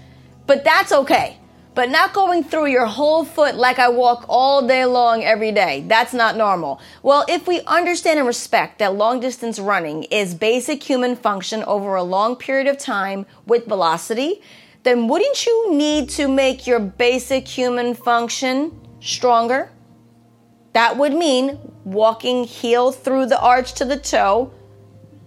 But 0.47 0.65
that's 0.65 0.93
okay 0.93 1.39
but 1.77 1.91
not 1.91 2.15
going 2.15 2.43
through 2.43 2.67
your 2.67 2.87
whole 2.87 3.23
foot 3.23 3.55
like 3.55 3.79
I 3.79 3.91
walk 3.91 4.25
all 4.31 4.67
day 4.67 4.87
long 4.87 5.23
every 5.23 5.53
day. 5.53 5.85
That's 5.87 6.15
not 6.15 6.35
normal. 6.35 6.81
Well, 7.03 7.27
if 7.29 7.47
we 7.47 7.61
understand 7.67 8.19
and 8.19 8.27
respect 8.27 8.79
that 8.79 8.95
long 8.95 9.21
distance 9.21 9.59
running 9.59 10.05
is 10.05 10.35
basic 10.35 10.83
human 10.83 11.17
function 11.17 11.63
over 11.65 11.95
a 11.95 12.03
long 12.03 12.35
period 12.35 12.67
of 12.67 12.79
time 12.79 13.27
with 13.47 13.67
velocity, 13.67 14.41
then 14.85 15.07
wouldn't 15.07 15.45
you 15.45 15.75
need 15.75 16.09
to 16.11 16.29
make 16.29 16.67
your 16.67 16.81
basic 16.81 17.47
human 17.47 17.93
function 17.93 18.73
stronger? 19.01 19.71
That 20.77 20.99
would 20.99 21.15
mean 21.15 21.59
walking 21.87 22.45
heel 22.45 22.93
through 22.93 23.27
the 23.27 23.41
arch 23.41 23.73
to 23.77 23.87
the 23.87 23.97
toe. 23.97 24.53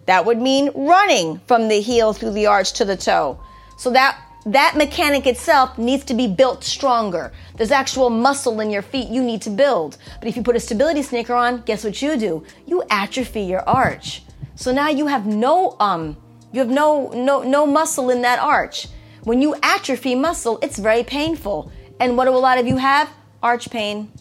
That 0.06 0.24
would 0.24 0.38
mean 0.38 0.70
running 0.76 1.40
from 1.48 1.70
the 1.70 1.82
heel 1.82 2.14
through 2.14 2.34
the 2.34 2.46
arch 2.46 2.74
to 2.74 2.86
the 2.86 2.96
toe. 2.96 3.40
So 3.76 3.90
that 3.90 4.22
that 4.46 4.76
mechanic 4.78 5.26
itself 5.26 5.76
needs 5.80 6.06
to 6.06 6.14
be 6.14 6.28
built 6.28 6.64
stronger. 6.64 7.34
There's 7.58 7.72
actual 7.72 8.12
muscle 8.12 8.60
in 8.60 8.70
your 8.70 8.84
feet 8.84 9.08
you 9.10 9.24
need 9.24 9.42
to 9.42 9.50
build. 9.50 9.98
But 10.20 10.28
if 10.28 10.38
you 10.38 10.44
put 10.44 10.56
a 10.56 10.60
stability 10.60 11.02
sneaker 11.02 11.34
on, 11.34 11.64
guess 11.64 11.84
what 11.84 12.00
you 12.00 12.16
do? 12.16 12.46
You 12.68 12.84
atrophy 12.92 13.42
your 13.42 13.68
arch. 13.68 14.22
So 14.54 14.72
now 14.72 14.90
you 14.90 15.08
have 15.08 15.26
no 15.26 15.76
um 15.80 16.16
you 16.52 16.60
have 16.60 16.70
no 16.70 17.10
no 17.16 17.42
no 17.42 17.66
muscle 17.66 18.12
in 18.12 18.22
that 18.22 18.38
arch. 18.38 18.88
When 19.24 19.42
you 19.42 19.56
atrophy 19.64 20.14
muscle, 20.14 20.60
it's 20.62 20.78
very 20.78 21.04
painful. 21.04 21.72
And 22.00 22.18
what 22.18 22.26
do 22.26 22.36
a 22.36 22.46
lot 22.50 22.60
of 22.60 22.68
you 22.68 22.78
have? 22.78 23.10
Arch 23.42 23.72
pain. 23.72 24.12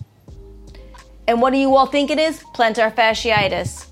And 1.28 1.40
what 1.40 1.52
do 1.52 1.58
you 1.58 1.76
all 1.76 1.86
think 1.86 2.10
it 2.10 2.18
is? 2.18 2.42
Plantar 2.54 2.92
fasciitis 2.92 3.88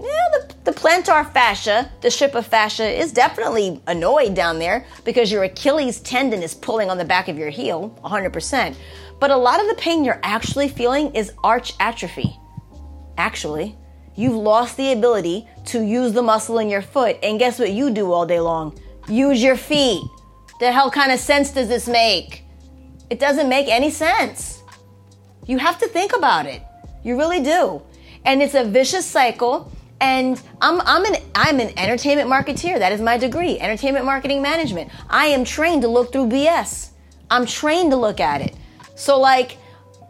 yeah, 0.00 0.06
the, 0.32 0.54
the 0.64 0.72
plantar 0.72 1.30
fascia, 1.32 1.90
the 2.02 2.10
strip 2.10 2.36
of 2.36 2.46
fascia, 2.46 2.88
is 2.88 3.12
definitely 3.12 3.82
annoyed 3.88 4.34
down 4.34 4.60
there 4.60 4.86
because 5.04 5.32
your 5.32 5.42
Achilles 5.42 6.00
tendon 6.00 6.42
is 6.42 6.54
pulling 6.54 6.88
on 6.88 6.98
the 6.98 7.04
back 7.04 7.28
of 7.28 7.36
your 7.36 7.50
heel, 7.50 7.98
100%. 8.04 8.76
But 9.18 9.32
a 9.32 9.36
lot 9.36 9.60
of 9.60 9.66
the 9.66 9.74
pain 9.74 10.04
you're 10.04 10.20
actually 10.22 10.68
feeling 10.68 11.12
is 11.16 11.32
arch 11.42 11.72
atrophy. 11.80 12.38
Actually, 13.16 13.76
you've 14.14 14.36
lost 14.36 14.76
the 14.76 14.92
ability 14.92 15.48
to 15.66 15.82
use 15.82 16.12
the 16.12 16.22
muscle 16.22 16.60
in 16.60 16.68
your 16.68 16.82
foot, 16.82 17.16
and 17.24 17.40
guess 17.40 17.58
what 17.58 17.72
you 17.72 17.90
do 17.90 18.12
all 18.12 18.24
day 18.24 18.38
long? 18.38 18.78
Use 19.08 19.42
your 19.42 19.56
feet. 19.56 20.02
The 20.60 20.70
hell 20.70 20.92
kind 20.92 21.10
of 21.10 21.18
sense 21.18 21.50
does 21.50 21.66
this 21.66 21.88
make? 21.88 22.44
It 23.10 23.18
doesn't 23.18 23.48
make 23.48 23.66
any 23.66 23.90
sense. 23.90 24.62
You 25.44 25.58
have 25.58 25.78
to 25.78 25.88
think 25.88 26.14
about 26.14 26.46
it. 26.46 26.62
You 27.02 27.16
really 27.16 27.40
do. 27.40 27.82
And 28.24 28.42
it's 28.42 28.54
a 28.54 28.64
vicious 28.64 29.06
cycle 29.06 29.72
and 30.00 30.40
I'm, 30.60 30.80
I'm 30.82 31.04
an 31.04 31.20
I'm 31.34 31.60
an 31.60 31.76
entertainment 31.76 32.28
marketeer. 32.28 32.78
That 32.78 32.92
is 32.92 33.00
my 33.00 33.18
degree, 33.18 33.58
entertainment 33.58 34.04
marketing 34.04 34.42
management. 34.42 34.90
I 35.08 35.26
am 35.26 35.44
trained 35.44 35.82
to 35.82 35.88
look 35.88 36.12
through 36.12 36.28
BS. 36.28 36.90
I'm 37.30 37.46
trained 37.46 37.90
to 37.90 37.96
look 37.96 38.20
at 38.20 38.40
it. 38.40 38.54
So 38.94 39.18
like, 39.18 39.58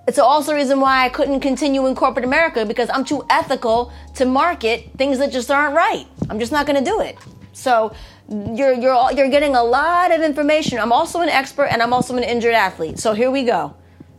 it's 0.07 0.18
also 0.18 0.53
a 0.53 0.55
reason 0.55 0.81
why 0.81 1.05
I 1.05 1.09
couldn't 1.09 1.40
continue 1.40 1.87
in 1.87 1.94
corporate 1.94 2.25
America 2.25 2.65
because 2.65 2.88
I'm 2.92 3.04
too 3.04 3.25
ethical 3.29 3.92
to 4.15 4.25
market 4.25 4.90
things 4.96 5.19
that 5.19 5.31
just 5.31 5.50
aren't 5.50 5.75
right. 5.75 6.06
I'm 6.31 6.38
just 6.38 6.52
not 6.52 6.67
going 6.67 6.83
to 6.83 6.90
do 6.90 7.00
it. 7.00 7.17
So 7.52 7.92
you're 8.29 8.73
you're 8.73 9.13
you're 9.13 9.29
getting 9.29 9.54
a 9.56 9.63
lot 9.63 10.13
of 10.13 10.21
information. 10.23 10.79
I'm 10.79 10.92
also 10.92 11.21
an 11.21 11.29
expert 11.29 11.67
and 11.67 11.83
I'm 11.83 11.92
also 11.92 12.17
an 12.17 12.23
injured 12.23 12.54
athlete. 12.54 12.98
So 12.98 13.15
here 13.15 13.31
we 13.31 13.44
go. 13.44 13.75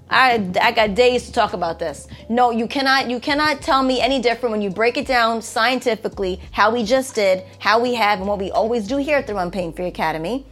I, 0.09 0.51
I 0.61 0.71
got 0.71 0.95
days 0.95 1.25
to 1.27 1.31
talk 1.33 1.53
about 1.53 1.79
this. 1.79 2.07
No, 2.29 2.51
you 2.51 2.67
cannot 2.67 3.09
you 3.09 3.19
cannot 3.19 3.61
tell 3.61 3.83
me 3.83 4.01
any 4.01 4.19
different 4.21 4.51
when 4.51 4.61
you 4.61 4.69
break 4.71 4.97
it 4.97 5.07
down 5.07 5.41
scientifically 5.41 6.41
how 6.51 6.71
we 6.73 6.83
just 6.83 7.15
did, 7.15 7.43
how 7.59 7.79
we 7.79 7.95
have, 7.95 8.19
and 8.19 8.27
what 8.27 8.39
we 8.39 8.51
always 8.51 8.87
do 8.87 8.97
here 8.97 9.17
at 9.17 9.27
the 9.27 9.35
Run 9.35 9.51
Pain 9.51 9.73
Free 9.73 9.87
Academy. 9.87 10.45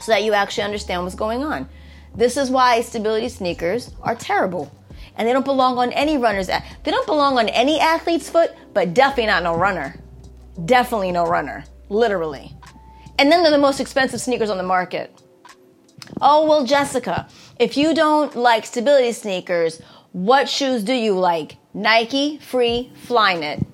so 0.00 0.12
that 0.12 0.24
you 0.24 0.32
actually 0.34 0.64
understand 0.64 1.02
what's 1.02 1.14
going 1.14 1.44
on. 1.44 1.68
This 2.14 2.36
is 2.36 2.50
why 2.50 2.80
stability 2.82 3.28
sneakers 3.28 3.92
are 4.02 4.14
terrible. 4.14 4.72
And 5.16 5.28
they 5.28 5.32
don't 5.32 5.44
belong 5.44 5.78
on 5.78 5.92
any 5.92 6.18
runner's 6.18 6.48
they 6.48 6.90
don't 6.90 7.06
belong 7.06 7.38
on 7.38 7.48
any 7.50 7.80
athlete's 7.80 8.30
foot, 8.30 8.52
but 8.74 8.94
definitely 8.94 9.26
not 9.26 9.42
no 9.42 9.56
runner. 9.56 9.96
Definitely 10.66 11.12
no 11.12 11.26
runner. 11.26 11.64
Literally. 11.88 12.54
And 13.18 13.30
then 13.32 13.42
they're 13.42 13.52
the 13.52 13.58
most 13.58 13.80
expensive 13.80 14.20
sneakers 14.20 14.50
on 14.50 14.58
the 14.58 14.64
market. 14.64 15.22
Oh, 16.20 16.48
well, 16.48 16.64
Jessica, 16.64 17.28
if 17.58 17.76
you 17.76 17.94
don't 17.94 18.36
like 18.36 18.64
stability 18.64 19.12
sneakers, 19.12 19.80
what 20.12 20.48
shoes 20.48 20.82
do 20.84 20.94
you 20.94 21.18
like? 21.18 21.56
Nike, 21.74 22.38
Free, 22.38 22.92
Flyknit. 23.06 23.64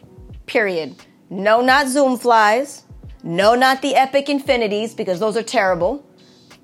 Period. 0.47 0.97
No, 1.31 1.61
not 1.61 1.89
Zoom 1.89 2.17
Flies. 2.19 2.83
No, 3.23 3.55
not 3.55 3.83
the 3.83 3.95
Epic 3.95 4.29
Infinities, 4.29 4.95
because 4.95 5.21
those 5.21 5.37
are 5.37 5.43
terrible. 5.43 6.05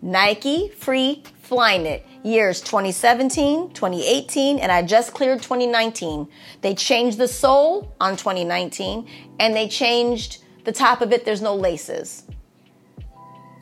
Nike, 0.02 0.68
Free, 0.70 1.22
Flyknit. 1.46 2.02
Years 2.22 2.60
2017, 2.60 3.72
2018, 3.72 4.58
and 4.58 4.70
I 4.70 4.82
just 4.82 5.14
cleared 5.14 5.42
2019. 5.42 6.28
They 6.60 6.74
changed 6.74 7.16
the 7.16 7.28
sole 7.28 7.94
on 7.98 8.16
2019, 8.16 9.08
and 9.38 9.56
they 9.56 9.68
changed 9.68 10.44
the 10.64 10.72
top 10.72 11.00
of 11.00 11.12
it. 11.12 11.24
There's 11.24 11.40
no 11.40 11.54
laces. 11.54 12.24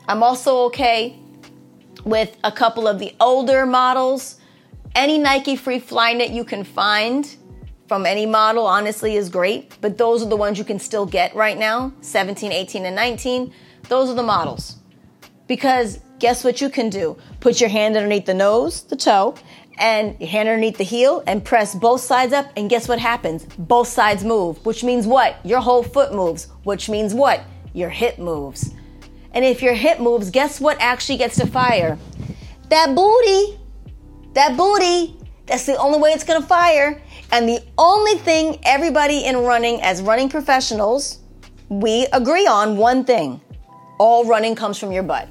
I'm 0.09 0.23
also 0.23 0.65
okay 0.65 1.17
with 2.09 2.35
a 2.43 2.51
couple 2.51 2.87
of 2.87 2.99
the 2.99 3.15
older 3.19 3.65
models. 3.65 4.37
Any 4.95 5.17
Nike 5.17 5.55
Free 5.55 5.79
Flyknit 5.79 6.33
you 6.33 6.43
can 6.43 6.63
find 6.63 7.35
from 7.87 8.05
any 8.05 8.25
model, 8.25 8.65
honestly, 8.65 9.15
is 9.15 9.29
great. 9.29 9.77
But 9.81 9.97
those 9.97 10.23
are 10.23 10.29
the 10.29 10.35
ones 10.35 10.57
you 10.57 10.63
can 10.63 10.79
still 10.79 11.05
get 11.05 11.35
right 11.35 11.57
now 11.57 11.93
17, 12.01 12.51
18, 12.51 12.85
and 12.85 12.95
19. 12.95 13.53
Those 13.87 14.09
are 14.09 14.15
the 14.15 14.23
models. 14.23 14.77
Because 15.47 15.99
guess 16.19 16.43
what 16.43 16.61
you 16.61 16.69
can 16.69 16.89
do? 16.89 17.17
Put 17.39 17.59
your 17.59 17.69
hand 17.69 17.95
underneath 17.95 18.25
the 18.25 18.33
nose, 18.33 18.83
the 18.83 18.95
toe, 18.95 19.35
and 19.79 20.19
your 20.19 20.29
hand 20.29 20.49
underneath 20.49 20.77
the 20.77 20.83
heel 20.83 21.23
and 21.25 21.43
press 21.43 21.73
both 21.73 22.01
sides 22.01 22.33
up. 22.33 22.47
And 22.57 22.69
guess 22.69 22.87
what 22.87 22.99
happens? 22.99 23.45
Both 23.57 23.87
sides 23.87 24.23
move, 24.23 24.63
which 24.65 24.83
means 24.83 25.07
what? 25.07 25.43
Your 25.43 25.59
whole 25.59 25.83
foot 25.83 26.13
moves, 26.13 26.47
which 26.63 26.89
means 26.89 27.13
what? 27.13 27.41
Your 27.73 27.89
hip 27.89 28.19
moves. 28.19 28.71
And 29.33 29.45
if 29.45 29.61
your 29.61 29.73
hip 29.73 29.99
moves, 29.99 30.29
guess 30.31 30.59
what 30.59 30.77
actually 30.79 31.17
gets 31.17 31.37
to 31.37 31.47
fire? 31.47 31.97
That 32.69 32.95
booty. 32.95 33.59
That 34.33 34.57
booty. 34.57 35.15
That's 35.45 35.65
the 35.65 35.77
only 35.77 35.99
way 35.99 36.11
it's 36.11 36.23
gonna 36.23 36.45
fire. 36.45 37.01
And 37.31 37.47
the 37.47 37.61
only 37.77 38.15
thing 38.19 38.59
everybody 38.63 39.25
in 39.25 39.37
running, 39.37 39.81
as 39.81 40.01
running 40.01 40.29
professionals, 40.29 41.19
we 41.69 42.07
agree 42.13 42.47
on 42.47 42.77
one 42.77 43.03
thing 43.03 43.41
all 43.99 44.25
running 44.25 44.55
comes 44.55 44.79
from 44.79 44.91
your 44.91 45.03
butt. 45.03 45.27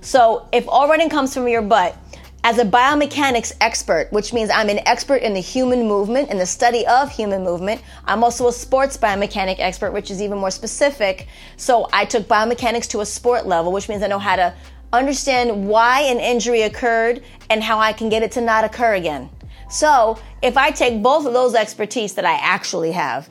So 0.00 0.48
if 0.52 0.66
all 0.68 0.88
running 0.88 1.10
comes 1.10 1.34
from 1.34 1.48
your 1.48 1.60
butt, 1.60 1.96
as 2.42 2.58
a 2.58 2.64
biomechanics 2.64 3.52
expert, 3.60 4.10
which 4.12 4.32
means 4.32 4.50
I'm 4.50 4.68
an 4.70 4.80
expert 4.86 5.22
in 5.22 5.34
the 5.34 5.40
human 5.40 5.86
movement, 5.86 6.30
and 6.30 6.40
the 6.40 6.46
study 6.46 6.86
of 6.86 7.10
human 7.10 7.44
movement, 7.44 7.82
I'm 8.06 8.24
also 8.24 8.48
a 8.48 8.52
sports 8.52 8.96
biomechanic 8.96 9.56
expert, 9.58 9.92
which 9.92 10.10
is 10.10 10.22
even 10.22 10.38
more 10.38 10.50
specific. 10.50 11.28
So 11.56 11.88
I 11.92 12.06
took 12.06 12.26
biomechanics 12.26 12.88
to 12.90 13.00
a 13.00 13.06
sport 13.06 13.46
level, 13.46 13.72
which 13.72 13.88
means 13.88 14.02
I 14.02 14.06
know 14.06 14.18
how 14.18 14.36
to 14.36 14.54
understand 14.92 15.68
why 15.68 16.00
an 16.02 16.18
injury 16.18 16.62
occurred 16.62 17.22
and 17.50 17.62
how 17.62 17.78
I 17.78 17.92
can 17.92 18.08
get 18.08 18.22
it 18.22 18.32
to 18.32 18.40
not 18.40 18.64
occur 18.64 18.94
again. 18.94 19.28
So 19.70 20.18
if 20.42 20.56
I 20.56 20.70
take 20.70 21.02
both 21.02 21.26
of 21.26 21.32
those 21.32 21.54
expertise 21.54 22.14
that 22.14 22.24
I 22.24 22.34
actually 22.34 22.92
have, 22.92 23.28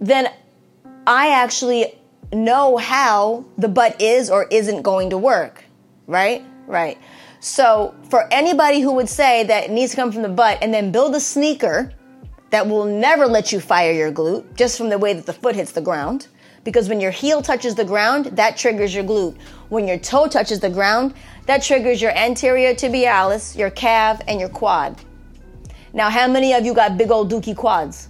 then 0.00 0.28
I 1.06 1.30
actually 1.30 1.94
know 2.32 2.76
how 2.76 3.44
the 3.58 3.68
butt 3.68 4.00
is 4.00 4.30
or 4.30 4.46
isn't 4.50 4.82
going 4.82 5.10
to 5.10 5.18
work, 5.18 5.62
right? 6.06 6.44
Right. 6.66 6.98
So 7.44 7.94
for 8.08 8.26
anybody 8.32 8.80
who 8.80 8.94
would 8.94 9.08
say 9.08 9.44
that 9.44 9.64
it 9.64 9.70
needs 9.70 9.90
to 9.90 9.96
come 9.96 10.10
from 10.10 10.22
the 10.22 10.30
butt 10.30 10.56
and 10.62 10.72
then 10.72 10.90
build 10.90 11.14
a 11.14 11.20
sneaker 11.20 11.92
that 12.48 12.66
will 12.66 12.86
never 12.86 13.26
let 13.26 13.52
you 13.52 13.60
fire 13.60 13.92
your 13.92 14.10
glute 14.10 14.56
just 14.56 14.78
from 14.78 14.88
the 14.88 14.96
way 14.96 15.12
that 15.12 15.26
the 15.26 15.34
foot 15.34 15.54
hits 15.54 15.72
the 15.72 15.82
ground, 15.82 16.28
because 16.64 16.88
when 16.88 17.02
your 17.02 17.10
heel 17.10 17.42
touches 17.42 17.74
the 17.74 17.84
ground, 17.84 18.24
that 18.32 18.56
triggers 18.56 18.94
your 18.94 19.04
glute. 19.04 19.36
When 19.68 19.86
your 19.86 19.98
toe 19.98 20.26
touches 20.26 20.58
the 20.60 20.70
ground, 20.70 21.12
that 21.44 21.62
triggers 21.62 22.00
your 22.00 22.16
anterior 22.16 22.72
tibialis, 22.72 23.54
your 23.58 23.68
calf, 23.68 24.22
and 24.26 24.40
your 24.40 24.48
quad. 24.48 24.98
Now, 25.92 26.08
how 26.08 26.26
many 26.26 26.54
of 26.54 26.64
you 26.64 26.72
got 26.72 26.96
big 26.96 27.10
old 27.10 27.30
dookie 27.30 27.54
quads? 27.54 28.08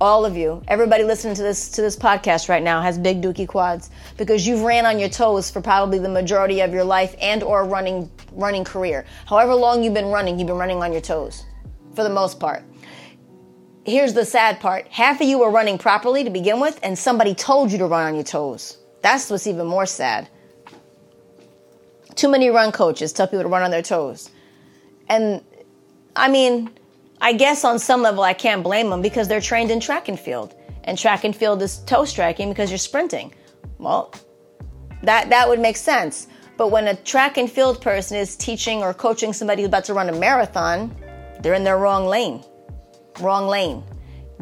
all 0.00 0.24
of 0.26 0.36
you 0.36 0.60
everybody 0.66 1.04
listening 1.04 1.34
to 1.34 1.42
this 1.42 1.70
to 1.70 1.80
this 1.80 1.96
podcast 1.96 2.48
right 2.48 2.62
now 2.62 2.82
has 2.82 2.98
big 2.98 3.22
dookie 3.22 3.46
quads 3.46 3.90
because 4.16 4.46
you've 4.46 4.62
ran 4.62 4.86
on 4.86 4.98
your 4.98 5.08
toes 5.08 5.50
for 5.50 5.60
probably 5.60 5.98
the 5.98 6.08
majority 6.08 6.60
of 6.60 6.72
your 6.72 6.84
life 6.84 7.14
and 7.20 7.42
or 7.42 7.64
running 7.64 8.10
running 8.32 8.64
career. 8.64 9.04
However 9.26 9.54
long 9.54 9.82
you've 9.82 9.94
been 9.94 10.06
running 10.06 10.38
you've 10.38 10.48
been 10.48 10.56
running 10.56 10.82
on 10.82 10.92
your 10.92 11.00
toes 11.00 11.44
for 11.94 12.02
the 12.02 12.10
most 12.10 12.40
part. 12.40 12.62
Here's 13.84 14.14
the 14.14 14.24
sad 14.24 14.60
part. 14.60 14.88
Half 14.88 15.20
of 15.20 15.28
you 15.28 15.38
were 15.38 15.50
running 15.50 15.78
properly 15.78 16.24
to 16.24 16.30
begin 16.30 16.60
with 16.60 16.78
and 16.82 16.98
somebody 16.98 17.34
told 17.34 17.70
you 17.70 17.78
to 17.78 17.86
run 17.86 18.06
on 18.06 18.14
your 18.14 18.24
toes. 18.24 18.78
That's 19.02 19.28
what's 19.30 19.46
even 19.46 19.66
more 19.66 19.86
sad. 19.86 20.28
Too 22.14 22.28
many 22.28 22.48
run 22.48 22.72
coaches 22.72 23.12
tell 23.12 23.26
people 23.26 23.42
to 23.42 23.48
run 23.48 23.62
on 23.62 23.70
their 23.70 23.82
toes. 23.82 24.30
And 25.08 25.42
i 26.16 26.28
mean 26.28 26.70
I 27.20 27.32
guess 27.32 27.64
on 27.64 27.78
some 27.78 28.02
level 28.02 28.22
I 28.22 28.34
can't 28.34 28.62
blame 28.62 28.90
them 28.90 29.00
because 29.00 29.28
they're 29.28 29.40
trained 29.40 29.70
in 29.70 29.80
track 29.80 30.08
and 30.08 30.18
field. 30.18 30.54
And 30.84 30.98
track 30.98 31.24
and 31.24 31.34
field 31.34 31.62
is 31.62 31.78
toe 31.78 32.04
striking 32.04 32.50
because 32.50 32.70
you're 32.70 32.78
sprinting. 32.78 33.32
Well, 33.84 34.12
that, 35.02 35.28
that 35.28 35.48
would 35.48 35.60
make 35.60 35.76
sense. 35.76 36.26
But 36.56 36.68
when 36.68 36.88
a 36.88 36.94
track 36.94 37.36
and 37.36 37.50
field 37.50 37.82
person 37.82 38.16
is 38.16 38.34
teaching 38.34 38.82
or 38.82 38.94
coaching 38.94 39.32
somebody 39.32 39.62
who's 39.62 39.68
about 39.68 39.84
to 39.84 39.94
run 39.94 40.08
a 40.08 40.12
marathon, 40.12 40.96
they're 41.40 41.54
in 41.54 41.64
their 41.64 41.76
wrong 41.76 42.06
lane. 42.06 42.42
Wrong 43.20 43.46
lane. 43.46 43.84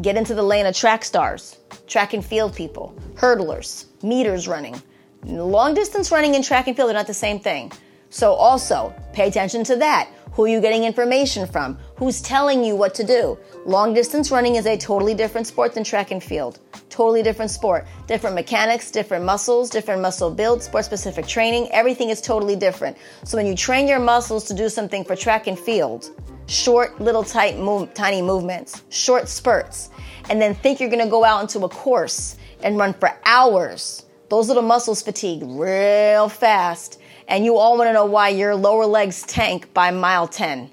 Get 0.00 0.16
into 0.16 0.34
the 0.34 0.42
lane 0.42 0.66
of 0.66 0.76
track 0.76 1.04
stars, 1.04 1.58
track 1.86 2.14
and 2.14 2.24
field 2.24 2.54
people, 2.54 2.96
hurdlers, 3.14 3.86
meters 4.02 4.46
running. 4.46 4.80
Long 5.24 5.74
distance 5.74 6.12
running 6.12 6.34
and 6.36 6.44
track 6.44 6.68
and 6.68 6.76
field 6.76 6.90
are 6.90 6.94
not 6.94 7.06
the 7.06 7.14
same 7.14 7.40
thing. 7.40 7.72
So 8.10 8.32
also 8.34 8.94
pay 9.12 9.26
attention 9.26 9.64
to 9.64 9.76
that. 9.76 10.08
Who 10.34 10.44
are 10.44 10.48
you 10.48 10.62
getting 10.62 10.84
information 10.84 11.46
from? 11.46 11.78
Who's 11.96 12.22
telling 12.22 12.64
you 12.64 12.74
what 12.74 12.94
to 12.94 13.04
do? 13.04 13.38
Long 13.66 13.92
distance 13.92 14.30
running 14.30 14.54
is 14.54 14.64
a 14.64 14.78
totally 14.78 15.12
different 15.12 15.46
sport 15.46 15.74
than 15.74 15.84
track 15.84 16.10
and 16.10 16.22
field. 16.22 16.58
Totally 16.88 17.22
different 17.22 17.50
sport. 17.50 17.86
Different 18.06 18.34
mechanics, 18.34 18.90
different 18.90 19.26
muscles, 19.26 19.68
different 19.68 20.00
muscle 20.00 20.30
build, 20.30 20.62
sport 20.62 20.86
specific 20.86 21.26
training. 21.26 21.68
Everything 21.70 22.08
is 22.08 22.22
totally 22.22 22.56
different. 22.56 22.96
So 23.24 23.36
when 23.36 23.46
you 23.46 23.54
train 23.54 23.86
your 23.86 23.98
muscles 23.98 24.44
to 24.44 24.54
do 24.54 24.70
something 24.70 25.04
for 25.04 25.14
track 25.14 25.48
and 25.48 25.58
field, 25.58 26.08
short, 26.46 26.98
little, 26.98 27.22
tight, 27.22 27.58
move, 27.58 27.92
tiny 27.92 28.22
movements, 28.22 28.84
short 28.88 29.28
spurts, 29.28 29.90
and 30.30 30.40
then 30.40 30.54
think 30.54 30.80
you're 30.80 30.88
going 30.88 31.04
to 31.04 31.10
go 31.10 31.24
out 31.24 31.42
into 31.42 31.62
a 31.66 31.68
course 31.68 32.36
and 32.62 32.78
run 32.78 32.94
for 32.94 33.10
hours. 33.26 34.06
Those 34.30 34.48
little 34.48 34.62
muscles 34.62 35.02
fatigue 35.02 35.42
real 35.44 36.30
fast 36.30 37.01
and 37.32 37.46
you 37.46 37.56
all 37.56 37.78
want 37.78 37.88
to 37.88 37.94
know 37.94 38.04
why 38.04 38.28
your 38.28 38.54
lower 38.54 38.84
legs 38.84 39.22
tank 39.22 39.72
by 39.72 39.90
mile 39.90 40.28
10 40.28 40.70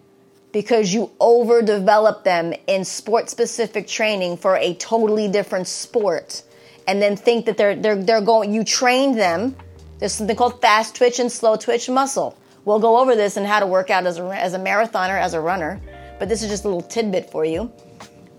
because 0.51 0.93
you 0.93 1.09
overdevelop 1.21 2.23
them 2.25 2.53
in 2.67 2.83
sport 2.83 3.29
specific 3.29 3.87
training 3.87 4.35
for 4.35 4.57
a 4.57 4.73
totally 4.75 5.29
different 5.29 5.67
sport. 5.67 6.43
And 6.85 7.01
then 7.01 7.15
think 7.15 7.45
that 7.45 7.55
they're 7.55 7.75
they're 7.75 7.95
they're 7.95 8.21
going 8.21 8.53
you 8.53 8.63
trained 8.63 9.17
them. 9.17 9.55
There's 9.99 10.13
something 10.13 10.35
called 10.35 10.59
fast 10.59 10.95
twitch 10.95 11.19
and 11.19 11.31
slow 11.31 11.55
twitch 11.55 11.89
muscle. 11.89 12.37
We'll 12.65 12.79
go 12.79 12.97
over 12.99 13.15
this 13.15 13.37
and 13.37 13.47
how 13.47 13.59
to 13.61 13.67
work 13.67 13.89
out 13.89 14.05
as 14.05 14.17
a, 14.17 14.23
as 14.23 14.53
a 14.53 14.59
marathoner 14.59 15.19
as 15.19 15.33
a 15.33 15.39
runner 15.39 15.79
but 16.19 16.27
this 16.27 16.43
is 16.43 16.49
just 16.49 16.65
a 16.65 16.67
little 16.67 16.83
tidbit 16.83 17.31
for 17.31 17.45
you. 17.45 17.71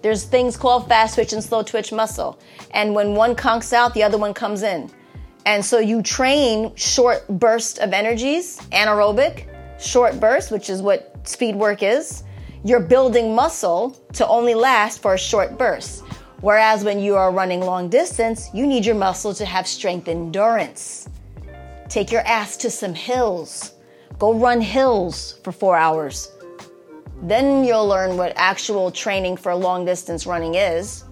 There's 0.03 0.25
things 0.25 0.57
called 0.57 0.89
fast 0.89 1.15
twitch 1.15 1.33
and 1.33 1.43
slow 1.43 1.63
twitch 1.63 1.91
muscle. 1.91 2.39
And 2.73 2.95
when 2.95 3.15
one 3.15 3.35
conks 3.35 3.73
out 3.73 3.95
the 3.95 4.03
other 4.03 4.19
one 4.19 4.35
comes 4.35 4.63
in 4.63 4.91
and 5.47 5.65
so 5.65 5.79
you 5.79 6.03
train 6.03 6.75
short 6.75 7.27
bursts 7.29 7.79
of 7.79 7.93
energies, 7.93 8.59
anaerobic, 8.73 9.47
short 9.79 10.21
bursts, 10.21 10.51
which 10.51 10.69
is 10.71 10.83
what 10.83 11.27
speed 11.27 11.57
work 11.57 11.83
is. 11.83 12.23
You're 12.65 12.81
building 12.81 13.35
muscle 13.35 13.97
to 14.15 14.27
only 14.27 14.55
last 14.55 15.01
for 15.01 15.15
a 15.15 15.19
short 15.19 15.57
burst. 15.57 16.05
Whereas 16.41 16.85
when 16.85 17.01
you 17.01 17.17
are 17.17 17.33
running 17.33 17.61
long 17.61 17.89
distance, 17.89 18.49
you 18.55 18.67
need 18.67 18.85
your 18.85 18.95
muscle 18.95 19.35
to 19.35 19.45
have 19.45 19.67
strength 19.67 20.09
endurance. 20.09 21.09
Take 21.89 22.11
your 22.11 22.23
ass 22.23 22.57
to 22.59 22.71
some 22.71 22.95
hills. 22.95 23.75
Go 24.19 24.35
run 24.35 24.61
hills 24.61 25.39
for 25.43 25.53
four 25.53 25.77
hours. 25.77 26.31
Then 27.23 27.65
you'll 27.65 27.87
learn 27.87 28.17
what 28.17 28.33
actual 28.37 28.91
training 28.91 29.37
for 29.37 29.55
long 29.55 29.85
distance 29.85 30.27
running 30.27 30.55
is. 30.55 31.05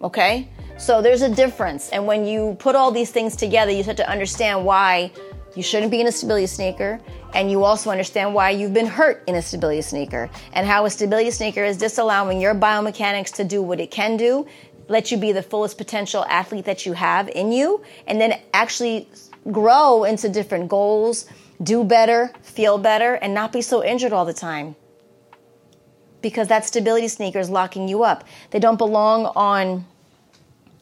Okay? 0.00 0.48
So 0.82 1.00
there's 1.00 1.22
a 1.22 1.28
difference. 1.28 1.90
And 1.90 2.08
when 2.08 2.26
you 2.26 2.56
put 2.58 2.74
all 2.74 2.90
these 2.90 3.12
things 3.12 3.36
together, 3.36 3.70
you 3.70 3.84
start 3.84 3.98
to 3.98 4.10
understand 4.10 4.64
why 4.64 5.12
you 5.54 5.62
shouldn't 5.62 5.92
be 5.92 6.00
in 6.00 6.08
a 6.08 6.12
stability 6.12 6.48
sneaker. 6.48 6.98
And 7.34 7.52
you 7.52 7.62
also 7.62 7.92
understand 7.92 8.34
why 8.34 8.50
you've 8.50 8.74
been 8.74 8.88
hurt 8.88 9.22
in 9.28 9.36
a 9.36 9.42
stability 9.42 9.82
sneaker 9.82 10.28
and 10.54 10.66
how 10.66 10.84
a 10.84 10.90
stability 10.90 11.30
sneaker 11.30 11.62
is 11.62 11.76
disallowing 11.76 12.40
your 12.40 12.52
biomechanics 12.52 13.32
to 13.34 13.44
do 13.44 13.62
what 13.62 13.78
it 13.78 13.92
can 13.92 14.16
do, 14.16 14.44
let 14.88 15.12
you 15.12 15.18
be 15.18 15.30
the 15.30 15.40
fullest 15.44 15.78
potential 15.78 16.24
athlete 16.28 16.64
that 16.64 16.84
you 16.84 16.94
have 16.94 17.28
in 17.28 17.52
you, 17.52 17.80
and 18.08 18.20
then 18.20 18.40
actually 18.52 19.08
grow 19.52 20.02
into 20.02 20.28
different 20.28 20.68
goals, 20.68 21.26
do 21.62 21.84
better, 21.84 22.32
feel 22.42 22.76
better, 22.76 23.14
and 23.14 23.32
not 23.32 23.52
be 23.52 23.62
so 23.62 23.84
injured 23.84 24.12
all 24.12 24.24
the 24.24 24.34
time. 24.34 24.74
Because 26.22 26.48
that 26.48 26.64
stability 26.64 27.06
sneaker 27.06 27.38
is 27.38 27.50
locking 27.50 27.86
you 27.86 28.02
up. 28.02 28.24
They 28.50 28.58
don't 28.58 28.78
belong 28.78 29.26
on 29.36 29.86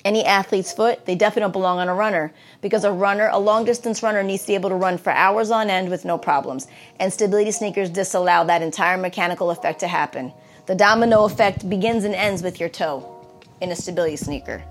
any 0.05 0.25
athlete's 0.25 0.73
foot. 0.73 1.05
They 1.07 1.15
definitely 1.15 1.43
don't 1.43 1.53
belong 1.53 1.79
on 1.79 1.89
a 1.89 1.95
runner 1.95 2.33
because 2.61 2.85
a 2.85 2.93
runner, 2.93 3.29
a 3.33 3.39
long 3.39 3.65
distance 3.65 4.03
runner, 4.03 4.23
needs 4.23 4.43
to 4.43 4.49
be 4.49 4.55
able 4.55 4.71
to 4.71 4.77
run 4.77 4.99
for 4.99 5.11
hours 5.11 5.51
on 5.51 5.71
end 5.71 5.91
with 5.91 6.05
no 6.05 6.19
problems. 6.19 6.67
And 6.99 7.13
stability 7.13 7.51
sneakers 7.51 7.91
disallow 7.91 8.45
that 8.47 8.63
entire 8.63 8.97
mechanical 8.97 9.51
effect 9.51 9.81
to 9.81 9.89
happen. 9.89 10.33
The 10.67 10.75
domino 10.75 11.25
effect 11.25 11.69
begins 11.69 12.05
and 12.05 12.15
ends 12.15 12.43
with 12.43 12.61
your 12.61 12.69
toe 12.69 13.25
in 13.61 13.71
a 13.71 13.77
stability 13.77 14.17
sneaker. 14.17 14.63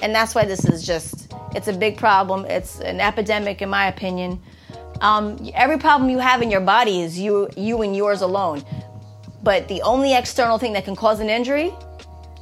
And 0.00 0.14
that's 0.14 0.34
why 0.34 0.44
this 0.44 0.64
is 0.66 0.86
just, 0.86 1.32
it's 1.54 1.68
a 1.68 1.72
big 1.72 1.96
problem. 1.96 2.44
It's 2.44 2.80
an 2.80 3.00
epidemic, 3.00 3.62
in 3.62 3.70
my 3.70 3.86
opinion. 3.86 4.40
Um, 5.00 5.50
every 5.54 5.78
problem 5.78 6.10
you 6.10 6.18
have 6.18 6.42
in 6.42 6.50
your 6.50 6.60
body 6.60 7.00
is 7.00 7.18
you, 7.18 7.48
you 7.56 7.82
and 7.82 7.96
yours 7.96 8.20
alone. 8.20 8.62
But 9.42 9.68
the 9.68 9.80
only 9.82 10.14
external 10.14 10.58
thing 10.58 10.72
that 10.74 10.84
can 10.84 10.96
cause 10.96 11.20
an 11.20 11.30
injury 11.30 11.72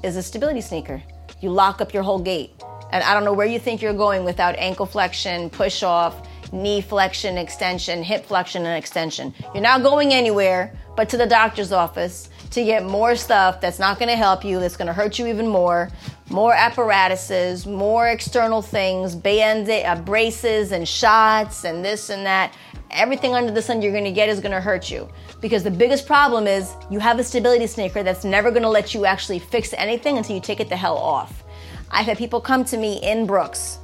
is 0.02 0.16
a 0.16 0.22
stability 0.22 0.60
sneaker. 0.60 1.02
You 1.44 1.50
lock 1.50 1.82
up 1.82 1.92
your 1.92 2.02
whole 2.02 2.20
gait. 2.20 2.50
And 2.90 3.04
I 3.04 3.12
don't 3.12 3.22
know 3.22 3.34
where 3.34 3.46
you 3.46 3.58
think 3.58 3.82
you're 3.82 3.92
going 3.92 4.24
without 4.24 4.56
ankle 4.56 4.86
flexion, 4.86 5.50
push 5.50 5.82
off, 5.82 6.26
knee 6.54 6.80
flexion, 6.80 7.36
extension, 7.36 8.02
hip 8.02 8.24
flexion, 8.24 8.64
and 8.64 8.78
extension. 8.78 9.34
You're 9.52 9.62
not 9.62 9.82
going 9.82 10.14
anywhere 10.14 10.74
but 10.96 11.10
to 11.10 11.18
the 11.18 11.26
doctor's 11.26 11.70
office 11.70 12.30
to 12.54 12.64
get 12.64 12.84
more 12.84 13.16
stuff 13.16 13.60
that's 13.60 13.80
not 13.80 13.98
going 13.98 14.08
to 14.08 14.16
help 14.16 14.44
you, 14.44 14.60
that's 14.60 14.76
going 14.76 14.86
to 14.86 14.92
hurt 14.92 15.18
you 15.18 15.26
even 15.26 15.48
more, 15.48 15.90
more 16.30 16.54
apparatuses, 16.54 17.66
more 17.66 18.08
external 18.08 18.62
things, 18.62 19.16
band 19.16 19.68
uh, 19.68 19.96
braces 20.02 20.70
and 20.70 20.86
shots 20.86 21.64
and 21.64 21.84
this 21.84 22.10
and 22.10 22.24
that. 22.24 22.54
Everything 22.92 23.34
under 23.34 23.50
the 23.50 23.60
sun 23.60 23.82
you're 23.82 23.90
going 23.90 24.04
to 24.04 24.12
get 24.12 24.28
is 24.28 24.38
going 24.38 24.52
to 24.52 24.60
hurt 24.60 24.88
you. 24.88 25.08
Because 25.40 25.64
the 25.64 25.70
biggest 25.70 26.06
problem 26.06 26.46
is 26.46 26.74
you 26.90 27.00
have 27.00 27.18
a 27.18 27.24
stability 27.24 27.66
sneaker 27.66 28.04
that's 28.04 28.24
never 28.24 28.50
going 28.50 28.62
to 28.62 28.68
let 28.68 28.94
you 28.94 29.04
actually 29.04 29.40
fix 29.40 29.74
anything 29.76 30.16
until 30.16 30.36
you 30.36 30.40
take 30.40 30.60
it 30.60 30.68
the 30.68 30.76
hell 30.76 30.96
off. 30.96 31.42
I've 31.90 32.06
had 32.06 32.18
people 32.18 32.40
come 32.40 32.64
to 32.66 32.76
me 32.76 33.02
in 33.02 33.26
Brooks 33.26 33.78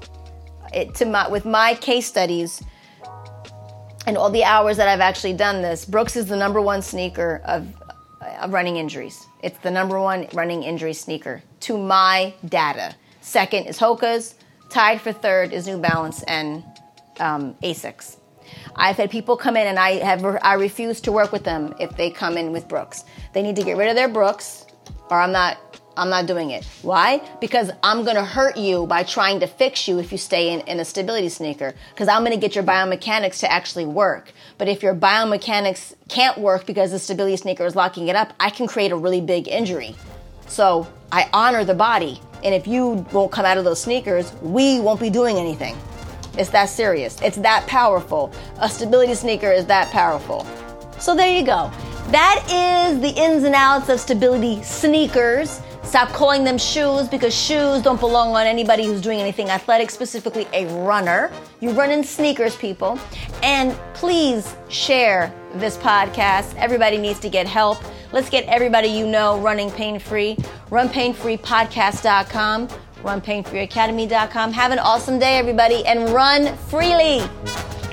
it, 0.72 0.94
to 0.96 1.06
my, 1.06 1.28
with 1.28 1.44
my 1.44 1.74
case 1.74 2.06
studies 2.06 2.62
and 4.06 4.16
all 4.16 4.30
the 4.30 4.44
hours 4.44 4.76
that 4.76 4.86
I've 4.86 5.00
actually 5.00 5.32
done 5.32 5.60
this. 5.60 5.84
Brooks 5.84 6.14
is 6.14 6.26
the 6.26 6.36
number 6.36 6.60
one 6.60 6.82
sneaker 6.82 7.42
of 7.44 7.66
of 7.79 7.79
running 8.48 8.76
injuries. 8.76 9.26
It's 9.42 9.58
the 9.58 9.70
number 9.70 10.00
one 10.00 10.26
running 10.32 10.62
injury 10.62 10.92
sneaker 10.92 11.42
to 11.60 11.78
my 11.78 12.34
data. 12.46 12.94
Second 13.20 13.66
is 13.66 13.78
Hoka's. 13.78 14.34
Tied 14.70 15.00
for 15.00 15.12
third 15.12 15.52
is 15.52 15.66
New 15.66 15.78
Balance 15.78 16.22
and 16.24 16.62
um, 17.18 17.54
Asics. 17.62 18.16
I've 18.76 18.96
had 18.96 19.10
people 19.10 19.36
come 19.36 19.56
in 19.56 19.66
and 19.66 19.78
I 19.78 19.92
have 19.96 20.24
I 20.42 20.54
refuse 20.54 21.00
to 21.02 21.12
work 21.12 21.32
with 21.32 21.44
them 21.44 21.74
if 21.80 21.96
they 21.96 22.10
come 22.10 22.36
in 22.36 22.52
with 22.52 22.68
Brooks. 22.68 23.04
They 23.32 23.42
need 23.42 23.56
to 23.56 23.62
get 23.62 23.76
rid 23.76 23.88
of 23.88 23.96
their 23.96 24.08
Brooks, 24.08 24.66
or 25.10 25.20
I'm 25.20 25.32
not 25.32 25.69
I'm 26.00 26.08
not 26.08 26.24
doing 26.24 26.50
it. 26.50 26.64
Why? 26.80 27.20
Because 27.42 27.70
I'm 27.82 28.04
gonna 28.06 28.24
hurt 28.24 28.56
you 28.56 28.86
by 28.86 29.02
trying 29.02 29.40
to 29.40 29.46
fix 29.46 29.86
you 29.86 29.98
if 29.98 30.10
you 30.10 30.16
stay 30.16 30.48
in, 30.48 30.60
in 30.60 30.80
a 30.80 30.84
stability 30.84 31.28
sneaker. 31.28 31.74
Because 31.90 32.08
I'm 32.08 32.24
gonna 32.24 32.38
get 32.38 32.54
your 32.54 32.64
biomechanics 32.64 33.40
to 33.40 33.52
actually 33.52 33.84
work. 33.84 34.32
But 34.56 34.66
if 34.66 34.82
your 34.82 34.94
biomechanics 34.94 35.94
can't 36.08 36.38
work 36.38 36.64
because 36.64 36.90
the 36.92 36.98
stability 36.98 37.36
sneaker 37.36 37.66
is 37.66 37.76
locking 37.76 38.08
it 38.08 38.16
up, 38.16 38.32
I 38.40 38.48
can 38.48 38.66
create 38.66 38.92
a 38.92 38.96
really 38.96 39.20
big 39.20 39.46
injury. 39.46 39.94
So 40.48 40.88
I 41.12 41.28
honor 41.34 41.64
the 41.64 41.74
body. 41.74 42.22
And 42.42 42.54
if 42.54 42.66
you 42.66 43.06
won't 43.12 43.30
come 43.30 43.44
out 43.44 43.58
of 43.58 43.64
those 43.64 43.82
sneakers, 43.82 44.32
we 44.40 44.80
won't 44.80 45.00
be 45.00 45.10
doing 45.10 45.36
anything. 45.36 45.76
It's 46.38 46.48
that 46.50 46.70
serious. 46.70 47.20
It's 47.20 47.36
that 47.36 47.66
powerful. 47.66 48.32
A 48.58 48.70
stability 48.70 49.14
sneaker 49.14 49.52
is 49.52 49.66
that 49.66 49.90
powerful. 49.90 50.46
So 50.98 51.14
there 51.14 51.28
you 51.28 51.44
go. 51.44 51.70
That 52.08 52.42
is 52.46 53.00
the 53.00 53.10
ins 53.10 53.44
and 53.44 53.54
outs 53.54 53.90
of 53.90 54.00
stability 54.00 54.62
sneakers. 54.62 55.60
Stop 55.82 56.10
calling 56.10 56.44
them 56.44 56.58
shoes 56.58 57.08
because 57.08 57.34
shoes 57.34 57.82
don't 57.82 57.98
belong 57.98 58.36
on 58.36 58.46
anybody 58.46 58.84
who's 58.84 59.00
doing 59.00 59.18
anything 59.20 59.48
athletic, 59.50 59.90
specifically 59.90 60.46
a 60.52 60.66
runner. 60.84 61.32
You 61.60 61.70
run 61.72 61.90
in 61.90 62.04
sneakers, 62.04 62.54
people. 62.56 62.98
And 63.42 63.76
please 63.94 64.54
share 64.68 65.32
this 65.54 65.76
podcast. 65.78 66.54
Everybody 66.56 66.98
needs 66.98 67.18
to 67.20 67.28
get 67.28 67.46
help. 67.46 67.78
Let's 68.12 68.28
get 68.28 68.44
everybody 68.46 68.88
you 68.88 69.06
know 69.06 69.40
running 69.40 69.70
pain 69.70 69.98
free. 69.98 70.36
RunPainFreePodcast.com, 70.70 72.68
RunPainFreeAcademy.com. 73.02 74.52
Have 74.52 74.72
an 74.72 74.78
awesome 74.78 75.18
day, 75.18 75.38
everybody, 75.38 75.84
and 75.86 76.10
run 76.10 76.56
freely. 76.56 77.22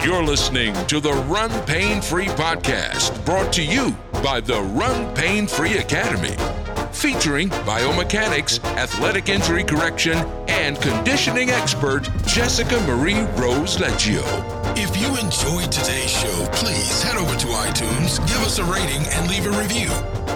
You're 0.03 0.23
listening 0.23 0.73
to 0.87 0.99
the 0.99 1.13
Run 1.13 1.49
Pain 1.65 2.01
Free 2.01 2.27
Podcast, 2.27 3.25
brought 3.25 3.51
to 3.53 3.63
you 3.63 3.95
by 4.23 4.39
the 4.41 4.61
Run 4.61 5.13
Pain 5.15 5.47
Free 5.47 5.77
Academy 5.77 6.35
featuring 6.97 7.49
biomechanics, 7.49 8.63
athletic 8.75 9.29
injury 9.29 9.63
correction, 9.63 10.17
and 10.47 10.81
conditioning 10.81 11.51
expert 11.51 12.09
Jessica 12.25 12.79
Marie 12.87 13.21
Rose 13.39 13.77
Leggio. 13.77 14.25
If 14.75 14.97
you 14.99 15.07
enjoyed 15.09 15.71
today's 15.71 16.09
show, 16.09 16.47
please 16.53 17.03
head 17.03 17.17
over 17.17 17.35
to 17.35 17.47
iTunes, 17.47 18.17
give 18.27 18.41
us 18.41 18.57
a 18.57 18.63
rating, 18.63 19.05
and 19.13 19.29
leave 19.29 19.45
a 19.45 19.51
review. 19.51 20.26